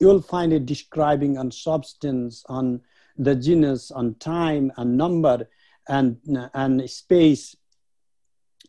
[0.00, 2.80] you will find it describing on substance, on
[3.16, 5.48] the genus, on time, and number,
[5.88, 6.18] and
[6.54, 7.56] and space,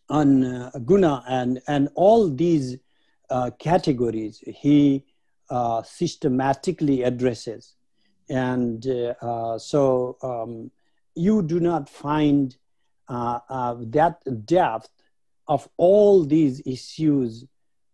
[0.10, 2.78] on uh, guna, and and all these
[3.30, 5.04] uh, categories he
[5.50, 7.76] uh, systematically addresses,
[8.30, 10.72] and uh, uh, so um,
[11.16, 12.58] you do not find
[13.08, 14.90] uh, that depth
[15.48, 17.46] of all these issues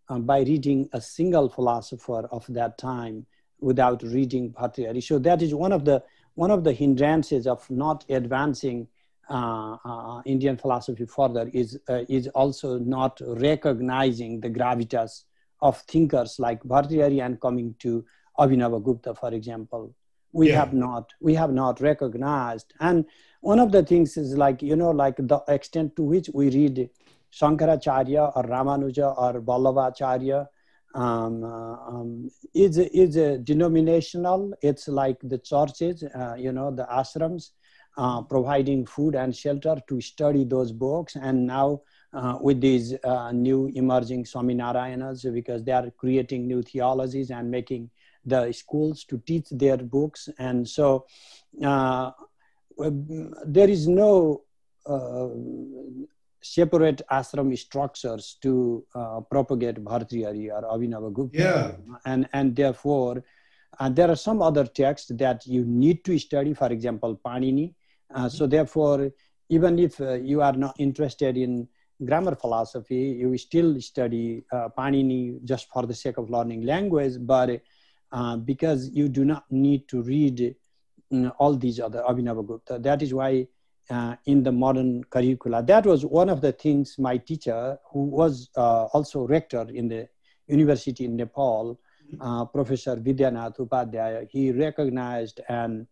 [0.08, 3.24] uh, by reading a single philosopher of that time
[3.60, 5.02] without reading Bhartrihari.
[5.02, 6.02] So that is one of the
[6.34, 8.88] one of the hindrances of not advancing
[10.26, 15.24] Indian philosophy further is uh, is also not recognizing the gravitas
[15.60, 18.04] of thinkers like Bhartrihari and coming to
[18.38, 19.94] Abhinava Gupta, for example.
[20.32, 20.56] We Yeah.
[20.60, 23.04] have not we have not recognized, and
[23.40, 26.90] one of the things is like you know like the extent to which we read
[27.32, 30.46] Shankaracharya or Ramanuja or Vallabhacharya
[30.94, 34.54] um, uh, um, is is a denominational.
[34.62, 37.50] It's like the churches, uh, you know, the ashrams,
[37.96, 41.16] uh, providing food and shelter to study those books.
[41.16, 41.82] And now
[42.12, 47.90] uh, with these uh, new emerging Swaminarayanas, because they are creating new theologies and making
[48.24, 50.28] the schools to teach their books.
[50.38, 51.06] And so
[51.62, 52.10] uh,
[53.46, 54.42] there is no
[54.86, 55.28] uh,
[56.40, 61.38] separate ashram structures to uh, propagate Bhartrihari or Abhinava Gupta.
[61.38, 61.72] Yeah.
[62.04, 63.24] And, and therefore,
[63.80, 67.74] uh, there are some other texts that you need to study, for example, Panini.
[68.12, 69.10] Uh, so therefore,
[69.48, 71.68] even if uh, you are not interested in
[72.04, 77.60] grammar philosophy, you still study uh, Panini just for the sake of learning language, but
[78.44, 80.54] because you do not need to read
[81.12, 82.78] mm, all these other Abhinava Gupta.
[82.78, 83.48] That is why
[83.90, 88.50] uh, in the modern curricula, that was one of the things my teacher, who was
[88.56, 90.08] uh, also rector in the
[90.46, 91.78] university in Nepal,
[92.20, 95.86] uh, Professor Vidyanath Upadhyaya, he recognized and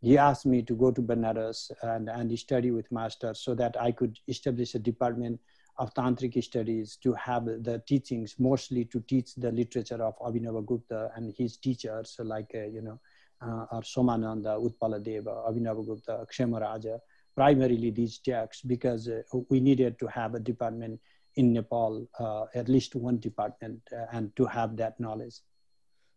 [0.00, 3.92] he asked me to go to Benares and, and study with masters so that I
[3.92, 5.40] could establish a department
[5.78, 11.10] of tantric studies to have the teachings mostly to teach the literature of Abhinava Gupta
[11.14, 13.00] and his teachers like uh, you know
[13.40, 17.00] uh, are Somananda, Utpaladeva, Abhinava Gupta,
[17.36, 21.00] primarily these texts because uh, we needed to have a department
[21.36, 25.36] in Nepal, uh, at least one department, uh, and to have that knowledge.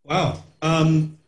[0.03, 1.19] Wow, um,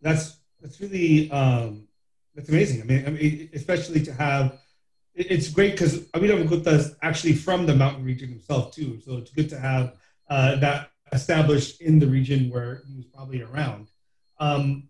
[0.00, 1.86] that's that's really um,
[2.34, 2.82] that's amazing.
[2.82, 4.58] I mean, I mean, especially to have
[5.14, 9.00] it's great because Abhinav Gupta is actually from the mountain region himself too.
[9.04, 9.94] So it's good to have
[10.28, 13.88] uh, that established in the region where he was probably around.
[14.40, 14.88] Um,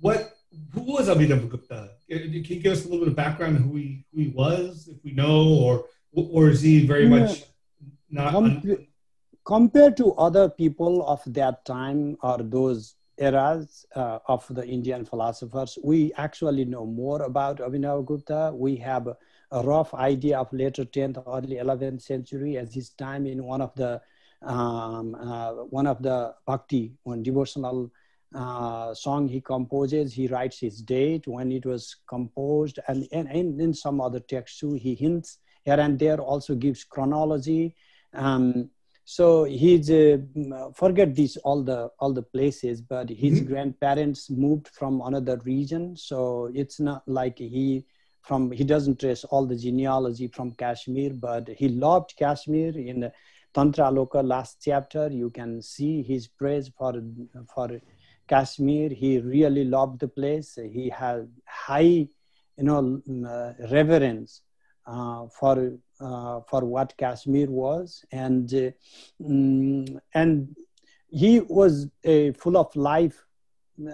[0.00, 0.32] what
[0.72, 1.90] who was Abhinav Gupta?
[2.08, 4.98] Can you give us a little bit of background who he who he was, if
[5.04, 7.18] we know, or or is he very Yeah.
[7.20, 7.44] much
[8.10, 8.32] not?
[8.32, 8.86] Com-
[9.44, 15.78] compared to other people of that time or those eras uh, of the Indian philosophers,
[15.84, 18.52] we actually know more about Abhinav Gupta.
[18.54, 19.16] We have a,
[19.52, 23.74] a rough idea of later 10th, early 11th century as his time in one of
[23.74, 24.00] the
[24.42, 27.90] um, uh, one of the bhakti, one devotional
[28.34, 30.14] uh, song he composes.
[30.14, 34.60] He writes his date when it was composed, and, and, and in some other texts
[34.60, 37.76] too, he hints here and there, also gives chronology.
[38.14, 38.70] Um,
[39.14, 43.46] so he's uh, mm, forget these all the all the places, but his Mhm.
[43.50, 46.18] grandparents moved from another region, so
[46.62, 47.84] it's not like he
[48.28, 53.10] from he doesn't trace all the genealogy from Kashmir, but he loved Kashmir in
[53.54, 55.04] Tantra Loka last chapter.
[55.22, 56.92] You can see his praise for
[57.54, 57.68] for
[58.28, 58.90] Kashmir.
[58.90, 60.58] He really loved the place.
[60.76, 62.08] He had high,
[62.56, 64.49] you know, uh, reverence uh,
[65.38, 68.70] for uh, for what Kashmir was, and uh,
[69.22, 70.56] mm, and
[71.10, 73.24] he was uh, full of life.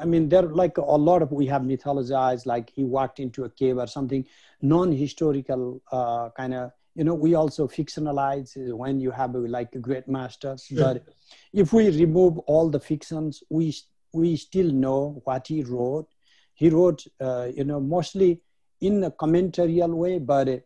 [0.00, 3.50] I mean, there like a lot of we have mythologized, like he walked into a
[3.50, 4.24] cave or something,
[4.62, 6.72] non-historical uh, kind of.
[6.94, 10.64] You know, we also fictionalize uh, when you have uh, like a great masters.
[10.64, 10.78] Sure.
[10.78, 11.04] But
[11.52, 13.74] if we remove all the fictions, we
[14.12, 16.08] we still know what he wrote.
[16.54, 18.40] He wrote, uh, you know, mostly
[18.80, 20.62] in a commentarial way, but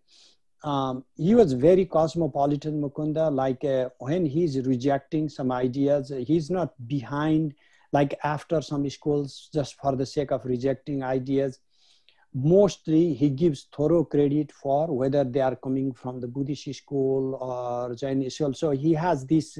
[0.62, 3.32] um, he was very cosmopolitan, Mukunda.
[3.32, 7.54] Like uh, when he's rejecting some ideas, he's not behind,
[7.92, 11.60] like after some schools, just for the sake of rejecting ideas.
[12.32, 17.94] Mostly, he gives thorough credit for whether they are coming from the Buddhist school or
[17.94, 18.54] Jain school.
[18.54, 19.58] So he has this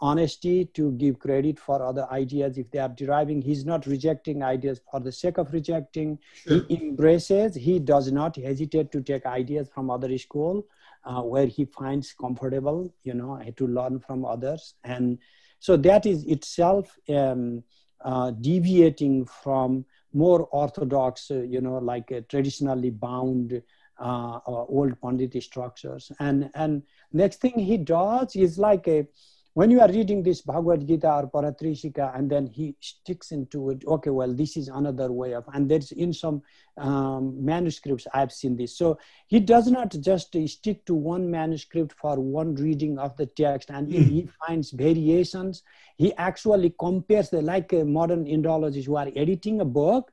[0.00, 3.42] honesty to give credit for other ideas if they are deriving.
[3.42, 6.18] He's not rejecting ideas for the sake of rejecting.
[6.34, 6.64] Sure.
[6.68, 10.66] He embraces, he does not hesitate to take ideas from other school
[11.04, 14.74] uh, where he finds comfortable, you know, to learn from others.
[14.84, 15.18] And
[15.58, 17.62] so that is itself um,
[18.02, 23.62] uh, deviating from more orthodox, uh, you know, like uh, traditionally bound
[24.00, 26.10] uh, uh, old Pandit structures.
[26.18, 26.82] And, and
[27.12, 29.06] next thing he does is like a,
[29.54, 33.84] when you are reading this Bhagavad Gita or Paratrishika, and then he sticks into it,
[33.84, 36.42] okay, well, this is another way of, and there's in some
[36.76, 38.76] um, manuscripts, I've seen this.
[38.76, 43.70] So he does not just stick to one manuscript for one reading of the text,
[43.70, 45.62] and he finds variations,
[45.96, 50.12] he actually compares the, like modern Indologists who are editing a book,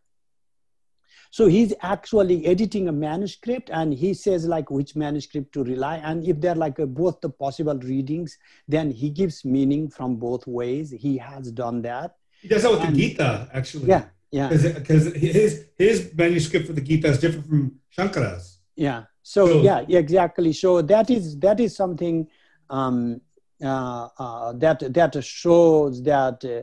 [1.31, 5.97] so he's actually editing a manuscript and he says like which manuscript to rely.
[5.97, 10.47] And if they're like a, both the possible readings, then he gives meaning from both
[10.47, 10.91] ways.
[10.91, 12.15] He has done that.
[12.41, 13.87] He does that with And- the Gita, actually.
[13.87, 18.59] Yeah, yeah, Because his his manuscript for the Gita is different from Shankara's.
[18.75, 19.03] yeah.
[19.23, 20.53] So So- yeah, exactly.
[20.53, 22.27] So that is that is something
[22.69, 23.21] um,
[23.63, 26.61] uh, uh, that that shows that uh,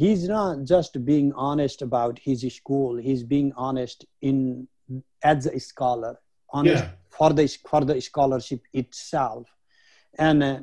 [0.00, 2.92] he's not just being honest about his school.
[3.08, 3.98] He's being honest
[4.28, 4.66] in
[5.22, 6.12] as a scholar,
[6.58, 6.90] honest Yeah.
[7.16, 9.44] for the for the scholarship itself.
[10.26, 10.60] And uh,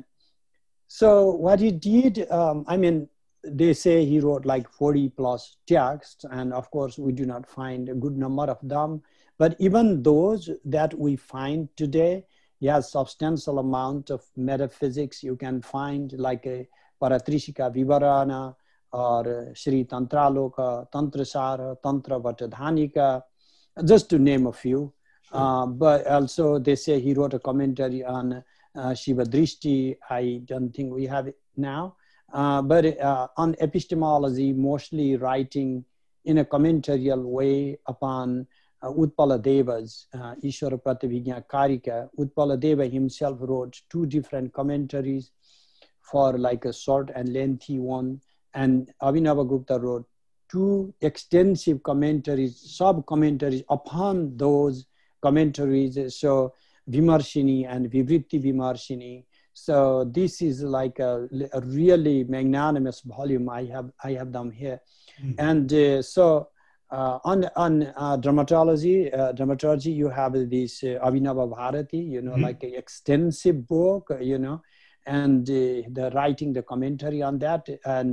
[1.00, 1.08] so
[1.46, 2.96] what he did, um, I mean,
[3.62, 7.88] they say he wrote like 40 plus texts, and of course we do not find
[7.88, 8.90] a good number of them.
[9.38, 12.24] But even those that we find today,
[12.60, 15.22] he has substantial amount of metaphysics.
[15.22, 16.66] You can find like a
[17.00, 18.42] Paratrishika Vivarana
[18.92, 23.22] or Sri Tantraloka, Tantrasara, Tantra Vatadhanika,
[23.84, 24.92] just to name a few.
[25.30, 28.42] Uh, but also they say he wrote a commentary on
[28.74, 29.96] uh, Shiva Drishti.
[30.08, 31.96] I don't think we have it now.
[32.32, 35.84] Uh, but uh, on epistemology, mostly writing
[36.24, 38.46] in a commentarial way upon
[38.82, 40.78] uh, Utpala Deva's uh, Ishwara
[41.48, 42.08] Karika.
[42.18, 45.30] Utpala Deva himself wrote two different commentaries
[46.02, 48.20] for like a short and lengthy one.
[48.62, 50.06] And Abhinava Gupta wrote
[50.52, 54.76] two extensive commentaries, sub commentaries upon those
[55.26, 55.94] commentaries.
[56.22, 56.30] So
[56.90, 59.14] Vimarshini and Vivritti Vimarshini.
[59.52, 59.76] So
[60.18, 61.12] this is like a,
[61.52, 63.46] a really magnanimous volume.
[63.60, 64.78] I have I have them here,
[65.24, 65.34] Mm.
[65.48, 66.24] and uh, so
[66.96, 67.72] uh, on on
[68.04, 71.98] uh, dramatology uh, dramaturgy you have this uh, Abhinava Bharati.
[72.14, 72.42] You know, Mhm.
[72.48, 74.04] like an extensive book.
[74.32, 74.56] You know,
[75.06, 77.64] and uh, the writing the commentary on that
[77.96, 78.10] and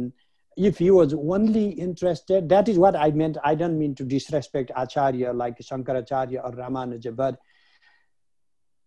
[0.56, 3.38] if he was only interested, that is what I meant.
[3.44, 7.38] I don't mean to disrespect Acharya like Shankaracharya or Ramanuja, but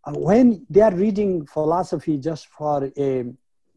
[0.05, 3.21] uh, when they are reading philosophy just for a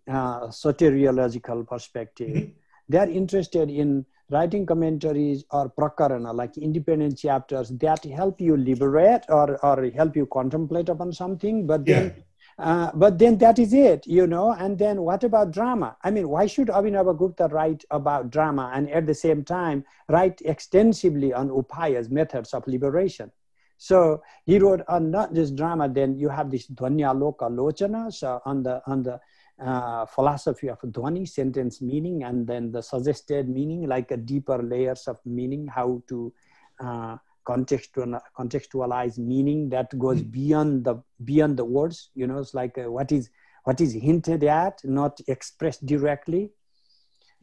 [0.08, 2.52] uh, soteriological perspective, Mhm.
[2.90, 9.24] they are interested in writing commentaries or prakarana, like independent chapters that help you liberate
[9.30, 12.24] or, or help you contemplate upon something, but then Yeah.
[12.58, 14.54] Uh, but then that is it, you know.
[14.54, 15.98] And then what about drama?
[16.04, 20.42] I mean, why should Abhinava Gupta write about drama and at the same time write
[20.46, 23.32] extensively on upayas, methods of liberation?
[23.78, 25.90] So he wrote on not just drama.
[25.90, 29.20] Then you have this Dhvanya Loka Lochana, so on the on the
[29.60, 35.08] uh, philosophy of Dhvani, sentence meaning, and then the suggested meaning, like a deeper layers
[35.08, 36.32] of meaning, how to
[36.80, 37.18] uh,
[37.48, 42.92] contextual, contextualize meaning that goes beyond the beyond the words you know it's like uh,
[42.92, 43.30] what is
[43.64, 46.52] what is hinted at not expressed directly.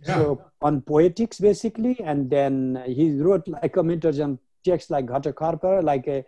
[0.04, 0.14] Yeah.
[0.14, 6.06] so on poetics basically and then he wrote like commentaries on text like Ghatakarpa, like
[6.06, 6.24] a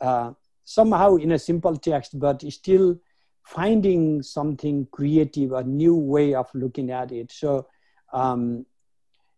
[0.00, 0.32] uh,
[0.64, 2.98] somehow in a simple text but still
[3.44, 7.30] finding something creative a new way of looking at it.
[7.30, 7.66] So
[8.12, 8.66] um,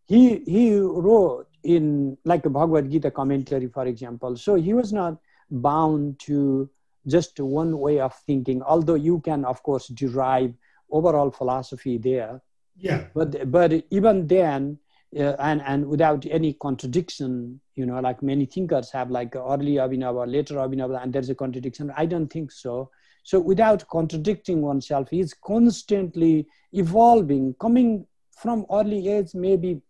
[0.07, 4.36] he he wrote in like a Bhagavad Gita commentary, for example.
[4.36, 5.18] So he was not
[5.50, 6.70] bound to
[7.07, 10.54] just one way of thinking, although you can, of course, derive
[10.90, 12.40] overall philosophy there.
[12.76, 13.07] Yeah.
[13.14, 14.78] But but even then,
[15.18, 20.30] uh, and and without any contradiction, you know, like many thinkers have, like early Abhinava,
[20.30, 21.92] later Abhinava, and there's a contradiction.
[21.96, 22.90] I don't think so.
[23.22, 29.80] So without contradicting oneself, he's constantly evolving, coming from early age, maybe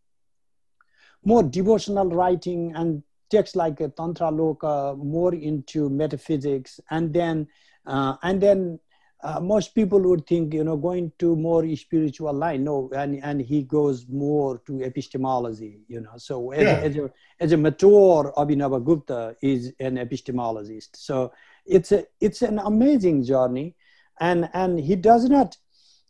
[1.24, 7.46] more devotional writing and texts like uh, Tantra Loka more into metaphysics, and then
[7.86, 8.78] uh, and then
[9.22, 12.64] uh, most people would think you know going to more spiritual line.
[12.64, 15.80] No, and and he goes more to epistemology.
[15.88, 16.78] You know, so as, Yeah.
[16.78, 17.10] as a
[17.40, 20.90] as a mature Abhinava Gupta is an epistemologist.
[20.94, 21.32] So
[21.64, 23.74] it's a it's an amazing journey,
[24.20, 25.56] and and he does not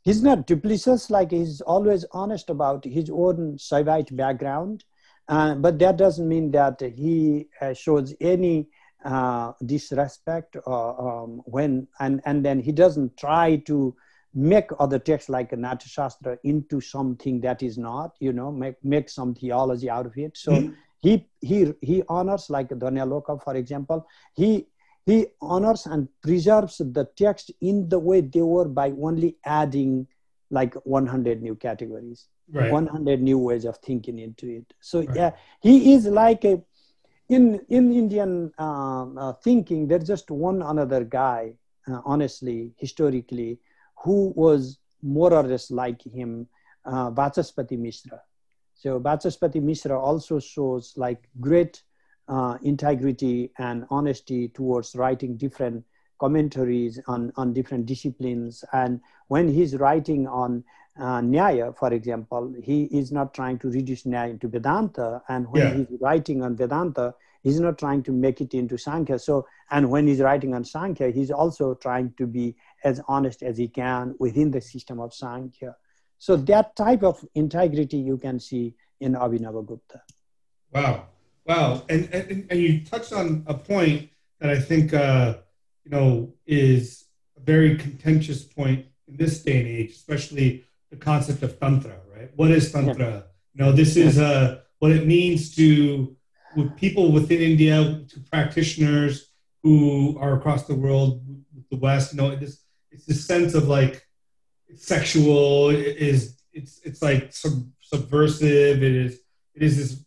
[0.04, 4.84] he's not duplicitous like he's always honest about his own Saivite background
[5.28, 8.68] uh, but that doesn't mean that he uh, shows any
[9.04, 13.94] uh, disrespect uh, um, when and and then he doesn't try to
[14.34, 19.08] make other texts like Natya Shastra into something that is not you know make make
[19.08, 20.74] some theology out of it so Mhm.
[21.00, 24.66] he he he honors like Dhvanyaloka for example he
[25.06, 30.06] he honors and preserves the text in the way they were by only adding
[30.50, 32.70] like 100 new categories Right.
[32.70, 35.16] 100 new ways of thinking into it so Right.
[35.16, 35.30] yeah
[35.60, 36.62] he is like a
[37.28, 41.54] in in indian um, uh, thinking there's just one another guy
[41.88, 43.58] uh, honestly historically
[44.04, 46.46] who was more or less like him
[46.84, 48.20] uh, vachaspati mishra
[48.74, 51.82] so vachaspati mishra also shows like great
[52.28, 55.84] uh, integrity and honesty towards writing different
[56.18, 58.64] commentaries on, on different disciplines.
[58.72, 60.64] And when he's writing on
[60.98, 65.22] uh, Nyaya, for example, he is not trying to reduce Nyaya into Vedanta.
[65.28, 65.74] And when Yeah.
[65.74, 69.18] he's writing on Vedanta, he's not trying to make it into Sankhya.
[69.18, 73.58] So, and when he's writing on Sankhya, he's also trying to be as honest as
[73.58, 75.76] he can within the system of Sankhya.
[76.18, 80.00] So that type of integrity you can see in Abhinava Gupta.
[80.72, 81.06] Wow.
[81.44, 81.82] Wow.
[81.90, 84.08] And, and, and you touched on a point
[84.40, 85.34] that I think, uh,
[85.86, 87.04] you know, is
[87.36, 92.30] a very contentious point in this day and age, especially the concept of Tantra, right?
[92.34, 93.26] What is Tantra?
[93.54, 96.16] You know, this is uh, what it means to
[96.56, 99.30] with people within India, to practitioners
[99.62, 101.22] who are across the world,
[101.70, 104.04] the West, you know, it is, it's this sense of like
[104.66, 109.20] it's sexual, it is, it's, it's like sub, subversive, it is,
[109.54, 110.04] it is this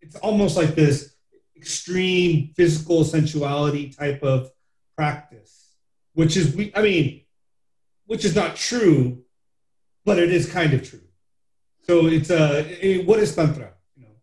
[0.00, 1.14] it's almost like this
[1.56, 4.50] extreme physical sensuality type of
[5.00, 5.52] practice,
[6.12, 7.06] which is we I mean,
[8.06, 8.98] which is not true,
[10.04, 11.06] but it is kind of true.
[11.86, 13.70] So it's uh, eh, what is tantra?
[13.96, 14.16] You know,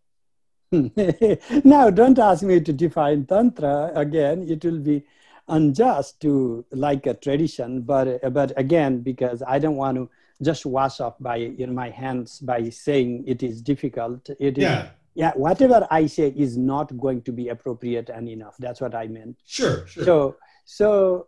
[1.63, 4.37] now, don't ask me to define Tantra again.
[4.47, 5.03] It will be
[5.47, 10.09] unjust to like a tradition, but but again, because I don't want to
[10.43, 14.29] just wash off by in my hands by saying it is difficult.
[14.39, 15.31] It is, yeah, yeah.
[15.35, 18.55] Whatever I say is not going to be appropriate and enough.
[18.59, 19.37] That's what I meant.
[19.45, 20.03] sure, sure.
[20.03, 20.35] So,
[20.67, 21.27] so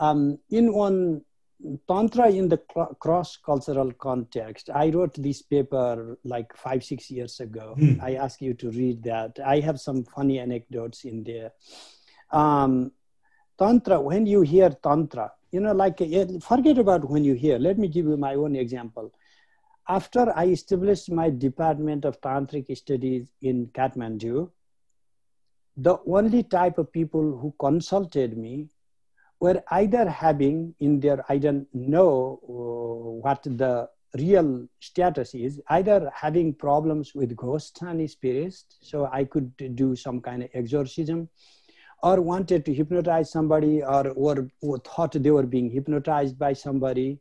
[0.00, 1.20] um, in one
[1.86, 2.58] tantra in the
[3.00, 7.74] cross-cultural context, I wrote this paper like five, six years ago.
[7.78, 8.00] Hmm.
[8.00, 9.38] I ask you to read that.
[9.44, 11.52] I have some funny anecdotes in there.
[12.32, 12.92] Um,
[13.58, 17.58] tantra, when you hear tantra, you know, like eh, forget about when you hear.
[17.58, 19.12] Let me give you my own example.
[19.86, 24.50] After I established my department of tantric studies in Kathmandu,
[25.76, 28.68] the only type of people who consulted me
[29.40, 33.88] were either having in their i don't know uh, what the
[34.18, 40.20] real status is either having problems with ghosts and spirits so i could do some
[40.20, 41.28] kind of exorcism
[42.02, 47.18] or wanted to hypnotize somebody or, or, or thought they were being hypnotized by somebody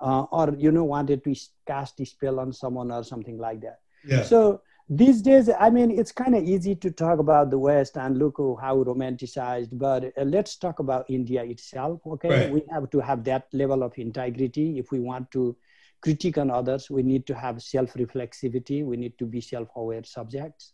[0.00, 1.34] uh, or you know wanted to
[1.66, 3.80] cast a spell on someone or something like that.
[4.04, 7.96] Yeah, so these days, I mean, it's kind of easy to talk about the West
[7.96, 12.00] and look how romanticized, but uh, let's talk about India itself.
[12.06, 12.50] Okay, Right.
[12.52, 14.78] we have to have that level of integrity.
[14.78, 15.56] If we want to
[16.00, 18.84] critique on others, we need to have self-reflexivity.
[18.84, 20.72] We need to be self-aware subjects.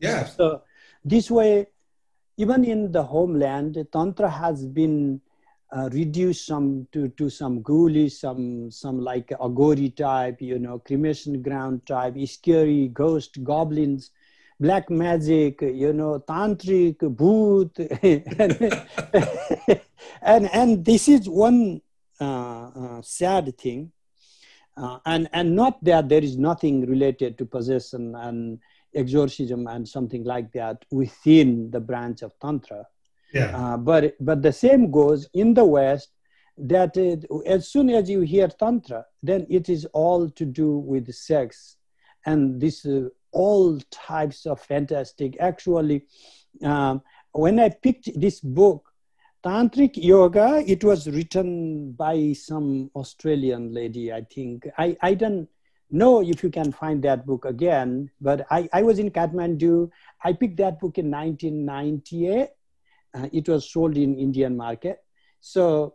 [0.00, 0.62] yeah, So
[1.04, 1.68] this way,
[2.36, 5.20] even in the homeland, tantra has been
[5.70, 11.42] uh, reduced some to, to some ghoulish, some some like aghori type, you know, cremation
[11.42, 14.10] ground type, scary ghost, goblins,
[14.58, 17.78] black magic, you know, tantric, bhoot,
[18.38, 19.80] and,
[20.22, 21.80] and and this is one
[22.20, 23.92] uh, uh, sad thing,
[24.76, 28.58] uh, and and not that there is nothing related to possession and
[28.94, 32.86] exorcism and something like that within the branch of tantra
[33.32, 36.10] yeah, uh, but but the same goes in the west
[36.56, 41.12] that it, as soon as you hear tantra then it is all to do with
[41.14, 41.76] sex
[42.26, 46.04] and this uh, all types of fantastic actually
[46.64, 47.00] um,
[47.32, 48.92] when i picked this book
[49.44, 55.48] tantric yoga it was written by some australian lady i think i i don't
[55.90, 58.10] know if you can find that book again.
[58.20, 59.90] But I, I was in Kathmandu.
[60.22, 62.48] I picked that book in 1998.
[63.14, 65.02] Uh, it was sold in Indian market.
[65.40, 65.94] So,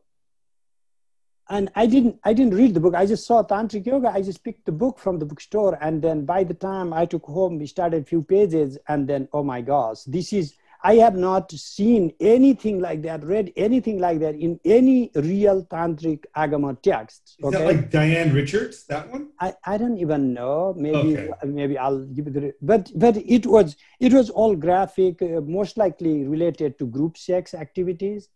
[1.49, 2.95] and I didn't I didn't read the book.
[2.95, 4.10] I just saw tantric yoga.
[4.10, 7.26] I just picked the book from the bookstore, and then by the time I took
[7.26, 11.15] home, we started a few pages, and then oh my gosh, this is I have
[11.15, 17.35] not seen anything like that, read anything like that in any real tantric agama text.
[17.39, 18.84] Is that like Diane Richards?
[18.88, 19.30] That one?
[19.39, 20.73] I, I don't even know.
[20.77, 21.30] Maybe Okay.
[21.45, 22.55] maybe I'll give it.
[22.61, 27.53] But but it was it was all graphic, uh, most likely related to group sex
[27.53, 28.30] activities,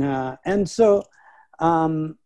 [0.00, 1.02] uh, and so
[1.60, 2.18] um,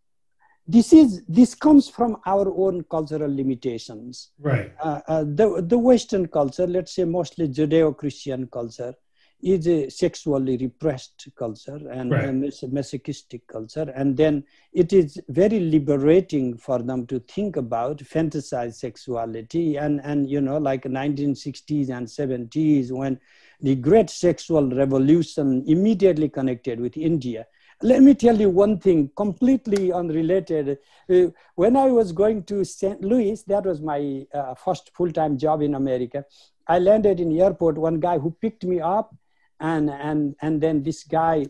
[0.66, 4.72] this is this comes from our own cultural limitations Right.
[4.82, 8.94] uh, uh, the, the Western culture, let's say mostly Judeo-Christian culture,
[9.42, 12.28] is a sexually repressed culture and Right.
[12.62, 13.92] a masochistic culture.
[13.94, 19.76] And then it is very liberating for them to think about, fantasize sexuality.
[19.76, 23.18] And, and you know, like 1960s and 70s, when
[23.60, 27.46] the great sexual revolution immediately connected with India.
[27.80, 30.78] Let me tell you one thing completely unrelated.
[31.10, 33.00] Uh, when I was going to St.
[33.02, 36.24] Louis, that was my uh, first full-time job in America.
[36.68, 37.76] I landed in the airport.
[37.78, 39.14] One guy who picked me up,
[39.62, 41.46] and and and then this guy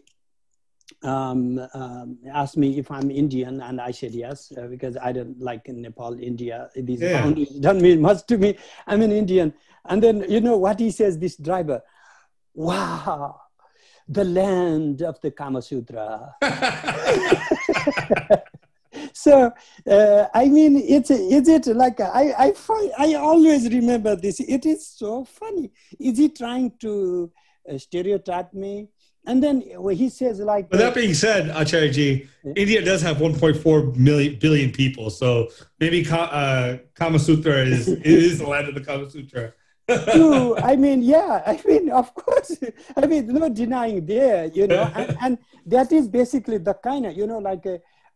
[1.03, 5.41] um, um, asked me if I'm Indian, and I said yes uh, because I don't
[5.41, 6.69] like in Nepal, India.
[6.77, 7.21] These Yeah.
[7.21, 8.57] boundaries don't mean much to me.
[8.87, 9.55] I'm an Indian,
[9.87, 11.19] and then you know what he says.
[11.19, 11.83] This driver,
[12.55, 13.41] wow,
[14.07, 16.35] the land of the Kama Sutra
[19.15, 19.51] so
[19.89, 24.67] uh, i mean it's is it like i i find, i always remember this it
[24.67, 27.31] is so funny is he trying to
[27.71, 28.89] uh, stereotype me
[29.27, 33.19] and then when he says like But that being said, Acharya ji, India does have
[33.19, 35.49] 1.4 million billion people, so
[35.79, 39.53] maybe Ka, uh, Kama Sutra is is the land of the Kama Sutra.
[40.13, 40.57] True.
[40.57, 41.43] I mean, yeah.
[41.47, 42.57] I mean, of course.
[42.97, 47.17] I mean, no denying there, you know, and, and that is basically the kind of,
[47.17, 47.67] you know, like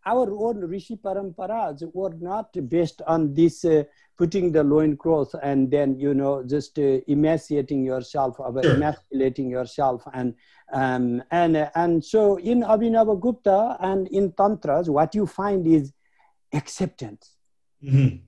[0.06, 3.82] our own Rishi Paramparas were not based on this uh,
[4.16, 8.72] putting the loincloth and then, you know, just uh, emaciating yourself or Sure.
[8.74, 10.02] emasculating yourself.
[10.14, 10.34] And,
[10.72, 15.92] um, and, uh, and so in Abhinava Gupta and in Tantras, what you find is
[16.54, 17.36] acceptance
[17.82, 18.20] Mhm.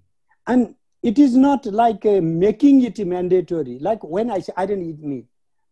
[0.47, 4.83] and it is not like uh, making it mandatory like when i say i don't
[4.83, 5.25] eat meat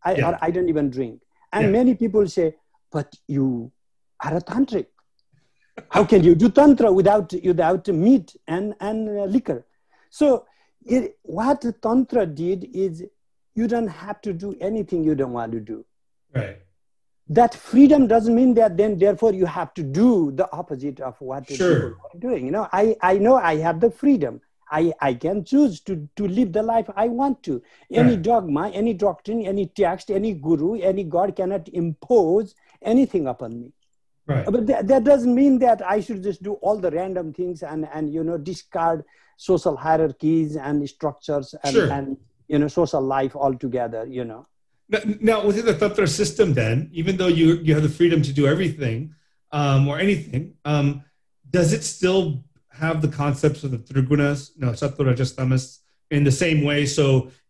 [0.05, 0.29] I, Yeah.
[0.29, 1.21] or i don't even drink
[1.53, 1.73] and Yeah.
[1.73, 2.55] many people say
[2.93, 3.73] but you
[4.25, 4.87] are a tantric
[5.91, 9.65] how can you do tantra without without meat and and uh, liquor
[10.11, 10.47] so
[10.85, 13.05] it, what tantra did is
[13.55, 15.85] you don't have to do anything you don't want to do
[16.35, 16.59] Right.
[17.29, 21.49] that freedom doesn't mean that then therefore you have to do the opposite of what
[21.49, 21.77] Sure.
[21.77, 24.41] people are doing you know i i know i have the freedom
[24.71, 28.23] i i can choose to to live the life i want to any Right.
[28.23, 33.73] dogma any doctrine any text any guru any god cannot impose anything upon me
[34.27, 34.45] Right.
[34.45, 37.87] but that, that doesn't mean that i should just do all the random things and
[37.95, 39.05] and you know discard
[39.37, 41.91] social hierarchies and structures and Sure.
[41.93, 42.17] and
[42.49, 44.43] you know social life altogether you know
[44.89, 45.01] Now,
[45.31, 48.45] now, within the Tantra system, then, even though you you have the freedom to do
[48.55, 48.99] everything
[49.51, 50.43] um, or anything,
[50.73, 50.87] um,
[51.57, 52.45] does it still
[52.83, 55.65] have the concepts of the trigunas, no, sattva, rajas, tamas,
[56.17, 56.87] in the same way?
[56.87, 57.07] So,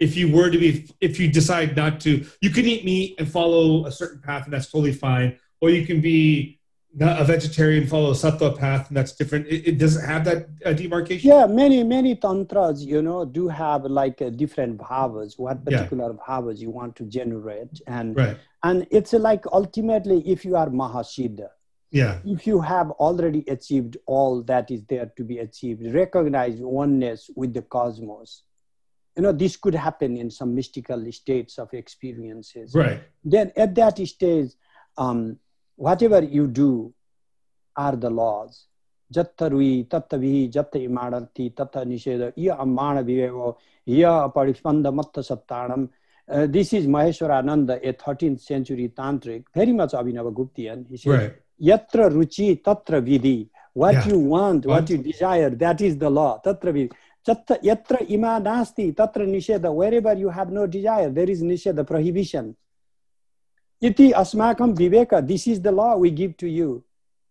[0.06, 0.70] if you were to be,
[1.08, 2.10] if you decide not to,
[2.44, 5.36] you can eat meat and follow a certain path, and that's totally fine.
[5.60, 6.55] Or you can be
[6.98, 9.46] not a vegetarian, follow a sattva path, and that's different.
[9.48, 11.28] It, it doesn't have that uh, demarcation.
[11.30, 15.64] Yeah, many many tantras, you know, do have like uh, different bhavas, what Yeah.
[15.64, 18.36] particular bhavas you want to generate, and Right.
[18.62, 21.48] and it's like ultimately, if you are Mahasiddha,
[21.90, 22.18] Yeah.
[22.24, 27.52] if you have already achieved all that is there to be achieved, recognize oneness with
[27.52, 28.42] the cosmos.
[29.16, 33.00] You know, this could happen in some mystical states of experiences Right.
[33.24, 34.50] then at that stage,
[34.98, 35.38] um,
[35.76, 36.92] whatever you do
[37.76, 38.66] are the laws.
[39.12, 45.88] Jatta rui, tatta vihi, jatta imadarti, tatta nisheda, iya ammana vivevo, iya parispanda matta saptanam.
[46.28, 50.84] Uh, this is Maheshwarananda, a 13th century tantric, very much Abhinava Guptian.
[50.90, 51.36] He says, Right.
[51.62, 53.48] Yatra ruchi, tatra vidhi.
[53.74, 54.06] What Yeah.
[54.08, 54.90] you want, what Want.
[54.90, 56.40] you desire, that is the law.
[56.44, 56.90] Tatra vidhi.
[57.62, 59.72] Yatra ima nasti, tatra nisheda.
[59.72, 62.56] Wherever you have no desire, there is nisheda, prohibition.
[63.86, 66.84] Iti asmakam viveka, this is the law we give to you.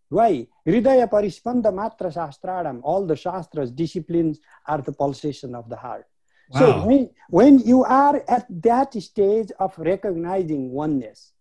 [0.08, 0.46] Why?
[0.66, 6.06] Hridaya parispanda matra shastradam, all the shastras, disciplines are the pulsation of the heart.
[6.52, 11.32] So when, when you are at that stage of recognizing oneness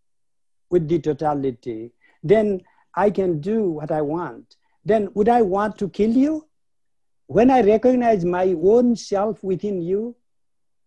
[0.72, 1.92] with the totality,
[2.24, 2.62] then
[2.96, 4.56] I can do what I want.
[4.84, 6.48] Then would I want to kill you?
[7.28, 10.16] when I recognize my own self within you,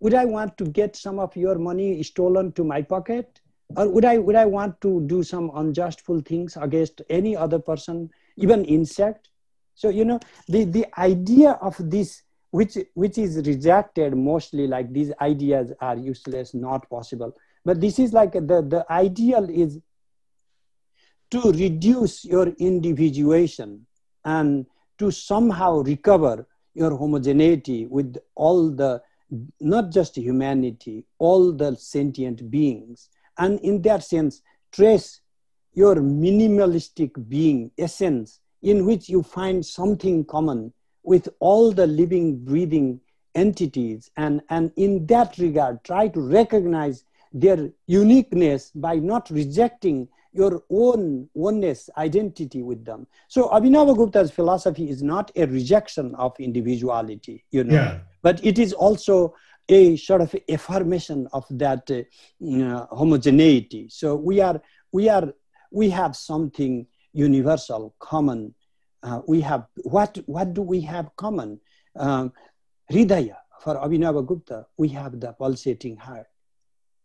[0.00, 3.40] would I want to get some of your money stolen to my pocket?
[3.76, 8.10] Or would I, would I want to do some unjustful things against any other person,
[8.36, 9.28] even insect?
[9.74, 15.12] So, you know, the, the idea of this, which, which is rejected mostly like these
[15.20, 17.36] ideas are useless, not possible.
[17.64, 19.78] But this is like the, the ideal is
[21.30, 23.86] to reduce your individuation
[24.24, 24.66] and
[24.98, 29.02] to somehow recover your homogeneity with all the
[29.60, 34.42] not just humanity all the sentient beings and in that sense
[34.72, 35.20] trace
[35.74, 43.00] your minimalistic being essence in which you find something common with all the living breathing
[43.34, 50.62] entities and and in that regard try to recognize their uniqueness by not rejecting your
[50.70, 53.06] own oneness identity with them.
[53.28, 57.98] So Abhinava Gupta's philosophy is not a rejection of individuality, you know, Yeah.
[58.22, 59.34] but it is also
[59.68, 63.88] a sort of affirmation of that uh, homogeneity.
[63.90, 64.60] So we are,
[64.92, 65.32] we are,
[65.70, 68.54] we have something universal, common.
[69.02, 70.18] Uh, we have what?
[70.26, 71.60] What do we have common?
[71.96, 72.32] Um,
[72.90, 76.26] for Abhinava Gupta, we have the pulsating heart.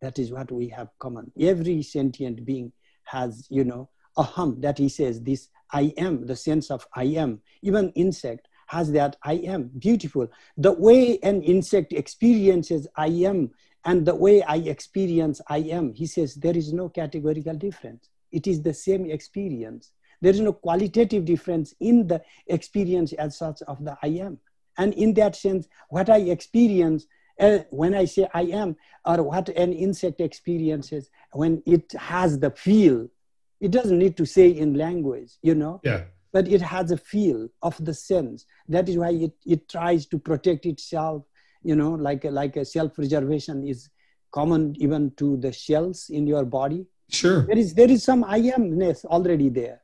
[0.01, 1.31] That is what we have common.
[1.39, 2.71] Every sentient being
[3.05, 7.05] has, you know, a hum that he says, this I am, the sense of I
[7.05, 7.41] am.
[7.61, 10.27] Even insect has that I am, beautiful.
[10.57, 13.51] The way an insect experiences I am
[13.85, 18.09] and the way I experience I am, he says there is no categorical difference.
[18.31, 19.91] It is the same experience.
[20.21, 24.39] There is no qualitative difference in the experience as such of the I am.
[24.77, 27.05] And in that sense, what I experience
[27.39, 28.75] uh, when I say I am,
[29.05, 33.07] or what an insect experiences when it has the feel,
[33.59, 36.03] it doesn't need to say in language, you know, Yeah.
[36.33, 38.45] But it has a feel of the sense.
[38.67, 41.23] That is why it, it tries to protect itself,
[41.63, 43.89] you know, like a, like a self-preservation is
[44.31, 46.87] common even to the shells in your body.
[47.09, 47.45] Sure.
[47.45, 49.81] There is, there is some I amness already there.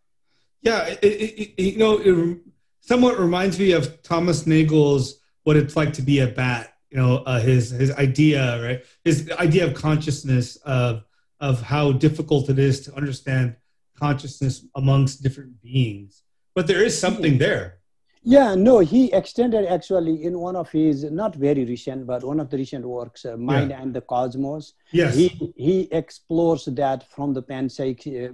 [0.61, 0.87] Yeah.
[0.87, 2.39] It, it, it, you know, it
[2.81, 7.17] somewhat reminds me of Thomas Nagel's "What It's Like to Be a Bat." You know,
[7.17, 8.83] uh, his his idea, right?
[9.03, 11.03] His idea of consciousness of
[11.39, 13.55] of how difficult it is to understand
[13.95, 16.23] consciousness amongst different beings.
[16.59, 17.77] But there is something there.
[18.21, 22.49] Yeah, no, he extended actually in one of his, not very recent, but one of
[22.49, 24.73] the recent works, uh, Mind and the Cosmos.
[24.91, 25.15] Yes.
[25.15, 28.33] He, he explores that from the panpsych, uh,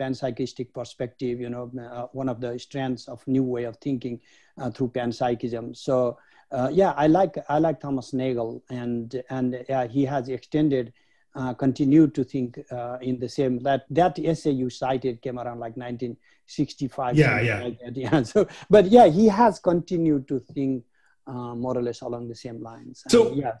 [0.00, 4.22] panpsychistic perspective, you know, uh, one of the strands of new way of thinking
[4.56, 5.76] uh, through panpsychism.
[5.76, 6.16] So,
[6.52, 10.94] uh, yeah, I like, I like Thomas Nagel and, and yeah, he has extended,
[11.36, 15.60] uh, continued to think uh, in the same, that, that essay you cited came around
[15.60, 17.16] like 1965.
[17.16, 17.62] Yeah, yeah.
[17.62, 17.96] like that.
[18.04, 18.22] yeah.
[18.22, 20.84] So, but yeah, he has continued to think
[21.26, 23.02] uh, more or less along the same lines.
[23.04, 23.52] And So- yeah,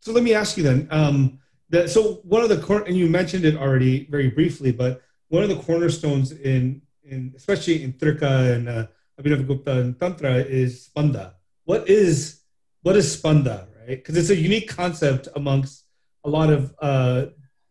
[0.00, 0.88] So let me ask you then.
[0.90, 1.38] Um,
[1.70, 5.42] that, so one of the cor- and you mentioned it already very briefly, but one
[5.42, 8.86] of the cornerstones in in especially in Trika and uh,
[9.18, 11.34] Abhinavagupta and Tantra is spanda.
[11.64, 12.40] What is
[12.82, 13.96] what is spanda, right?
[13.96, 15.84] Because it's a unique concept amongst
[16.24, 17.26] a lot of uh,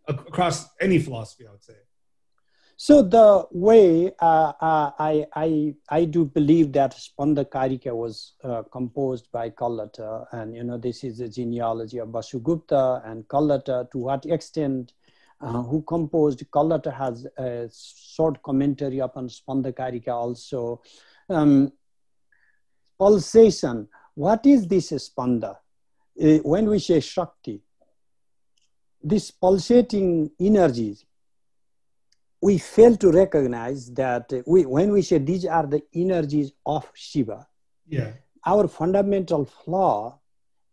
[0.08, 1.76] across any philosophy, I would say.
[2.78, 8.64] So the way uh, uh, I, I I do believe that Spanda Karika was uh,
[8.72, 13.90] composed by Kallata, and you know this is the genealogy of Vasugupta and Kallata.
[13.92, 14.94] To what extent,
[15.42, 20.82] uh, who composed Kallata has a short commentary upon Spanda Karika also.
[21.30, 21.72] Um,
[23.02, 23.88] pulsation.
[24.14, 25.56] What is this Spanda?
[26.22, 27.62] Uh, when we say Shakti,
[29.04, 31.06] this pulsating energies
[32.44, 37.48] we fail to recognize that we, when we say these are the energies of Shiva,
[37.88, 38.14] Yeah.
[38.46, 40.18] our fundamental flaw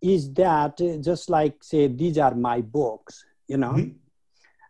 [0.00, 3.96] is that uh, just like say these are my books, you know, Mhm.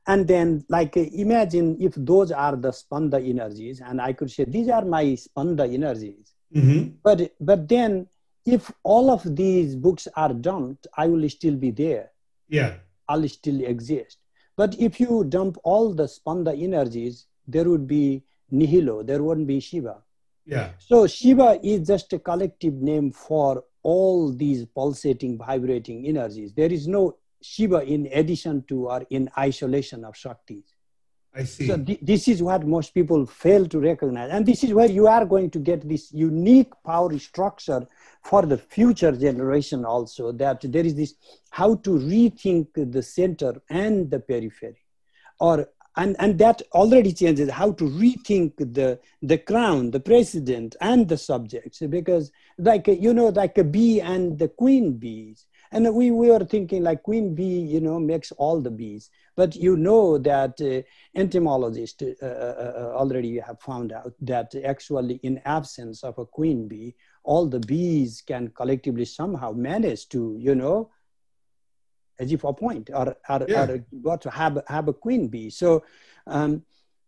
[0.08, 4.68] and then like imagine if those are the spanda energies, and I could say these
[4.68, 8.08] are my spanda energies, hmm but but then
[8.44, 12.10] if all of these books are dumped, I will still be there.
[12.48, 12.78] Yeah.
[13.08, 14.18] I'll still exist.
[14.56, 19.60] But if you dump all the spanda energies, there would be nihilo, there wouldn't be
[19.60, 20.02] Shiva.
[20.44, 20.70] Yeah.
[20.78, 26.52] So Shiva is just a collective name for all these pulsating, vibrating energies.
[26.54, 30.64] There is no Shiva in addition to or in isolation of Shaktis.
[31.38, 31.68] I see.
[31.68, 34.30] So thi- this is what most people fail to recognize.
[34.30, 37.86] And this is where you are going to get this unique power structure
[38.22, 41.14] for the future generation also, that there is this
[41.50, 44.82] how to rethink the center and the periphery.
[45.38, 51.08] Or and and that already changes how to rethink the the crown the president and
[51.08, 56.10] the subjects because like you know like a bee and the queen bees and we,
[56.10, 60.18] we were thinking like queen bee you know makes all the bees but you know
[60.18, 60.82] that uh,
[61.14, 66.66] entomologists uh, uh, uh, already have found out that actually in absence of a queen
[66.70, 66.92] bee
[67.22, 70.90] all the bees can collectively somehow manage to you know
[72.18, 73.62] as if appoint or, or, Yeah.
[73.62, 73.78] or
[74.08, 75.50] got to have, have a queen bee.
[75.50, 75.84] So
[76.26, 76.52] um,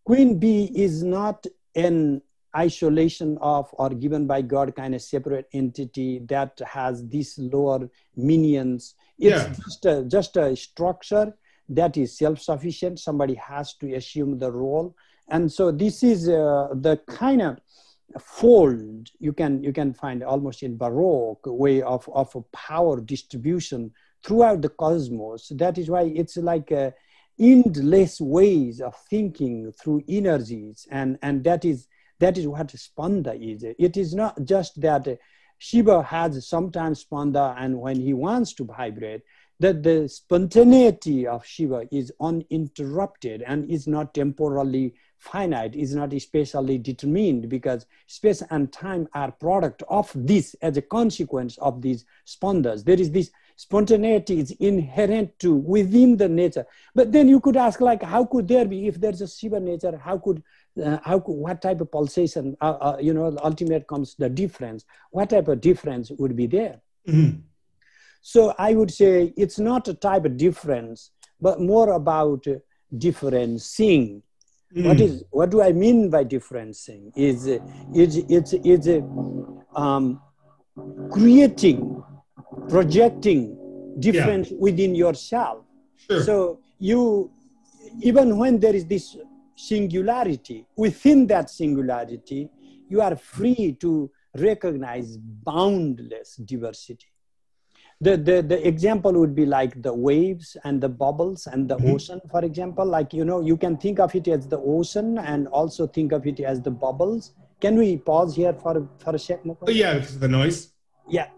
[0.05, 1.39] queen bee is not
[1.75, 2.23] an
[2.57, 8.95] isolation of or given by God kind of separate entity that has these lower minions.
[9.19, 9.55] It's Yeah.
[9.65, 11.27] just, a, just a structure
[11.71, 12.99] that is self-sufficient.
[12.99, 14.95] Somebody has to assume the role.
[15.29, 17.59] And so this is uh, the kind of
[18.19, 23.93] fold you can you can find almost in baroque way of, of power distribution
[24.25, 26.93] throughout the cosmos that is why it's like a
[27.39, 31.87] endless ways of thinking through energies and and that is
[32.19, 35.07] that is what spanda is it is not just that
[35.59, 39.23] shiva has sometimes spanda and when he wants to vibrate
[39.61, 46.79] that the spontaneity of shiva is uninterrupted and is not temporally finite is not spatially
[46.79, 52.85] determined because space and time are product of this as a consequence of these spandas
[52.85, 53.31] there is this
[53.61, 56.65] spontaneity is inherent to within the nature.
[56.95, 58.87] But then you could ask like how could there be?
[58.87, 60.43] If there's a shiva nature how could
[60.83, 64.87] uh, how could, what type of pulsation uh, uh, you know ultimate comes the difference?
[65.11, 66.81] What type of difference would be there?
[67.07, 67.43] Mhm.
[68.21, 71.11] So I would say it's not a type of difference,
[71.41, 72.45] but more about
[72.97, 74.23] differencing.
[74.73, 75.01] What Mm.
[75.01, 77.13] is what do I mean by differencing?
[77.17, 77.47] Is
[77.93, 78.87] is it's it's
[79.75, 80.21] um,
[81.11, 82.03] creating,
[82.69, 83.57] projecting
[83.99, 85.65] difference within yourself.
[85.97, 86.23] Sure.
[86.23, 87.31] So you,
[88.01, 89.17] even when there is this
[89.57, 92.49] singularity, within that singularity,
[92.89, 97.07] you are free to recognize boundless diversity.
[98.03, 101.95] The, the, the example would be like the waves and the bubbles and the Mhm.
[101.95, 102.87] ocean, for example.
[102.87, 106.27] Like, you know, you can think of it as the ocean and also think of
[106.27, 107.33] it as the bubbles.
[107.61, 109.41] Can we pause here for, for a sec?
[109.45, 110.73] Oh, yeah, because of the noise.
[111.11, 111.29] Yeah.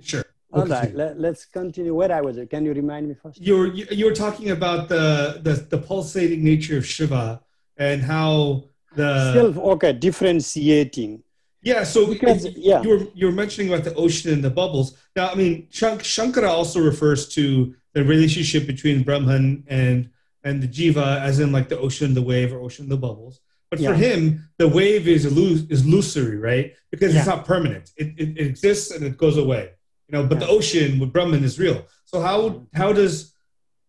[0.00, 0.24] Sure.
[0.52, 0.72] All Okay.
[0.72, 0.94] right.
[0.94, 1.94] Let, let's continue.
[1.94, 2.38] Where I was.
[2.50, 3.40] Can you remind me first?
[3.40, 7.40] You were you were talking about the, the the pulsating nature of Shiva
[7.78, 8.64] and how
[8.94, 11.22] the Self, okay, differentiating.
[11.64, 11.82] Yeah.
[11.84, 12.82] So Because, you- yeah.
[12.82, 14.96] you were you were mentioning about the ocean and the bubbles.
[15.16, 20.10] Now, I mean, Shank, Shankara also refers to the relationship between Brahman and
[20.46, 23.40] and the jiva, as in like the ocean, the wave, or ocean, the bubbles.
[23.70, 26.74] But for him, the wave is is illusory, right?
[26.92, 27.90] Because it's not permanent.
[27.96, 29.70] It, it, it exists and it goes away.
[30.08, 31.86] You know, but the ocean with Brahman is real.
[32.04, 33.32] So how how does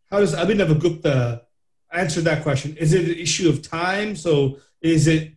[0.09, 1.41] how does Abhinavagupta
[1.91, 2.75] answer that question?
[2.77, 4.15] Is it an issue of time?
[4.15, 5.33] So is it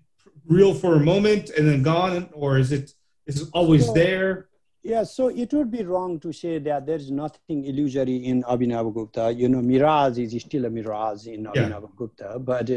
[0.48, 2.86] real for a moment and then gone, or is it
[3.26, 4.46] is it always So- there?
[4.82, 9.36] Yeah, so it would be wrong to say that there's nothing illusory in Abhinavagupta.
[9.36, 11.50] You know, mirage is still a mirage in Yeah.
[11.52, 12.42] Abhinavagupta.
[12.52, 12.70] But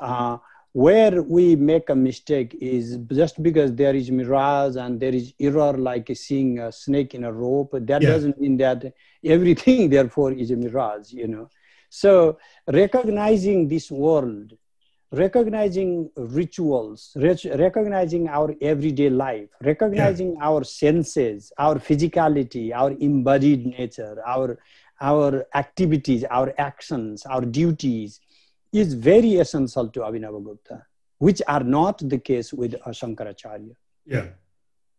[0.00, 0.38] uh,
[0.72, 5.74] where we make a mistake is just because there is mirage and there is error,
[5.90, 8.10] like seeing a snake in a rope, that Yeah.
[8.12, 8.92] doesn't mean that
[9.22, 11.48] everything, therefore, is a mirage, you know.
[11.90, 14.54] So recognizing this world
[15.14, 24.58] recognizing rituals, recognizing our everyday life, recognizing our senses, our physicality, our embodied nature, our,
[25.00, 28.20] our activities, our actions, our duties
[28.72, 30.82] is very essential to Abhinavagupta,
[31.18, 33.74] which are not the case with Shankaracharya.
[34.06, 34.26] Yeah.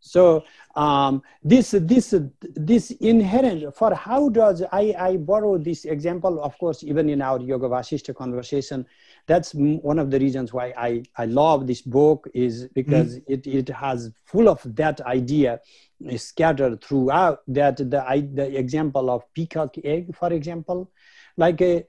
[0.06, 0.44] So
[0.76, 6.84] um, this this this inherent for how does I I borrow this example of course
[6.84, 8.86] even in our Yoga Vasishta conversation.
[9.26, 13.68] That's one of the reasons why I I love this book is because it it
[13.70, 15.60] has full of that idea
[16.08, 17.40] uh, scattered throughout.
[17.48, 20.92] That the I, the example of peacock egg, for example,
[21.36, 21.84] like a,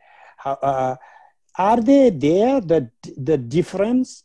[0.47, 0.97] uh,
[1.59, 4.25] are they there the the difference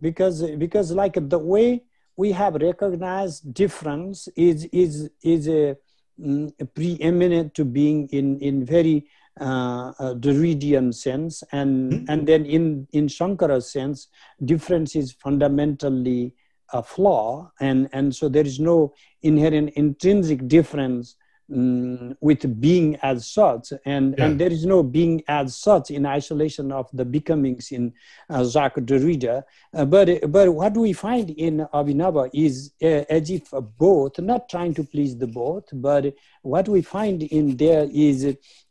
[0.00, 1.82] because because like the way
[2.16, 5.76] we have recognized difference is is is a,
[6.20, 9.06] mm, preeminent to being in in very
[9.40, 12.04] uh, uh, Derridean sense, and Mhm.
[12.08, 14.08] and then in in Shankara's sense,
[14.44, 16.34] difference is fundamentally
[16.72, 21.16] a flaw, and and so there is no inherent intrinsic difference
[21.50, 24.24] mm, with being as such, and Yeah.
[24.26, 27.92] and there is no being as such in isolation of the becomings in
[28.30, 29.42] uh, Jacques Derrida.
[29.74, 34.74] Uh, but but what we find in Abhinava is uh, as if both, not trying
[34.74, 38.24] to please the both, but what we find in there is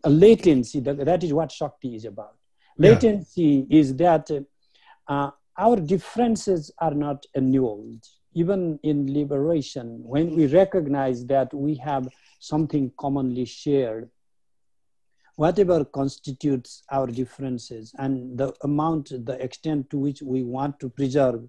[0.04, 0.80] a latency.
[0.80, 2.36] That, that is what Shakti is about.
[2.78, 4.30] Latency is that
[5.08, 8.04] uh, our differences are not annulled.
[8.34, 12.08] Even in liberation, when we recognize that we have
[12.40, 14.10] something commonly shared,
[15.36, 21.48] whatever constitutes our differences and the amount, the extent to which we want to preserve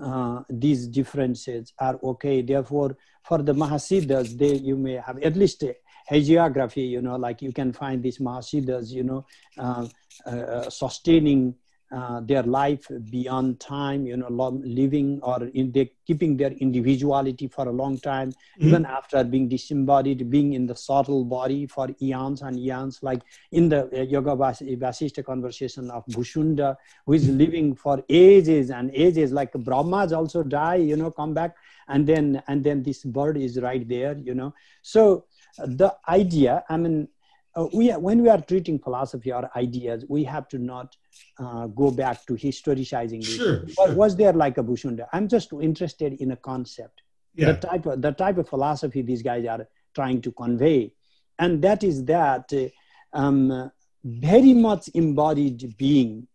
[0.00, 2.42] uh, these differences are okay.
[2.42, 5.76] Therefore, for the Mahasiddhas, they you may have at least a
[6.10, 9.26] hagiography, you know, like you can find these Mahasiddhas, you know,
[9.58, 9.86] uh,
[10.26, 11.54] uh, sustaining
[11.92, 14.28] uh, their life beyond time, you know,
[14.62, 18.68] living or in the, keeping their individuality for a long time, mm-hmm.
[18.68, 23.68] even after being disembodied, being in the subtle body for eons and eons, like in
[23.68, 26.76] the uh, Yoga Vasishta conversation of Bhushunda,
[27.06, 31.56] who is living for ages and ages, like Brahmas also die, you know, come back,
[31.88, 34.54] and then and then this bird is right there, you know.
[34.82, 35.24] So
[35.58, 37.08] uh, the idea, I mean,
[37.56, 40.96] uh, we when we are treating philosophy or ideas, we have to not
[41.40, 43.24] uh, go back to historicizing.
[43.24, 43.94] Sure, sure.
[43.94, 45.06] Was there like a Bhushunda?
[45.12, 47.02] I'm just interested in a concept,
[47.34, 47.52] yeah.
[47.52, 50.92] the type of the type of philosophy these guys are trying to convey,
[51.38, 53.70] and that is that uh, um,
[54.04, 56.26] very much embodied being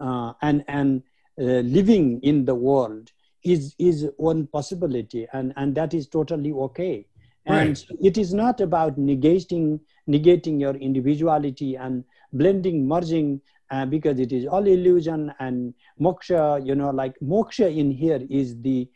[0.00, 1.02] uh, and and
[1.38, 3.12] uh, living in the world
[3.44, 7.06] is is one possibility, and and that is totally okay.
[7.48, 7.98] And right.
[8.02, 9.78] it is not about negating
[10.08, 13.40] negating your individuality and blending, merging,
[13.70, 18.60] uh, because it is all illusion and moksha, you know, like moksha in here is
[18.60, 18.88] the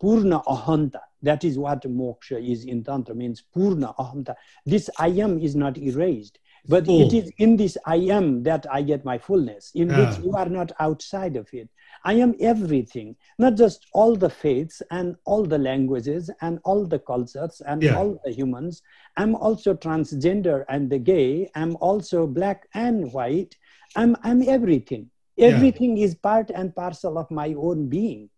[0.00, 1.00] purna ahanta.
[1.22, 4.34] That is what moksha is in Tantra, means purna ahanta.
[4.66, 6.38] This I am is not erased.
[6.68, 7.06] But Full.
[7.06, 10.10] it is in this I am that I get my fullness, in yeah.
[10.10, 11.68] which you are not outside of it.
[12.04, 17.00] I am everything, not just all the faiths and all the languages and all the
[17.00, 17.96] cultures and yeah.
[17.96, 18.82] all the humans.
[19.16, 21.50] I'm also transgender and the gay.
[21.54, 23.56] I'm also black and white.
[23.96, 25.10] I'm, I'm everything.
[25.38, 26.04] Everything yeah.
[26.04, 28.28] is part and parcel of my own being.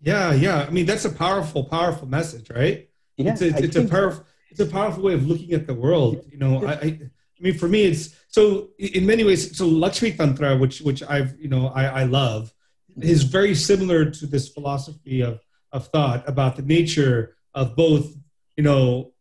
[0.00, 0.64] Yeah, yeah.
[0.66, 2.88] I mean, that's a powerful, powerful message, right?
[3.16, 6.24] Yeah, it's a, it's a powerful, it's a powerful way of looking at the world.
[6.30, 6.98] You know, I, I
[7.40, 9.56] I mean, for me, it's so in many ways.
[9.56, 12.52] So Lakshmi Tantra, which which I've you know I, I love,
[13.00, 13.32] is mm-hmm.
[13.32, 15.40] very similar to this philosophy of
[15.72, 18.14] of thought about the nature of both
[18.56, 19.12] you know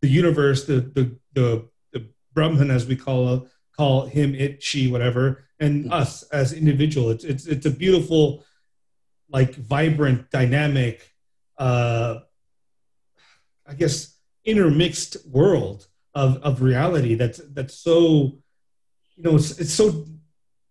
[0.00, 3.28] the universe, the the the, the Brahman as we call
[3.76, 5.92] call him, it, she, whatever, and mm-hmm.
[5.92, 7.10] us as individual.
[7.10, 8.44] It's it's it's a beautiful,
[9.28, 11.12] like vibrant, dynamic,
[11.58, 12.20] uh,
[13.66, 18.38] I guess intermixed world of of reality that's that's so
[19.16, 20.06] you know it's, it's so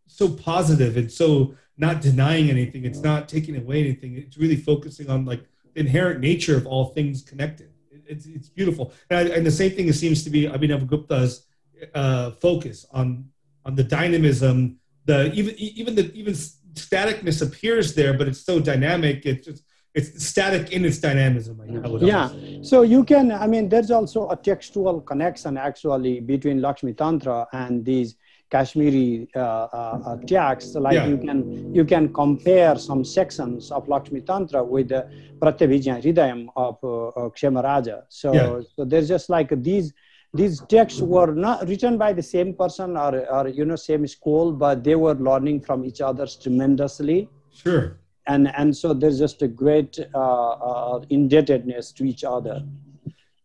[0.08, 2.86] so positive and so not denying anything.
[2.86, 4.16] It's not taking away anything.
[4.16, 7.70] It's really focusing on like the inherent nature of all things connected.
[8.08, 8.94] It's, it's beautiful.
[9.10, 11.46] And, I, and the same thing seems to be abhinav gupta's
[11.94, 13.30] uh, focus on
[13.66, 16.34] on the dynamism the even even the even
[16.74, 19.64] staticness appears there but it's so dynamic it's just
[19.96, 21.62] it's static in its dynamism.
[22.02, 22.30] yeah.
[22.62, 27.84] So you can, I mean, there's also a textual connection actually between Lakshmi Tantra and
[27.86, 28.18] these
[28.52, 30.76] Kashmiri uh, uh, uh texts.
[30.76, 31.08] Like yeah.
[31.08, 35.10] you can you can compare some sections of Lakshmi Tantra with the
[35.40, 38.04] Pratyabhijna Hridayam of uh, Kshemaraja.
[38.10, 38.62] So, yeah.
[38.76, 39.94] so there's just like these
[40.36, 44.52] these texts were not written by the same person or, or you know same school,
[44.52, 47.30] but they were learning from each other tremendously.
[47.54, 47.98] Sure.
[48.28, 52.64] And and so there's just a great uh, uh, indebtedness to each other.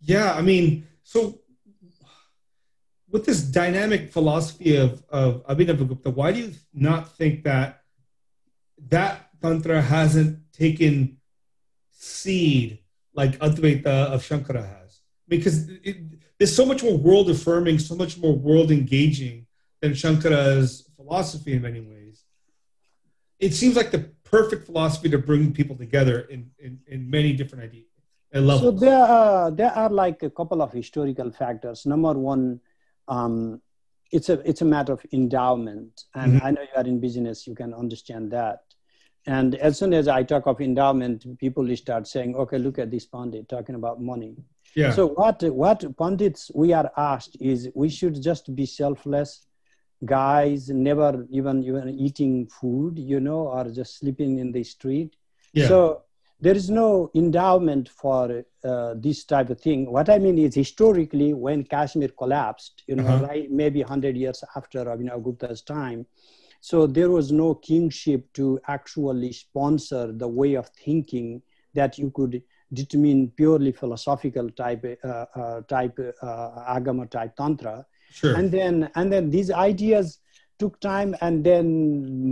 [0.03, 1.41] Yeah i mean so
[3.11, 7.83] with this dynamic philosophy of of abhinavagupta why do you not think that
[8.89, 11.19] that tantra hasn't taken
[11.93, 12.79] seed
[13.15, 15.01] like advaita of shankara has?
[15.29, 15.97] Because it,
[16.41, 19.47] there's so much more world affirming so much more world engaging
[19.81, 22.25] than shankara's philosophy in many ways
[23.39, 27.65] it seems like the perfect philosophy to bring people together in, in, in many different
[27.65, 27.87] ideas
[28.33, 28.75] and levels.
[28.75, 31.87] So there are, there are like a couple of historical factors.
[31.87, 32.61] Number one,
[33.09, 33.61] um,
[34.13, 36.47] it's a it's a matter of endowment, and mm-hmm.
[36.47, 38.63] I know you are in business, you can understand that.
[39.27, 43.07] And as soon as I talk of endowment, people start saying, "Okay, look at this
[43.07, 44.35] pandit talking about money."
[44.75, 44.93] Yeah.
[44.93, 49.47] So what what pandits we are asked is we should just be selfless
[50.05, 55.15] guys never even even eating food you know or just sleeping in the street
[55.53, 55.69] yeah.
[55.69, 56.03] so
[56.41, 61.35] there is no endowment for uh, this type of thing what i mean is historically
[61.35, 63.27] when kashmir collapsed you know uh-huh.
[63.27, 66.07] right maybe 100 years after abhinav gupta's time
[66.63, 71.43] so there was no kingship to actually sponsor the way of thinking
[71.75, 72.43] that you could
[72.73, 78.35] determine purely philosophical type uh, uh, type uh, agama type tantra Sure.
[78.35, 80.19] And then and then these ideas
[80.61, 81.67] took time and then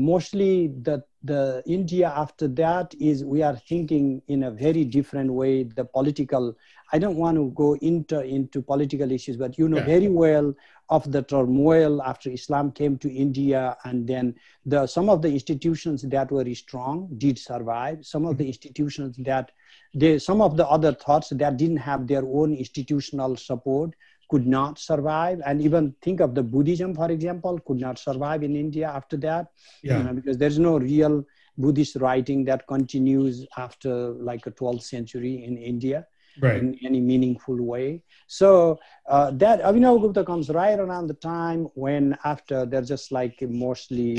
[0.04, 5.64] mostly the the india after that is we are thinking in a very different way
[5.64, 6.56] the political.
[6.92, 9.94] I don't want to go into into political issues but you know Yeah.
[9.94, 10.54] very well
[10.90, 14.34] of the turmoil after islam came to india and then
[14.64, 18.04] the some of the institutions that were strong did survive.
[18.04, 18.48] Some of the mm-hmm.
[18.54, 19.50] institutions that
[19.94, 23.90] they some of the other thoughts that didn't have their own institutional support
[24.28, 28.54] could not survive and even think of the buddhism for example could not survive in
[28.56, 29.46] india after that
[29.82, 30.00] Yeah.
[30.08, 31.24] uh, because there's no real
[31.56, 33.92] buddhist writing that continues after
[34.30, 36.06] like a 12th century in india
[36.40, 36.60] Right.
[36.60, 38.78] in any meaningful way so
[39.08, 43.36] uh, that abhinav gupta comes right around the time when after they're just like
[43.66, 44.12] mostly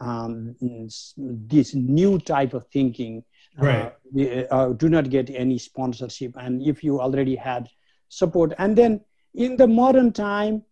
[0.00, 0.54] um,
[1.16, 3.22] this new type of thinking
[3.58, 3.92] uh, Right.
[4.12, 7.68] we, uh, do not get any sponsorship and if you already had
[8.08, 9.00] support and then
[9.34, 10.62] in the modern time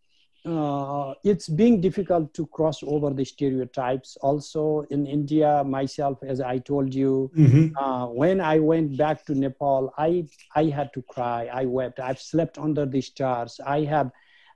[0.47, 4.17] uh, it's being difficult to cross over the stereotypes.
[4.23, 9.35] Also in india myself as i told you hmm uh, when i went back to
[9.35, 10.25] nepal i
[10.57, 11.49] i had to cry.
[11.53, 12.01] I wept.
[12.01, 13.61] I've slept under the stars.
[13.67, 14.11] I have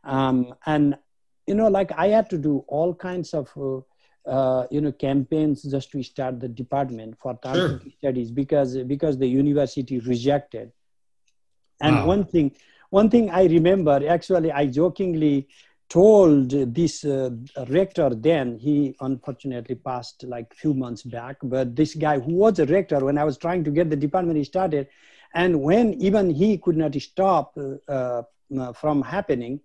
[0.05, 0.97] um, and
[1.47, 3.81] you know like i had to do all kinds of uh,
[4.31, 9.29] uh, you know campaigns just to start the department for tantric studies because because the
[9.29, 10.73] university rejected.
[11.81, 12.05] And Wow.
[12.05, 12.53] one thing
[12.91, 15.49] one thing i remember actually i jokingly
[15.89, 17.31] told this uh,
[17.69, 22.67] rector then he unfortunately passed like few months back but this guy who was a
[22.67, 24.89] rector when i was trying to get the department started
[25.35, 28.23] and when even he could not stop uh,
[28.59, 29.61] uh, from happening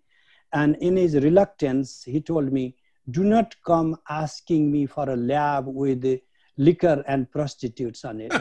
[0.53, 2.75] and in his reluctance he told me
[3.09, 6.19] do not come asking me for a lab with
[6.57, 8.33] liquor and prostitutes on it.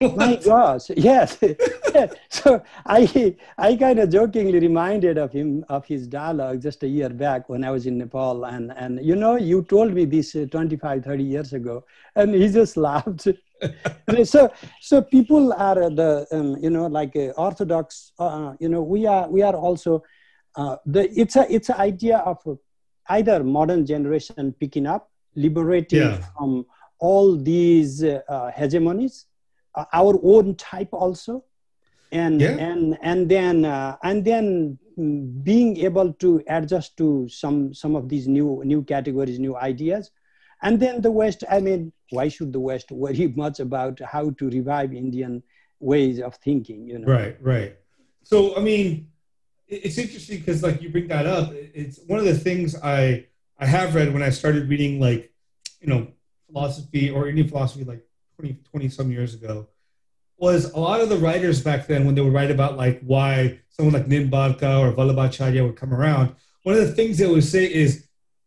[0.16, 1.38] My gosh yes
[2.28, 7.08] so i i kind of jokingly reminded of him of his dialogue just a year
[7.08, 10.46] back when i was in nepal and and you know you told me this uh,
[10.50, 11.84] 25 30 years ago
[12.16, 13.28] and he just laughed
[14.24, 14.50] so
[14.80, 19.28] so people are the um, you know like uh, orthodox uh, you know we are
[19.28, 20.02] we are also
[20.56, 22.38] uh, the it's a it's an idea of
[23.10, 26.18] either modern generation picking up liberating Yeah.
[26.36, 26.64] from
[26.98, 29.24] all these uh, uh, hegemonies
[29.74, 31.44] uh, our own type also
[32.14, 32.56] and Yeah.
[32.68, 34.78] and and then uh, and then
[35.42, 40.04] being able to adjust to some some of these new new categories new ideas
[40.62, 44.44] and then the west i mean why should the west worry much about how to
[44.58, 45.42] revive indian
[45.80, 47.72] ways of thinking you know Right, right.
[48.22, 49.08] So, I mean,
[49.68, 51.52] it's interesting because, like, you bring that up.
[51.52, 53.26] It's one of the things I
[53.58, 55.22] I have read when I started reading, like,
[55.82, 56.00] you know,
[56.46, 58.02] philosophy or Indian philosophy, like
[58.38, 59.68] 20, 20 some years ago,
[60.38, 63.60] was a lot of the writers back then when they would write about like why
[63.70, 66.34] someone like Nimbarka or Vallabhacharya would come around.
[66.64, 68.06] One of the things they would say is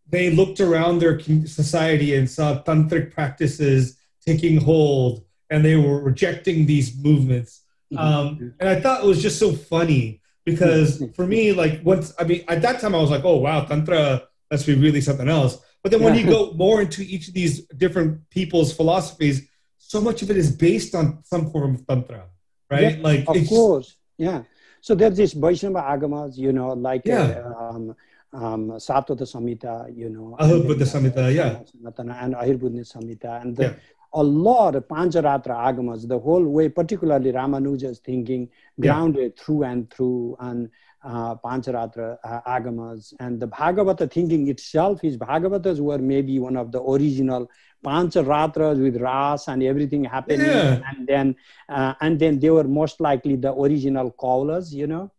[0.10, 6.66] they looked around their society and saw tantric practices taking hold, and they were rejecting
[6.66, 7.64] these movements.
[7.98, 12.24] Um, and I thought it was just so funny because for me, like once I
[12.26, 15.58] mean, at that time I was like, oh wow, tantra must be really something else.
[15.84, 16.22] But then when Yeah.
[16.22, 19.48] you go more into each of these different people's philosophies,
[19.92, 22.24] so much of it is based on some form of tantra,
[22.70, 22.98] right?
[22.98, 24.40] Yeah, like of course yeah
[24.86, 27.54] so there's this vaishnava agamas you know like uh, Yeah.
[27.64, 27.96] um,
[28.34, 31.52] um, Satwata Samhita, you know, then, Buddha Samhita, yeah.
[31.70, 33.74] Sanatana and Ahirbudhnya Samhita, and the, Yeah.
[34.14, 38.50] a lot of Pancharatra agamas, the whole way, particularly Ramanuja's thinking,
[38.82, 40.70] grounded through and through, and
[41.04, 46.72] uh, Pancharatra uh, agamas, and the Bhagavata thinking itself, his Bhagavatas were maybe one of
[46.74, 47.50] the original
[47.86, 50.82] Pancharatras with ras and everything happening, Yeah.
[50.90, 51.36] and then
[51.70, 55.12] uh, and then they were most likely the original Kaulas, you know.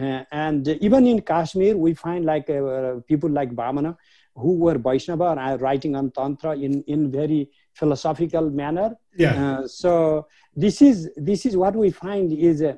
[0.00, 3.96] Uh, and even in Kashmir, we find like uh, people like Vamana
[4.36, 8.96] who were Vaishnava and are writing on Tantra in, in very philosophical manner.
[9.16, 12.76] yeah, Uh, so this is this is what we find is uh,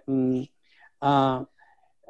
[1.02, 1.44] uh,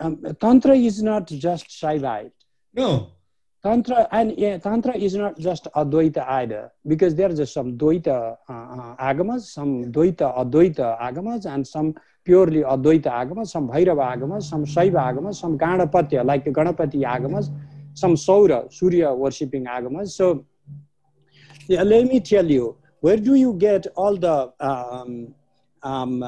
[0.01, 2.33] um, Tantra is not just Shaivite.
[2.75, 3.11] no,
[3.65, 8.53] Tantra and yeah, Tantra is not just Advaita either, because there are some Dvaita uh,
[8.53, 11.95] uh, agamas, some Dvaita Advaita agamas, and some
[12.25, 17.51] purely Advaita agamas, some Bhairava agamas, some Shaiva agamas, some Ganapatya, like Ganapati agamas,
[17.95, 20.09] some Saura, Surya worshipping agamas.
[20.09, 20.45] So
[21.69, 25.35] yeah, let me tell you, where do you get all the um,
[25.85, 26.23] um,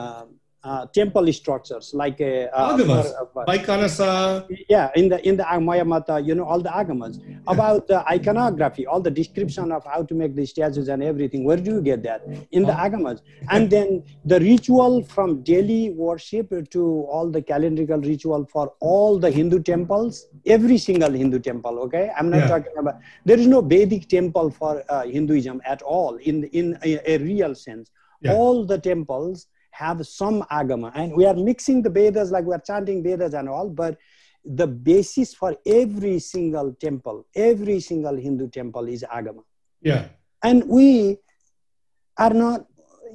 [0.65, 3.09] uh, uh, temple structures like a uh, Agamas.
[3.32, 4.47] for- Vaikhanasa.
[4.69, 8.86] yeah in the in the Maya Mata, you know all the agamas about the iconography
[8.86, 12.03] all the description of how to make the statues and everything where do you get
[12.03, 12.23] that
[12.53, 12.85] in the Oh.
[12.86, 13.20] agamas
[13.51, 16.82] and then the ritual from daily worship to
[17.15, 22.31] all the calendrical ritual for all the hindu temples every single hindu temple okay i'm
[22.31, 22.49] not Yeah.
[22.55, 26.93] talking about there is no vedic temple for uh, hinduism at all in in a,
[27.15, 27.91] a real sense
[28.27, 28.35] Yeah.
[28.35, 32.64] all the temples have some agama and we are mixing the vedas like we are
[32.70, 33.96] chanting vedas and all but
[34.60, 39.42] the basis for every single temple every single hindu temple is agama
[39.90, 40.05] Yeah.
[40.42, 40.88] and we
[42.24, 42.66] are not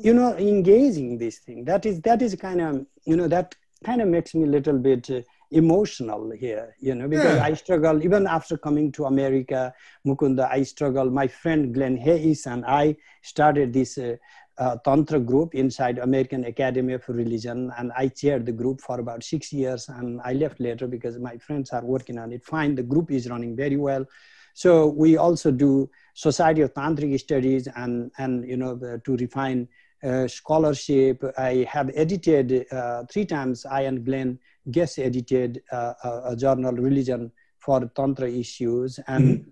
[0.07, 3.55] you know engaging this thing that is that is kind of you know that
[3.85, 5.21] kind of makes me a little bit uh,
[5.51, 7.43] emotional here you know because Yeah.
[7.49, 9.61] i struggle even after coming to america
[10.07, 12.95] mukunda i struggle my friend glen hayes and i
[13.33, 14.15] started this uh,
[14.59, 19.23] uh, tantra group inside american academy of religion and i chaired the group for about
[19.23, 22.45] six years and i left later because my friends are working on it.
[22.45, 24.05] Fine the group is running very well.
[24.53, 29.67] So we also do society of tantric studies and and you know the, to refine
[30.03, 31.23] uh, scholarship.
[31.37, 34.39] I have edited uh, three times i and glen
[34.71, 38.99] guest edited uh, a, a journal religion for tantra issues.
[39.07, 39.51] And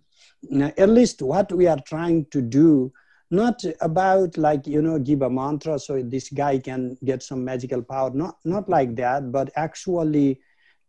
[0.61, 2.91] uh, at least what we are trying to do
[3.30, 7.82] not about like you know give a mantra so this guy can get some magical
[7.82, 8.10] power.
[8.12, 10.40] Not not like that but actually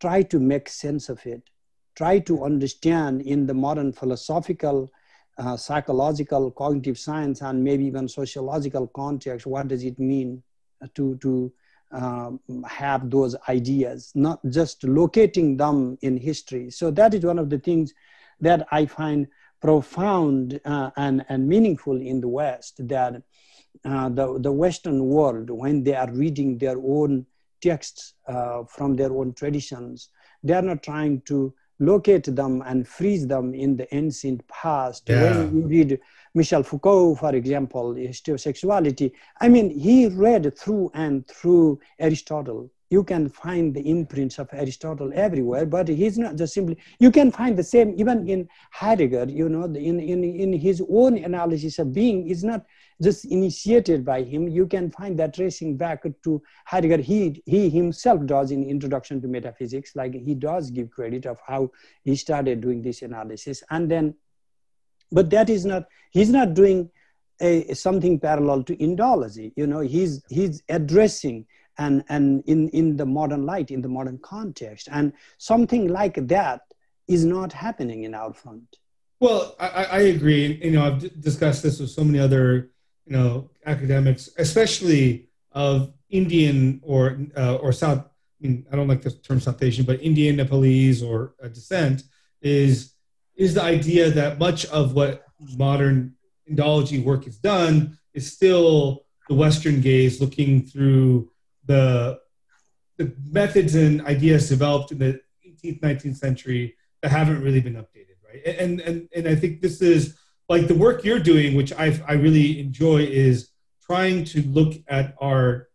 [0.00, 1.42] try to make sense of it.
[1.96, 4.90] Try to understand in the modern philosophical
[5.38, 10.42] uh, psychological cognitive science and maybe even sociological context what does it mean
[10.94, 11.52] to to
[11.90, 12.38] um,
[12.68, 14.12] have those ideas?
[14.14, 16.70] Not just locating them in history.
[16.70, 17.94] So that is one of the things
[18.40, 19.26] that i find
[19.60, 23.22] profound uh, and, and meaningful in the west that
[23.84, 27.26] uh, the, the western world when they are reading their own
[27.60, 30.10] texts uh, from their own traditions
[30.42, 35.08] they are not trying to locate them and freeze them in the ancient past.
[35.08, 35.38] Yeah.
[35.38, 36.00] When you read
[36.34, 42.70] Michel Foucault, for example, History of Sexuality, I mean, he read through and through Aristotle.
[42.90, 47.30] You can find the imprints of Aristotle everywhere, but he's not just simply, you can
[47.30, 51.92] find the same even in Heidegger, you know, in, in, in his own analysis of
[51.92, 52.64] being is not
[53.02, 54.48] just initiated by him.
[54.48, 57.02] You can find that tracing back to Heidegger.
[57.02, 61.70] He, he himself does in Introduction to Metaphysics, like he does give credit of how
[62.04, 63.62] he started doing this analysis.
[63.70, 64.14] And then,
[65.12, 66.90] but that is not, he's not doing
[67.40, 69.52] a, something parallel to Indology.
[69.56, 71.46] You know, he's, he's addressing
[71.78, 74.88] and, and in, in the modern light, in the modern context.
[74.90, 76.62] And something like that
[77.06, 78.76] is not happening in our front.
[79.20, 80.60] Well, I, I agree.
[80.62, 82.70] You know, I've discussed this with so many other,
[83.06, 87.98] you know, academics, especially of Indian or uh, or South.
[87.98, 92.04] I mean, I don't like the term South Asian, but Indian, Nepalese, or uh, descent
[92.40, 92.94] is
[93.34, 95.24] is the idea that much of what
[95.56, 96.14] modern
[96.50, 101.30] Indology work has done is still the Western gaze, looking through
[101.68, 102.18] the
[102.96, 108.16] the methods and ideas developed in the 18th, 19th century that haven't really been updated,
[108.26, 108.44] right?
[108.44, 110.18] And and and I think this is
[110.48, 113.50] like the work you're doing, which I I really enjoy, is
[113.86, 115.68] trying to look at our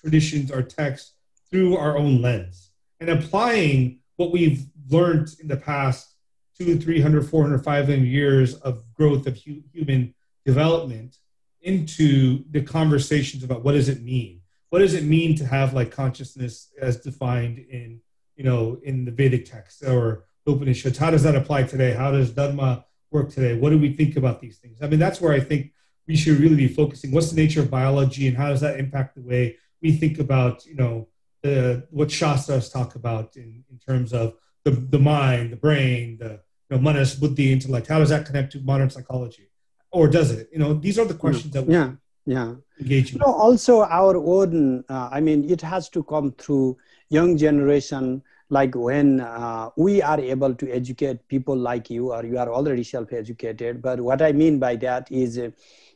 [0.00, 1.12] traditions, our texts
[1.50, 2.70] through our own lens
[3.00, 6.14] and applying what we've learned in the past
[6.56, 10.14] two, 300, 400, 500 years of growth of hu- human
[10.44, 11.16] development
[11.62, 14.39] into the conversations about what does it mean?
[14.70, 18.00] What does it mean to have like consciousness as defined in,
[18.36, 20.96] you know, in the Vedic text or Upanishads?
[20.96, 21.92] How does that apply today?
[21.92, 23.58] How does Dharma work today?
[23.58, 24.78] What do we think about these things?
[24.80, 25.72] I mean, that's where I think
[26.06, 27.10] we should really be focusing.
[27.10, 30.64] What's the nature of biology and how does that impact the way we think about,
[30.64, 31.08] you know,
[31.42, 34.34] the what Shastras talk about in, in terms of
[34.64, 37.86] the, the mind, the brain, the you know, manas, buddhi, intellect.
[37.86, 39.50] How does that connect to modern psychology?
[39.90, 40.48] Or does it?
[40.52, 41.20] You know, these are the hmm.
[41.20, 41.92] questions that we Yeah,
[42.30, 42.54] yeah.
[42.80, 43.18] engage in.
[43.18, 46.76] No, also our own, uh, I mean, it has to come through
[47.08, 52.38] young generation, like when uh, we are able to educate people like you, or you
[52.38, 53.82] are already self-educated.
[53.82, 55.50] But what I mean by that is uh,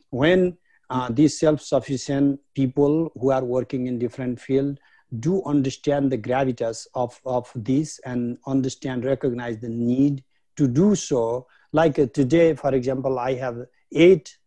[0.09, 0.57] when
[0.89, 4.79] uh, these self-sufficient people who are working in different field
[5.19, 10.23] do understand the gravitas of, of this and understand, recognize the need
[10.57, 11.47] to do so.
[11.71, 13.57] Like uh, today, for example, I have
[13.93, 14.37] eight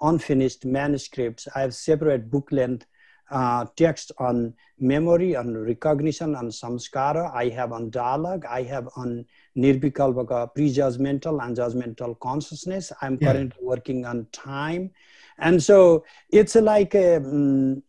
[0.00, 1.48] unfinished manuscripts.
[1.54, 2.86] I have separate book length
[3.30, 7.34] uh, text on memory, on recognition, on samskara.
[7.34, 8.44] I have on dialogue.
[8.48, 9.24] I have on
[9.56, 12.92] nirvikalpaka, prejudgmental and judgmental consciousness.
[13.02, 13.32] I'm Yeah.
[13.32, 14.90] currently working on time.
[15.38, 17.82] And so it's like a, mm,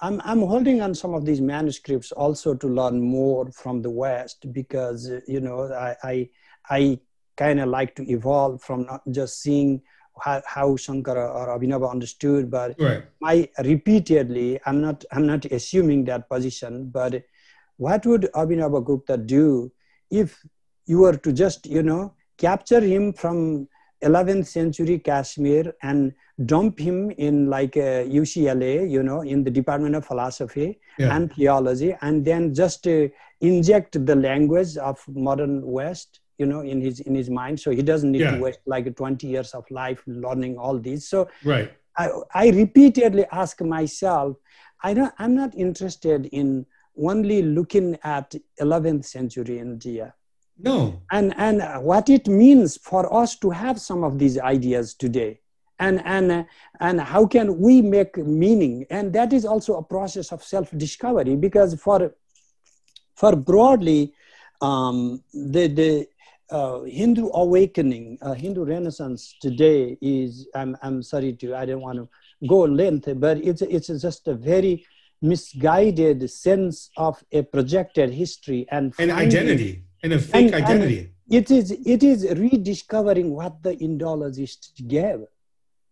[0.00, 4.52] I'm, I'm holding on some of these manuscripts also to learn more from the West
[4.52, 6.28] because, you know, I, I,
[6.68, 7.00] I
[7.36, 9.80] kind of like to evolve from not just seeing
[10.20, 13.02] how, how Shankara or Abhinava understood, but Right.
[13.22, 17.22] I repeatedly, I'm not, I'm not assuming that position, but
[17.76, 19.72] what would Abhinava Gupta do
[20.10, 20.44] if
[20.86, 23.68] you were to just, you know, capture him from
[24.02, 26.12] 11th century Kashmir and
[26.44, 31.16] dump him in like uh, UCLA, you know, in the Department of Philosophy Yeah.
[31.16, 33.08] and Theology, and then just uh,
[33.40, 37.82] inject the language of modern West, you know, in his in his mind, so he
[37.82, 38.36] doesn't need Yeah.
[38.36, 41.08] to waste like 20 years of life learning all these.
[41.08, 41.72] So Right.
[41.96, 44.36] I, I repeatedly ask myself,
[44.82, 46.66] I don't, I'm not interested in
[47.00, 50.14] only looking at 11th century India
[50.58, 51.02] No.
[51.10, 55.40] and, and what it means for us to have some of these ideas today.
[55.78, 56.46] And, and,
[56.80, 58.86] and how can we make meaning?
[58.90, 62.14] And that is also a process of self-discovery because for,
[63.16, 64.14] for broadly,
[64.60, 66.08] um, the, the
[66.54, 71.98] uh, Hindu awakening, uh, Hindu Renaissance today is, I'm, I'm sorry to, I don't want
[71.98, 72.08] to
[72.46, 74.86] go length, but it's, it's just a very
[75.20, 81.10] misguided sense of a projected history and, And identity and a fake And- and- identity.
[81.30, 85.20] It is, it is rediscovering what the Indologists gave.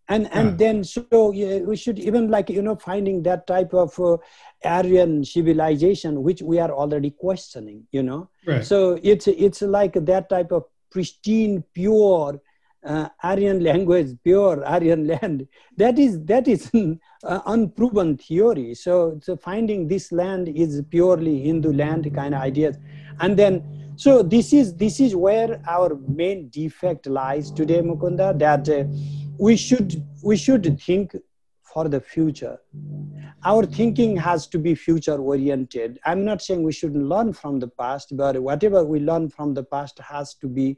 [0.09, 0.57] And, and Yeah.
[0.57, 4.17] then so yeah, we should even like you know finding that type of uh,
[4.65, 8.65] Aryan civilization which we are already questioning you know right.
[8.65, 12.41] so it's it's like that type of pristine pure
[12.85, 15.47] uh, aryan language pure aryan land
[15.77, 21.73] that is that is uh, unproven theory so, so finding this land is purely hindu
[21.73, 22.77] land kind of ideas
[23.21, 23.63] and then
[23.97, 28.85] so this is this is where our main defect lies today mukunda that uh,
[29.47, 29.91] we should
[30.23, 31.17] we should think
[31.73, 32.57] for the future
[33.51, 37.71] our thinking has to be future oriented i'm not saying we shouldn't learn from the
[37.83, 40.69] past but whatever we learn from the past has to be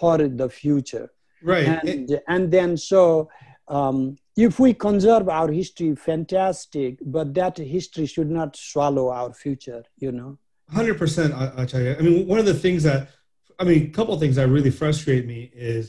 [0.00, 1.08] for the future
[1.42, 1.66] Right.
[1.66, 3.02] It- and, and then so
[3.76, 3.98] um,
[4.46, 10.12] if we conserve our history fantastic but that history should not swallow our future you
[10.18, 10.32] know
[10.78, 11.98] Hundred percent, Acharya.
[11.98, 13.08] I mean, one of the things that,
[13.58, 15.84] I mean, a couple of things that really frustrate me is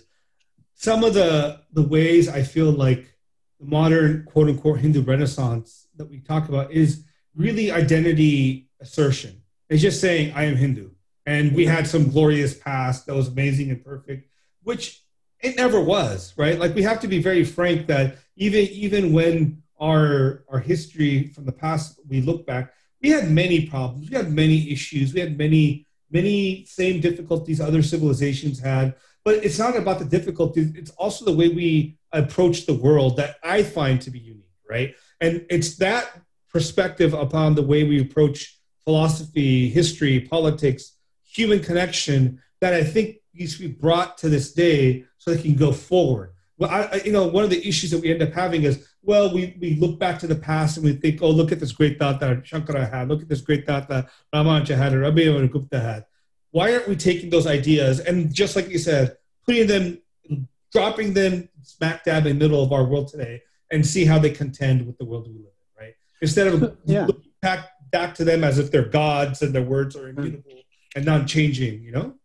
[0.81, 3.15] some of the the ways I feel like
[3.59, 7.05] the modern quote unquote Hindu Renaissance that we talk about is
[7.35, 9.43] really identity assertion.
[9.69, 10.89] It's just saying I am Hindu,
[11.27, 14.27] and we had some glorious past that was amazing and perfect,
[14.63, 15.03] which
[15.39, 16.57] it never was, right?
[16.57, 21.45] Like we have to be very frank that even even when our our history from
[21.45, 25.35] the past we look back we had many problems we had many issues we had
[25.35, 31.25] many many same difficulties other civilizations had but it's not about the difficulties it's also
[31.25, 35.77] the way we approach the world that i find to be unique right and it's
[35.77, 43.17] that perspective upon the way we approach philosophy history politics human connection that i think
[43.33, 47.11] needs to be brought to this day so they can go forward well I, you
[47.11, 49.99] know one of the issues that we end up having is well, we, we look
[49.99, 52.89] back to the past and we think, oh, look at this great thought that Shankara
[52.89, 53.09] had.
[53.09, 56.05] Look at this great thought that Ramanuja had or Rabbi Gupta had.
[56.51, 60.01] Why aren't we taking those ideas and just like you said, putting them,
[60.71, 63.41] dropping them smack dab in the middle of our world today
[63.71, 65.95] and see how they contend with the world we live in, right?
[66.21, 67.05] Instead of Yeah.
[67.05, 70.19] looking back, back to them as if they're gods and their words are mm-hmm.
[70.19, 70.59] immutable
[70.95, 72.15] and non-changing, you know?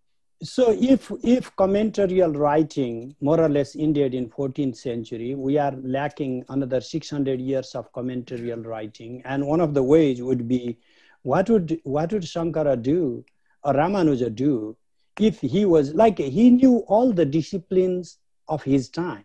[0.42, 6.44] so if if commentarial writing more or less ended in 14th century we are lacking
[6.50, 10.76] another 600 years of commentarial writing and one of the ways would be
[11.22, 13.24] what would what would shankara do
[13.72, 14.76] ramanuja do
[15.20, 18.18] if he was like he knew all the disciplines
[18.48, 19.24] of his time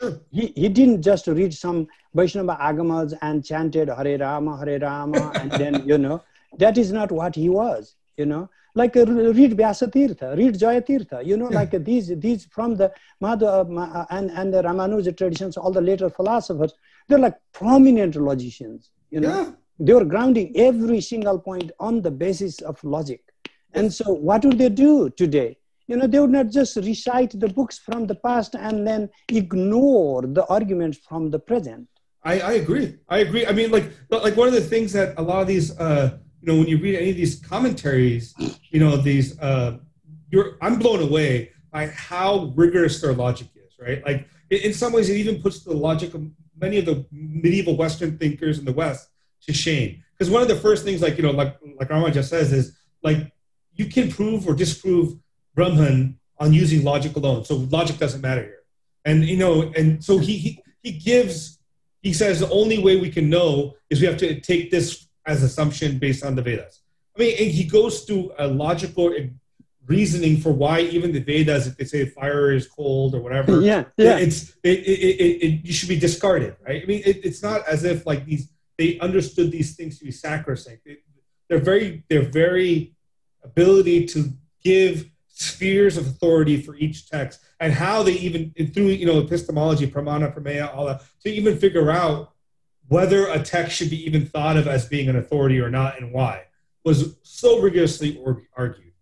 [0.00, 0.18] Sure.
[0.32, 5.50] he, he didn't just read some Vaishnava agamas and chanted Hare Rama, Hare Rama, and
[5.52, 6.22] then, you know,
[6.58, 8.50] that is not what he was, you know.
[8.74, 11.58] Like uh, read Vyasatirtha, read Jayatirtha, you know, Yeah.
[11.60, 12.90] like uh, these these from the
[13.22, 16.72] Madhva uh, and, and the Ramanuja traditions, all the later philosophers,
[17.08, 19.28] they're like prominent logicians, you know.
[19.28, 19.52] Yeah.
[19.78, 23.22] They were grounding every single point on the basis of logic.
[23.74, 25.56] And so, what would they do today?
[25.88, 30.22] You know, they would not just recite the books from the past and then ignore
[30.22, 31.88] the arguments from the present.
[32.24, 32.96] I, I agree.
[33.08, 33.46] I agree.
[33.46, 36.52] I mean, like like one of the things that a lot of these, uh, you
[36.52, 38.34] know, when you read any of these commentaries,
[38.70, 39.78] you know, these, uh,
[40.30, 44.04] you're I'm blown away by how rigorous their logic is, right?
[44.04, 46.28] Like in, some ways, it even puts the logic of
[46.60, 49.08] many of the medieval Western thinkers in the West
[49.42, 50.02] to shame.
[50.12, 52.78] Because one of the first things, like you know, like like Rama just says, is
[53.02, 53.32] like
[53.74, 55.18] you can prove or disprove
[55.54, 57.44] Brahman on using logic alone.
[57.44, 58.58] So logic doesn't matter here.
[59.04, 61.58] And you know, and so he he, he gives
[62.02, 65.42] he says the only way we can know is we have to take this as
[65.42, 66.82] assumption based on the Vedas.
[67.16, 69.14] I mean, and he goes through a logical
[69.86, 73.84] reasoning for why even the Vedas, if they say fire is cold or whatever, yeah,
[73.96, 74.18] yeah.
[74.18, 76.82] it's it, it, it, it, you should be discarded, right?
[76.82, 80.10] I mean, it, it's not as if like these they understood these things to be
[80.10, 80.84] sacrosanct.
[80.84, 80.98] They,
[81.48, 82.94] they're very they're very
[83.44, 84.30] ability to
[84.62, 89.86] give spheres of authority for each text and how they even through you know epistemology,
[89.90, 92.32] pramana, prameya, all that to even figure out
[92.88, 96.12] whether a text should be even thought of as being an authority or not and
[96.12, 96.42] why
[96.84, 98.20] was so rigorously
[98.56, 98.92] argued.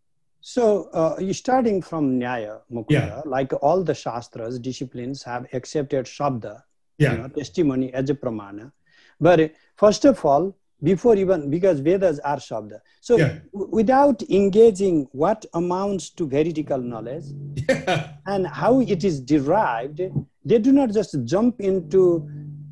[0.43, 3.23] So, uh, you starting from Nyaya, Mukunda, Yeah.
[3.25, 6.63] like all the Shastras, disciplines have accepted Shabda,
[6.99, 7.13] Yeah.
[7.13, 8.73] you know, testimony as a pramana.
[9.21, 12.81] But first of all, before even, because Vedas are Shabda.
[13.01, 13.39] So, Yeah.
[13.53, 17.25] w- without engaging what amounts to veridical knowledge
[17.69, 18.13] Yeah.
[18.27, 20.01] and how it is derived,
[20.45, 22.29] they do not just jump into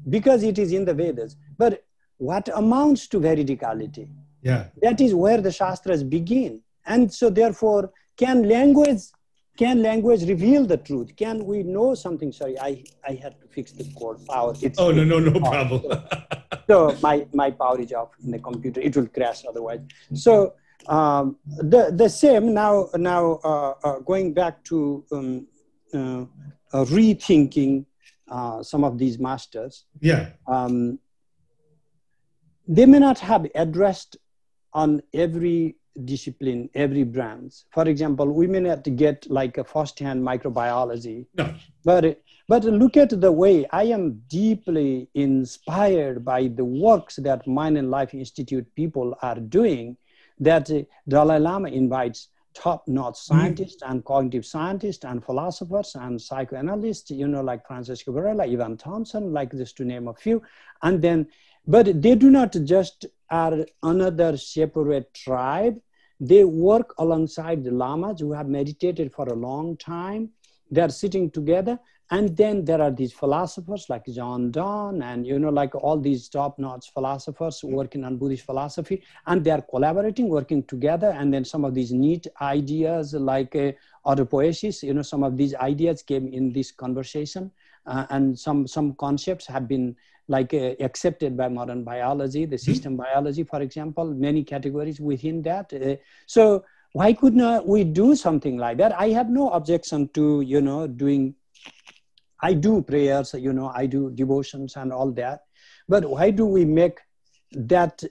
[0.08, 1.84] because it is in the Vedas, but
[2.16, 4.08] what amounts to veridicality
[4.42, 4.64] Yeah.
[4.82, 9.02] that is where the shastras begin and so therefore can language
[9.56, 13.72] can language reveal the truth can we know something sorry i i had to fix
[13.72, 15.80] the cord power it's Oh no no no problem.
[16.68, 19.80] so my my power is off in the computer it will crash otherwise
[20.14, 20.54] so
[20.86, 21.36] um,
[21.74, 25.46] the the same now now uh, uh, going back to um,
[25.94, 26.22] uh,
[26.72, 27.84] uh, rethinking
[28.30, 30.30] uh, some of these masters yeah.
[30.46, 30.98] um,
[32.66, 34.18] they may not have addressed
[34.74, 37.54] on every discipline, every branch.
[37.72, 41.54] For example, we may not get like a first-hand microbiology, No.
[41.84, 47.76] but but look at the way I am deeply inspired by the works that Mind
[47.76, 49.96] and Life Institute people are doing.
[50.40, 50.70] That
[51.08, 53.34] Dalai Lama invites top-notch hmm.
[53.34, 59.32] scientists and cognitive scientists and philosophers and psychoanalysts, you know, like Francisco Varela, Evan Thompson,
[59.32, 60.42] like this to name a few,
[60.82, 61.26] and then,
[61.66, 65.78] but they do not just are another separate tribe.
[66.18, 70.30] They work alongside the lamas who have meditated for a long time.
[70.70, 71.78] They are sitting together,
[72.10, 76.28] and then there are these philosophers like John Dunne, and you know, like all these
[76.28, 81.08] top-notch philosophers working on Buddhist philosophy, and they are collaborating, working together.
[81.10, 83.72] And then some of these neat ideas, like uh,
[84.06, 87.50] autopoiesis, you know, some of these ideas came in this conversation,
[87.86, 89.94] uh, and some some concepts have been
[90.28, 95.72] like uh, accepted by modern biology, the system biology, for example, many categories within that.
[95.72, 98.98] Uh, so why could not we do something like that?
[98.98, 101.34] I have no objection to you know doing.
[102.40, 105.44] I do prayers, you know, I do devotions and all that,
[105.88, 107.00] but why do we make
[107.52, 108.02] that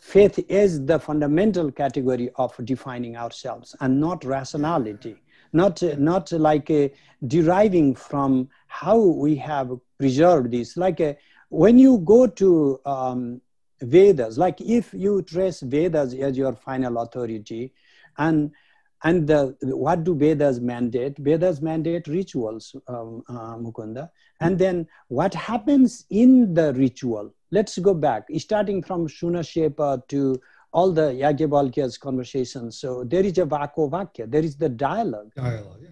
[0.00, 5.16] faith is the fundamental category of defining ourselves and not rationality?
[5.52, 6.88] Not, not like uh,
[7.26, 10.78] deriving from how we have preserved this.
[10.78, 11.12] Like uh,
[11.50, 13.42] when you go to um,
[13.82, 17.74] Vedas, like if you trace Vedas as your final authority,
[18.18, 18.50] and
[19.04, 21.18] and the, what do Vedas mandate?
[21.18, 24.10] Vedas mandate rituals, um, uh, Mukunda.
[24.40, 27.34] And then what happens in the ritual?
[27.50, 30.40] Let's go back, starting from Shunashepa to
[30.72, 32.78] all the Yagyavalkya's conversations.
[32.78, 35.32] So there is a Vako Vakya, there is the dialogue.
[35.34, 35.80] Dialogue.
[35.82, 35.88] Yeah.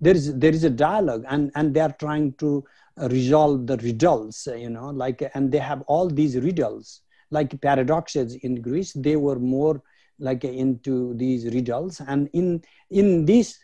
[0.00, 2.64] There is, there is a dialogue, and, and they are trying to
[3.00, 7.58] uh, resolve the riddles, uh, you know, like, and they have all these riddles, like
[7.60, 9.82] paradoxes in Greece, they were more
[10.18, 12.00] like into these riddles.
[12.06, 13.58] And in in this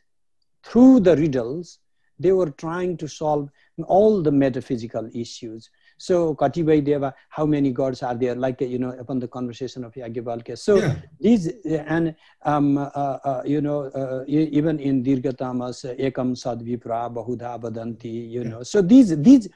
[0.65, 1.79] through the riddles
[2.19, 3.49] they were trying to solve
[3.87, 5.71] all the metaphysical issues.
[5.97, 8.35] So katibai deva how many gods are there?
[8.35, 10.95] Like you know upon the conversation of yagyavalkya so Yeah.
[11.19, 12.15] these and
[12.45, 18.63] um, uh, uh, you know uh, even in dirghatamas ekam sadvipra bahudha vadanti you know.
[18.63, 19.49] So these these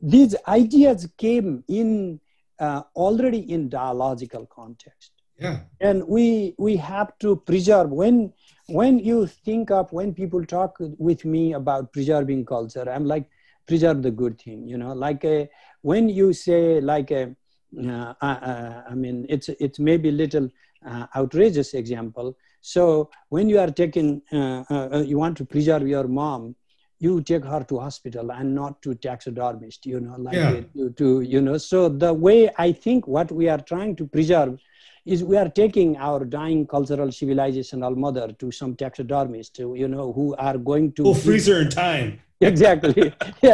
[0.00, 2.20] these ideas came in
[2.58, 5.58] uh, already in dialogical context Yeah.
[5.80, 8.32] and we we have to preserve when
[8.68, 13.28] when you think of when people talk with me about preserving culture i'm like
[13.66, 15.44] preserve the good thing you know like uh,
[15.82, 17.34] when you say like a,
[17.78, 20.48] uh, uh, uh, i mean it's it's maybe a little
[20.86, 26.08] uh, outrageous example so when you are taking uh, uh, you want to preserve your
[26.08, 26.54] mom
[26.98, 30.60] you take her to hospital and not to taxidermist you know like Yeah.
[30.74, 34.58] to, to you know so the way i think what we are trying to preserve
[35.06, 40.34] is we are taking our dying cultural civilizational mother to some taxidermist, you know, who
[40.36, 42.20] are going to We'll freeze her in time.
[42.40, 43.14] exactly.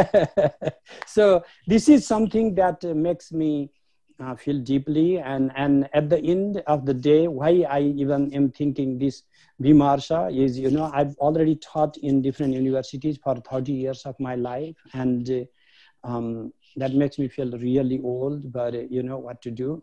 [1.07, 3.71] So this is something that uh, makes me
[4.19, 8.51] uh, feel deeply, and and at the end of the day, why I even am
[8.51, 9.23] thinking this
[9.61, 14.35] Vimarsha is, you know, I've already taught in different universities for 30 years of my
[14.37, 19.43] life, and uh, um, that makes me feel really old, but uh, you know what
[19.43, 19.83] to do.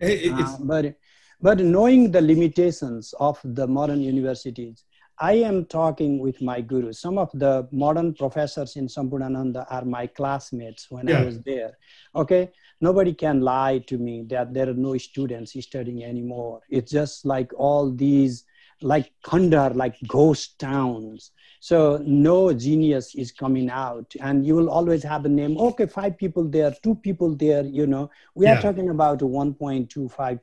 [0.00, 0.94] It- it- it's, Uh, but
[1.40, 4.84] but knowing the limitations of the modern universities,
[5.20, 7.00] I am talking with my gurus.
[7.00, 11.20] Some of the modern professors in Sampurnananda are my classmates when Yeah.
[11.20, 11.76] I was there.
[12.14, 12.50] Okay,
[12.80, 16.62] nobody can lie to me that there are no students studying anymore.
[16.68, 18.44] It's just like all these
[18.82, 21.32] like Kandar, like ghost towns.
[21.60, 25.56] So no genius is coming out, and you will always have a name.
[25.58, 27.64] Okay, five people there, two people there.
[27.64, 28.60] You know, we are Yeah.
[28.60, 30.40] talking about 1.25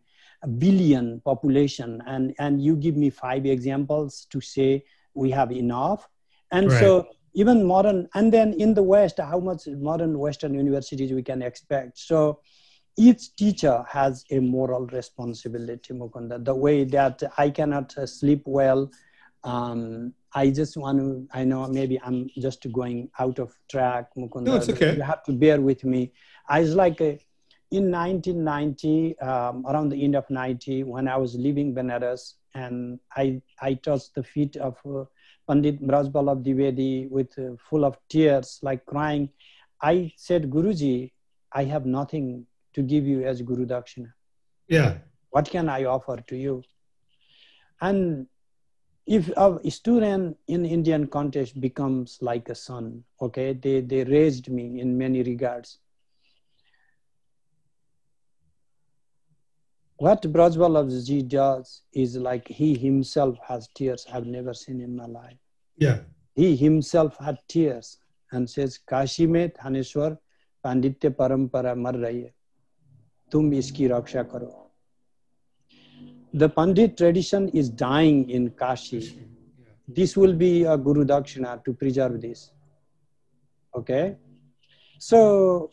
[0.57, 4.83] billion population, and and you give me five examples to say
[5.13, 6.07] we have enough,
[6.51, 6.71] and Right.
[6.71, 11.41] so even modern, and then in the West, how much modern Western universities we can
[11.41, 11.97] expect.
[11.97, 12.39] So
[13.01, 16.43] each teacher has a moral responsibility, Mukunda.
[16.45, 18.91] The way that I cannot uh, sleep well,
[19.43, 24.43] um, I just want to, I know maybe I'm just going out of track, Mukunda.
[24.43, 24.95] No, it's okay.
[24.95, 26.11] You have to bear with me.
[26.47, 27.17] I was like, uh,
[27.71, 33.41] in 1990, um, around the end of 90, when I was leaving Benares, and I,
[33.61, 35.05] I touched the feet of uh,
[35.47, 39.29] Pandit Brajvallabh Dwivedi with uh, full of tears, like crying.
[39.81, 41.13] I said, Guruji,
[41.51, 44.11] I have nothing to give you as Guru Dakshina?
[44.67, 44.97] Yeah.
[45.31, 46.63] What can I offer to you?
[47.81, 48.27] And
[49.05, 54.79] if a student in Indian context becomes like a son, okay, they, they raised me
[54.79, 55.79] in many regards.
[59.97, 65.37] What Brajvallabhji does is like he himself has tears I've never seen in my life.
[65.77, 65.99] Yeah.
[66.33, 67.97] He himself had tears
[68.31, 70.17] and says, Kashi Thaneshwar
[70.65, 72.33] Panditya Parampara mar rahi hai.
[73.32, 74.52] तुम इसकी रक्षा करो
[76.34, 78.98] The Pandit tradition is dying in Kashi.
[79.88, 82.50] This will be a Guru Dakshina to preserve this.
[83.74, 84.16] Okay?
[84.98, 85.70] So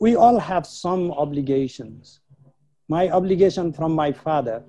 [0.00, 2.20] we all have some obligations.
[2.88, 4.64] My obligation from my father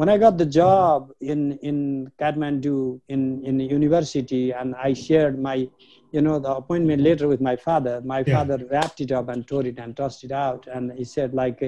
[0.00, 5.38] when I got the job in in Kathmandu in in the university, and I shared
[5.38, 5.68] my,
[6.10, 8.00] you know, the appointment letter with my father.
[8.12, 8.36] My Yeah.
[8.36, 11.60] father wrapped it up and tore it and tossed it out, and he said, like,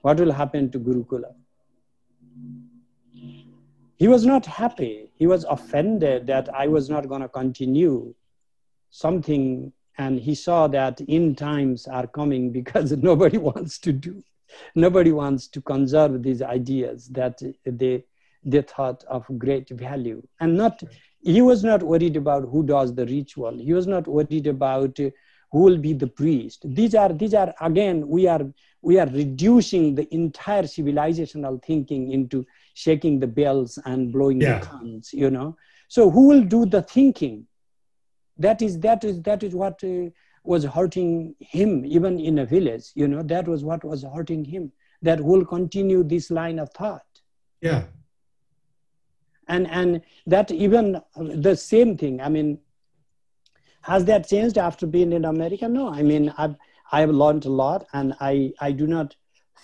[0.00, 1.32] "What will happen to Gurukula?"
[4.02, 4.94] He was not happy.
[5.22, 8.14] He was offended that I was not going to continue
[9.04, 9.44] something,
[10.04, 14.14] and he saw that in times are coming because nobody wants to do
[14.74, 18.04] nobody wants to conserve these ideas that they
[18.46, 20.22] they thought of great value.
[20.40, 20.82] And not
[21.22, 23.56] he was not worried about who does the ritual.
[23.58, 26.64] He was not worried about who will be the priest.
[26.68, 28.44] These are these are again we are
[28.82, 32.44] we are reducing the entire civilizational thinking into
[32.74, 34.58] shaking the bells and blowing Yeah.
[34.60, 35.56] the tongues you know.
[35.88, 37.46] So who will do the thinking?
[38.36, 40.10] That is that is that is what uh,
[40.44, 44.70] was hurting him even in a village you know that was what was hurting him
[45.02, 47.06] that will continue this line of thought.
[47.60, 47.84] Yeah.
[49.48, 52.58] and and that even the same thing i mean
[53.82, 55.68] has that changed after being in america?
[55.68, 56.56] No i mean i've
[56.92, 59.16] i've learned a lot and i i do not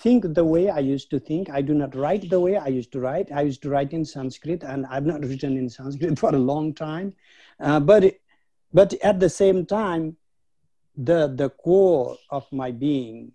[0.03, 1.51] think the way i used to think.
[1.51, 3.33] I do not write the way i used to write.
[3.33, 6.73] I used to write in sanskrit and i've not written in sanskrit for a long
[6.75, 7.15] time.
[7.59, 8.15] Uh, but
[8.73, 10.17] but at the same time
[11.05, 13.33] the the core of my being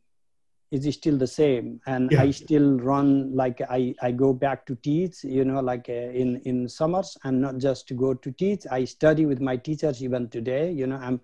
[0.72, 1.80] is still the same.
[1.88, 2.22] And Yeah.
[2.22, 6.38] i still run like i i go back to teach you know like uh, in
[6.46, 8.64] in summers and not just to go to teach.
[8.72, 10.98] I study with my teachers even today you know.
[10.98, 11.22] I'm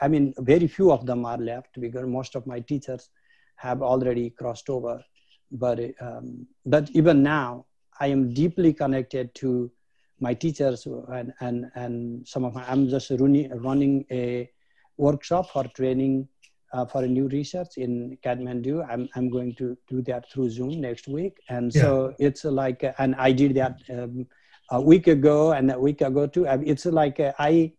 [0.00, 3.10] i mean very few of them are left because most of my teachers
[3.56, 5.04] have already crossed over.
[5.52, 7.66] But um, but even now
[8.00, 9.70] i am deeply connected to
[10.20, 14.50] my teachers and and and some of my i'm just running running a
[14.96, 16.28] workshop for training
[16.72, 18.86] uh, for a new research in Kathmandu.
[18.88, 21.38] I'm, I'm going to do that through Zoom next week.
[21.48, 24.26] And so it's like, uh, and I did that um,
[24.70, 26.46] a week ago and a week ago too.
[26.46, 27.72] It's like uh, I,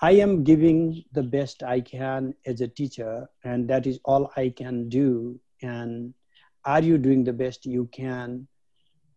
[0.00, 4.52] I am giving the best I can as a teacher, and that is all I
[4.56, 5.38] can do.
[5.62, 6.12] And
[6.64, 8.48] are you doing the best you can?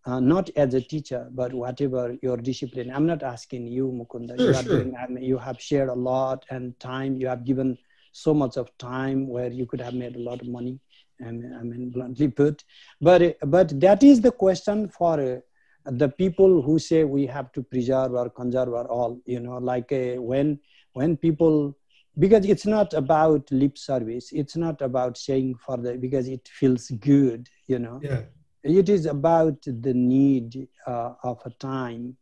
[0.08, 2.92] Uh, not as a teacher, but whatever your discipline.
[2.94, 4.38] I'm not asking you, Mukunda.
[4.38, 4.84] Sure, you, are sure.
[4.84, 7.16] doing, I mean, you have shared a lot and time.
[7.16, 7.76] You have given
[8.12, 10.80] so much of time where you could have made a lot of money.
[11.20, 12.64] And I mean, bluntly put,
[13.02, 15.40] but but that is the question for uh,
[15.86, 19.22] the people who say we have to preserve or conserve or all.
[19.26, 20.60] You know, like uh, when
[20.94, 21.78] when people
[22.20, 24.30] because it's not about lip service.
[24.32, 27.48] It's not about saying for the because it feels good.
[27.68, 28.22] You know Yeah.
[28.66, 32.18] It is about the need uh, of a time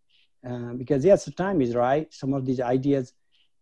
[0.47, 3.13] uh, because yes time is right some of these ideas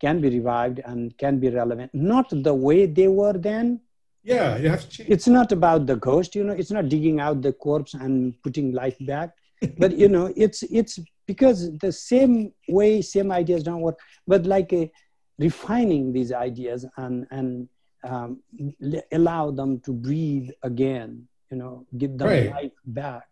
[0.01, 1.91] can be revived and can be relevant.
[1.93, 3.79] Not the way they were then.
[4.23, 5.09] Yeah, you have to change.
[5.09, 6.53] It's not about the ghost, you know.
[6.53, 9.29] It's not digging out the corpse and putting life back.
[9.77, 13.99] but you know, it's it's because the same way, same ideas don't work.
[14.27, 14.91] But like a,
[15.37, 17.69] refining these ideas and and
[18.03, 18.41] um,
[18.83, 21.27] l- allow them to breathe again.
[21.51, 22.49] You know, give them Right.
[22.49, 23.27] life back.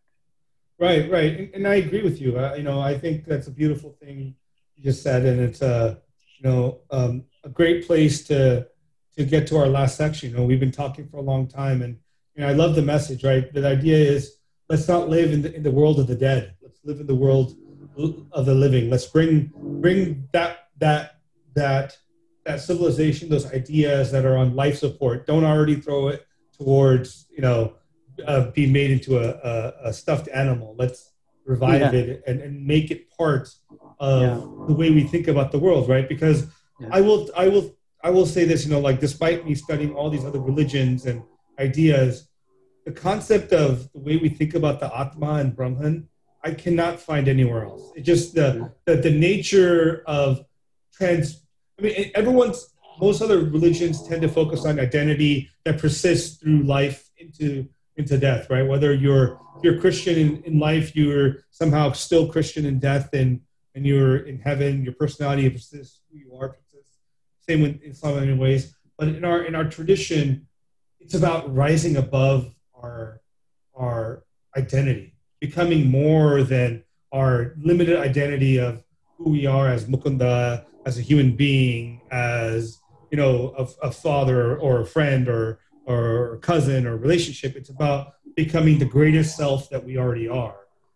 [0.78, 2.38] Right, right, and, and I agree with you.
[2.40, 4.36] Uh, you know, I think that's a beautiful thing
[4.76, 6.00] you just said, and it's a
[6.38, 8.68] you know um, a great place to
[9.18, 10.32] to get to our last section.
[10.32, 11.98] You know, we've been talking for a long time, and
[12.36, 13.24] you know, I love the message.
[13.26, 14.38] Right, the idea is
[14.70, 16.56] let's not live in the in the world of the dead.
[16.62, 17.56] Let's live in the world
[18.32, 18.90] of the living.
[18.90, 21.20] Let's bring bring that that
[21.56, 21.98] that
[22.46, 25.28] that civilization, those ideas that are on life support.
[25.28, 26.26] Don't already throw it
[26.58, 27.74] towards you know
[28.26, 30.76] uh, be made into a, a, a stuffed animal.
[30.78, 31.12] Let's
[31.46, 32.00] revive Yeah.
[32.00, 33.50] it and, and make it part
[34.00, 34.36] of Yeah.
[34.68, 36.08] the way we think about the world, right?
[36.08, 36.48] Because
[36.80, 36.90] Yeah.
[36.92, 38.66] I will, I will, I will say this.
[38.66, 41.22] You know, like despite me studying all these other religions and
[41.60, 42.28] ideas,
[42.86, 46.08] the concept of the way we think about the Atma and Brahman,
[46.44, 47.92] I cannot find anywhere else.
[47.98, 50.46] It just the the, the nature of
[50.94, 51.46] trans.
[51.78, 52.60] I mean, everyone's
[53.02, 57.68] most other religions tend to focus on identity that persists through life into
[58.00, 58.66] into death, right?
[58.66, 63.42] Whether you're you're Christian in, in life, you're somehow still Christian in death, and
[63.76, 64.84] and you're in heaven.
[64.84, 66.98] Your personality persists, who you are persists.
[67.48, 70.48] Same with in many ways, but in our in our tradition,
[71.00, 73.22] it's about rising above our
[73.76, 74.24] our
[74.58, 78.82] identity, becoming more than our limited identity of
[79.18, 82.80] who we are as Mukunda, as a human being, as
[83.12, 85.60] you know, a, a father or a friend or
[85.90, 87.56] or cousin or relationship.
[87.56, 90.56] It's about becoming the greatest self that we already are,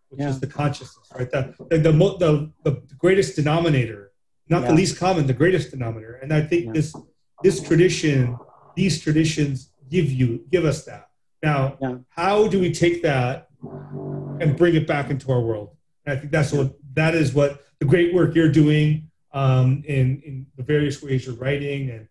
[0.09, 0.29] which Yeah.
[0.29, 1.29] is the consciousness, right?
[1.29, 4.11] The the the, the, the greatest denominator,
[4.49, 6.15] not the least common, the greatest denominator.
[6.21, 6.73] And I think Yeah.
[6.73, 6.95] this
[7.41, 8.37] this tradition,
[8.75, 11.09] these traditions give you give us that.
[11.41, 11.97] Now, Yeah.
[12.09, 13.49] how do we take that
[14.41, 15.69] and bring it back into our world?
[16.05, 20.05] And I think that's what that is what the great work you're doing um, in
[20.27, 22.07] in the various ways you're writing and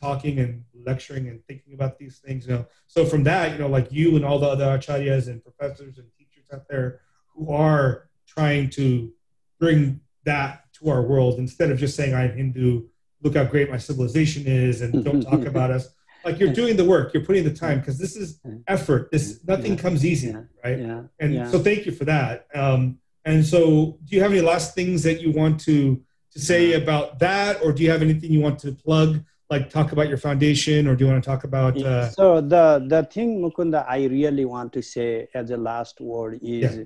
[0.00, 2.46] talking and lecturing and thinking about these things.
[2.46, 5.42] You know, so from that, you know, like you and all the other acharyas and
[5.42, 7.00] professors and teachers out there
[7.34, 9.12] who are trying to
[9.58, 12.84] bring that to our world instead of just saying I'm Hindu.
[13.22, 15.88] Look how great my civilization is, and don't talk about us.
[16.24, 19.10] Like you're doing the work, you're putting the time because this is effort.
[19.10, 19.78] This nothing Yeah.
[19.78, 20.42] comes easy, Yeah.
[20.64, 20.78] right?
[20.78, 21.02] Yeah.
[21.20, 22.46] And so thank you for that.
[22.54, 26.02] Um, and so, do you have any last things that you want to
[26.32, 29.22] to say about that, or do you have anything you want to plug,
[29.54, 31.76] like talk about your foundation, or do you want to talk about?
[31.76, 35.08] Uh, so the the thing mukunda i really want to say
[35.40, 36.84] as a last word is Yeah.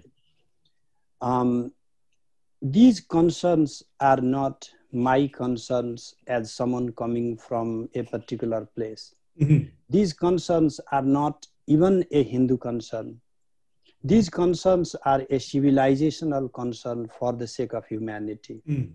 [1.20, 1.72] um,
[2.62, 9.04] these concerns are not my concerns as someone coming from a particular place
[9.42, 9.58] mhm,
[9.96, 13.08] these concerns are not even a hindu concern
[14.12, 18.88] these concerns are a civilizational concern for the sake of humanity mm,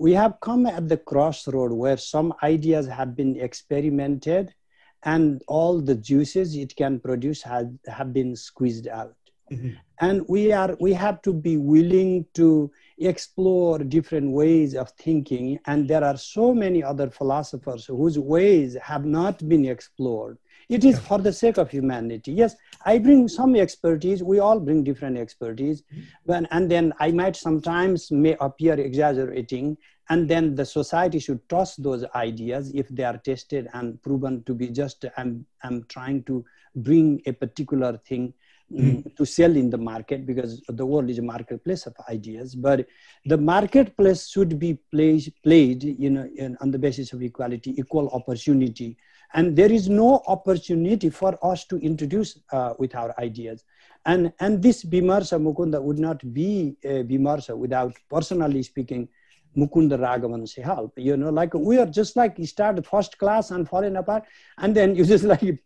[0.00, 4.54] we have come at the crossroad where some ideas have been experimented
[5.02, 9.14] and all the juices it can produce have, have been squeezed out.
[9.52, 15.58] Mhm, and we are we have to be willing to explore different ways of thinking.
[15.66, 20.38] And there are so many other philosophers whose ways have not been explored
[20.70, 22.32] it is for the sake of humanity.
[22.32, 24.22] Yes i bring some expertise.
[24.22, 25.82] We all bring different expertise.
[26.26, 29.76] But, and then i might sometimes may appear exaggerating
[30.08, 34.54] and then the society should toss those ideas if they are tested and proven to
[34.54, 36.44] be just i'm, I'm trying to
[36.74, 38.32] bring a particular thing
[38.72, 42.54] mm, to sell in the market because the world is a marketplace of ideas.
[42.54, 42.86] But
[43.26, 48.08] the marketplace should be played, played you know in, on the basis of equality equal
[48.10, 48.96] opportunity
[49.34, 53.64] and there is no opportunity for us to introduce uh, with our ideas.
[54.06, 59.08] And and this bimarsa mukunda would not be a bimarsa without personally speaking
[59.56, 63.50] mukunda raghavan's help you know like we are just like you start the first class
[63.50, 64.22] and falling apart
[64.58, 65.58] and then you just like you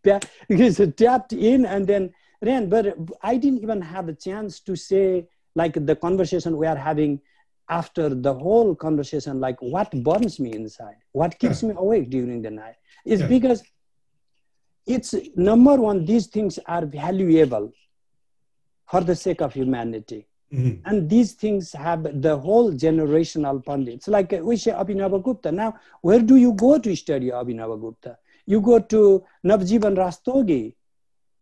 [0.49, 2.11] just tapped in and then
[2.43, 2.69] ran.
[2.69, 7.21] But i didn't even have a chance to say like the conversation we are having
[7.69, 10.97] after the whole conversation like what burns me inside?
[11.13, 13.29] What keeps me awake during the night is Yeah.
[13.29, 13.63] because
[14.87, 17.73] it's number one these things are valuable
[18.91, 20.27] for the sake of humanity.
[20.53, 20.83] Mhm.
[20.85, 25.75] and these things have the whole generational pundits like uh, we say abhinava gupta now
[26.03, 28.19] where do you go to study abhinava gupta?
[28.47, 30.75] You go to navjivan rastogi.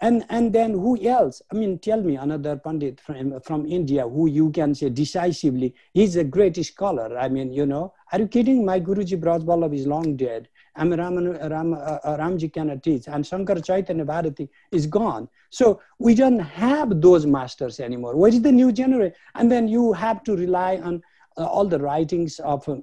[0.00, 1.42] And and then who else?
[1.52, 6.16] I mean tell me another pandit from, from india who you can say decisively he's
[6.16, 7.08] a great scholar.
[7.18, 8.64] I mean you know are you kidding?
[8.64, 13.26] My guruji braj is long dead I mean, Ram, Ram, uh, Ramji cannot teach, and
[13.26, 15.28] Shankar Chaitanya Bharati is gone.
[15.50, 18.16] So we don't have those masters anymore.
[18.16, 19.14] What is the new generation?
[19.34, 21.02] And then you have to rely on
[21.36, 22.76] uh, all the writings of uh,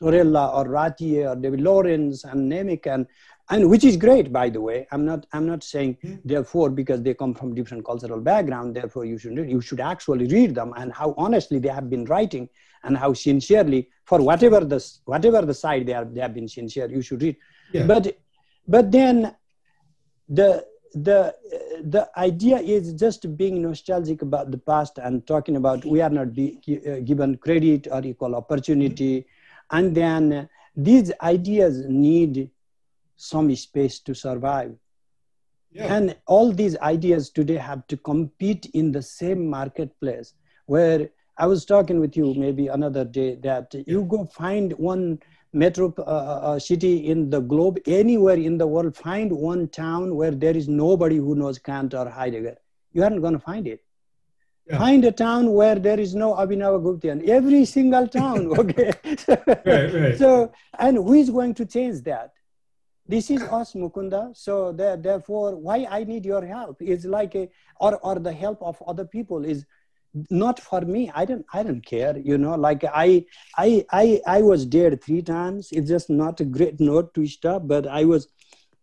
[0.00, 3.06] Torella or Ratié or David Lawrence and Nemec and
[3.48, 6.16] and which is great by the way i'm not i'm not saying Yeah.
[6.24, 10.54] therefore because they come from different cultural background therefore you should you should actually read
[10.54, 12.48] them and how honestly they have been writing
[12.86, 14.80] and how sincerely for whatever the
[15.12, 17.36] whatever the side they are they have been sincere you should read
[17.72, 17.86] Yeah.
[17.92, 18.04] but
[18.74, 19.16] but then
[20.38, 20.48] the
[21.06, 21.18] the
[21.96, 26.28] the idea is just being nostalgic about the past and talking about we are not
[26.38, 26.46] be,
[26.90, 29.26] uh, given credit or equal opportunity
[29.76, 30.48] and then
[30.88, 32.34] these ideas need
[33.16, 34.72] some space to survive
[35.78, 35.94] Yeah.
[35.96, 40.28] and all these ideas today have to compete in the same marketplace
[40.74, 41.00] where
[41.38, 45.18] i was talking with you maybe another day that you go find one
[45.56, 50.30] metro uh, uh, city in the globe anywhere in the world find one town where
[50.30, 52.56] there is nobody who knows kant or heidegger.
[52.92, 53.82] You aren't going to find it.
[54.68, 54.78] Yeah.
[54.78, 57.28] find a town where there is no abhinav guptian.
[57.28, 58.92] Every single town okay?
[59.28, 60.18] Right, right.
[60.18, 62.32] so and who is going to change that?
[63.08, 64.36] This is us mukunda.
[64.36, 67.48] So there, therefore why i need your help is like a
[67.80, 69.64] or or the help of other people is
[70.30, 73.24] not for me i don't i don't care you know like i
[73.58, 77.66] i i i was dead three times it's just not a great note to stop
[77.66, 78.28] but i was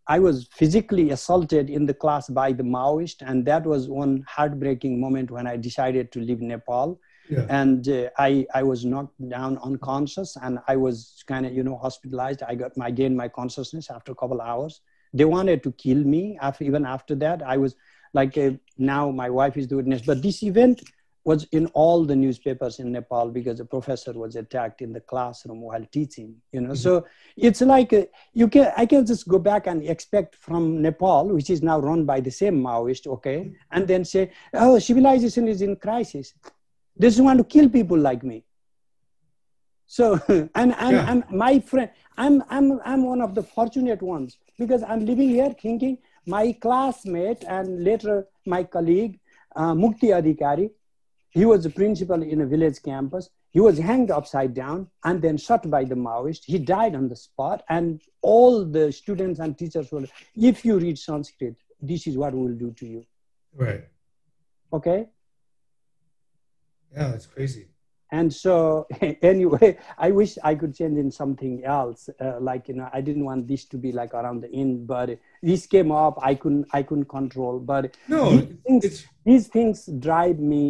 [0.08, 5.00] i was physically assaulted in the class by the maoist and that was one heartbreaking
[5.00, 7.00] moment when i decided to leave nepal
[7.34, 7.46] Yeah.
[7.58, 10.98] and uh, I I was knocked down unconscious and I was
[11.32, 12.42] kind of you know hospitalized.
[12.52, 14.74] I got my gained my consciousness after a couple hours.
[15.20, 17.38] They wanted to kill me after even after that.
[17.54, 17.72] I was
[18.20, 18.50] like uh,
[18.92, 20.84] now my wife is the witness, but this event
[21.26, 25.62] was in all the newspapers in Nepal because a professor was attacked in the classroom
[25.62, 26.36] while teaching.
[26.52, 27.06] You know, so
[27.38, 31.50] it's like uh, you can I can just go back and expect from Nepal, which
[31.50, 35.76] is now run by the same Maoist, okay, and then say, oh, civilization is in
[35.78, 36.34] crisis.
[36.98, 38.44] They just want to kill people like me.
[39.86, 41.12] So and and, Yeah.
[41.12, 45.52] and my friend, I'm I'm I'm one of the fortunate ones because I'm living here
[45.52, 49.20] thinking my classmate and later my colleague
[49.56, 50.70] uh, Mukti Adhikari,
[51.34, 53.30] he was a principal in a village campus.
[53.50, 56.42] He was hanged upside down and then shot by the Maoist.
[56.46, 60.06] He died on the spot, and all the students and teachers were,
[60.36, 63.06] if you read Sanskrit, this is what we'll do to you.
[63.56, 63.84] Right.
[64.72, 65.08] Okay?
[66.96, 67.66] Yeah, that's crazy.
[68.20, 68.86] and so
[69.34, 73.26] anyway i wish i could change in something else uh, like you know i didn't
[73.30, 75.08] want this to be like around the end but
[75.50, 79.78] this came up i couldn't i couldn't control but No, these things, these things
[80.10, 80.64] drive me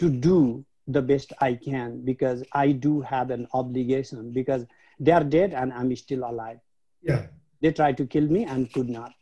[0.00, 4.66] to do the best i can because i do have an obligation because
[4.98, 6.58] they are dead and i'm still alive.
[7.02, 7.26] Yeah,
[7.62, 9.12] they tried to kill me and could not.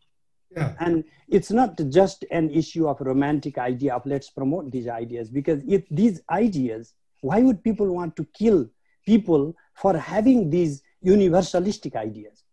[0.56, 5.30] Yeah, and it's not just an issue of romantic idea of let's promote these ideas
[5.30, 8.68] because if these ideas why would people want to kill
[9.06, 12.44] people for having these universalistic ideas?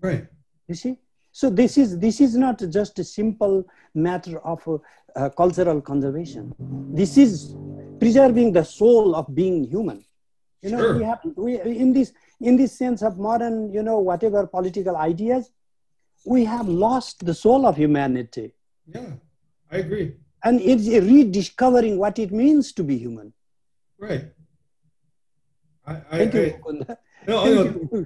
[0.00, 0.26] Right.
[0.68, 0.98] you see?
[1.32, 3.64] So this is this is not just a simple
[3.94, 4.78] matter of uh,
[5.16, 6.54] uh, cultural conservation
[7.00, 7.54] this is
[8.00, 10.04] preserving the soul of being human
[10.62, 10.94] you know Sure.
[10.98, 15.50] we have we in this in this sense of modern you know whatever political ideas
[16.24, 18.54] we have lost the soul of humanity
[18.86, 19.12] Yeah,
[19.70, 20.08] I agree.
[20.44, 23.32] and it's a rediscovering what it means to be human
[23.98, 24.24] Right.
[25.86, 26.96] I, I, thank you I
[27.28, 27.62] no, Thank no,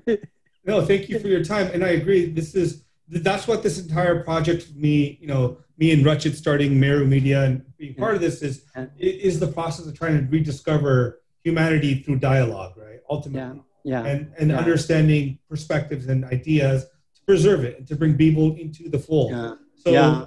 [0.07, 0.19] you.
[0.65, 1.69] no, thank you for your time.
[1.73, 2.27] And I agree.
[2.31, 7.07] This is that's what this entire project, me, you know, me and Rakshit starting Meru
[7.07, 8.87] Media and being part of this is Yeah.
[8.99, 13.01] is the process of trying to rediscover humanity through dialogue, right?
[13.11, 14.59] Ultimately, yeah and and Yeah.
[14.59, 16.85] understanding perspectives and ideas
[17.17, 19.31] to preserve it and to bring people into the fold.
[19.33, 19.55] yeah
[19.85, 20.27] So Yeah.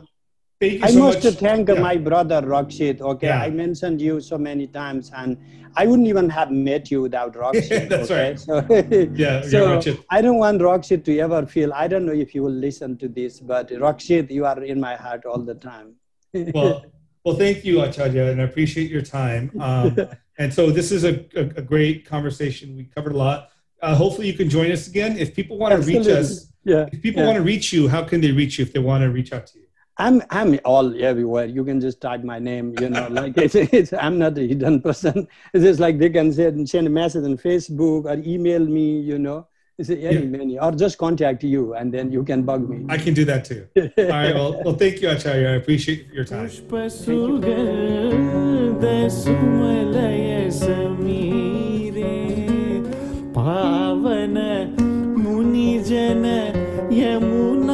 [0.60, 1.34] Thank you I so must much.
[1.36, 1.80] thank Yeah.
[1.80, 3.02] my brother Rakshit.
[3.02, 3.42] Okay, Yeah.
[3.42, 5.38] I mentioned you so many times, and
[5.76, 7.90] I wouldn't even have met you without Rakshit.
[7.90, 8.30] That's okay?
[8.30, 8.40] right.
[8.40, 8.54] So,
[9.16, 9.94] Yeah, so yeah.
[10.10, 11.72] I don't want Rakshit to ever feel.
[11.74, 14.96] I don't know if you will listen to this, but Rakshit, you are in my
[14.96, 15.96] heart all the time.
[16.54, 16.86] well,
[17.24, 19.52] well, thank you, Acharya, and I appreciate your time.
[19.60, 19.98] Um,
[20.38, 22.76] and so this is a, a, a great conversation.
[22.76, 23.50] We covered a lot.
[23.82, 25.18] Uh, hopefully, you can join us again.
[25.18, 26.86] If people want to reach us, yeah.
[26.92, 29.10] if people want to reach you, how can they reach you if they want to
[29.10, 29.66] reach out to you?
[30.00, 31.46] I'm I'm all everywhere.
[31.46, 33.08] You can just type my name, you know.
[33.10, 35.28] Like it's, it's I'm not a hidden person.
[35.54, 39.20] It's just like they can send send a message on Facebook or email me, you
[39.20, 39.48] know.
[39.78, 40.22] It's any yeah.
[40.22, 42.86] many or just contact you and then you can bug me.
[42.90, 43.68] I can do that too.
[43.78, 44.36] all right.
[44.36, 45.52] Well, well, thank you, Acharya.
[45.52, 46.50] I appreciate your time.
[46.50, 46.70] Thank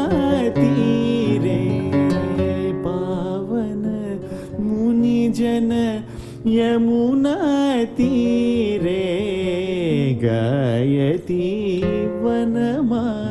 [0.10, 0.25] you.
[6.48, 8.10] यमुनाति
[8.82, 9.04] रे
[10.24, 11.48] गायति
[12.24, 13.25] वनमा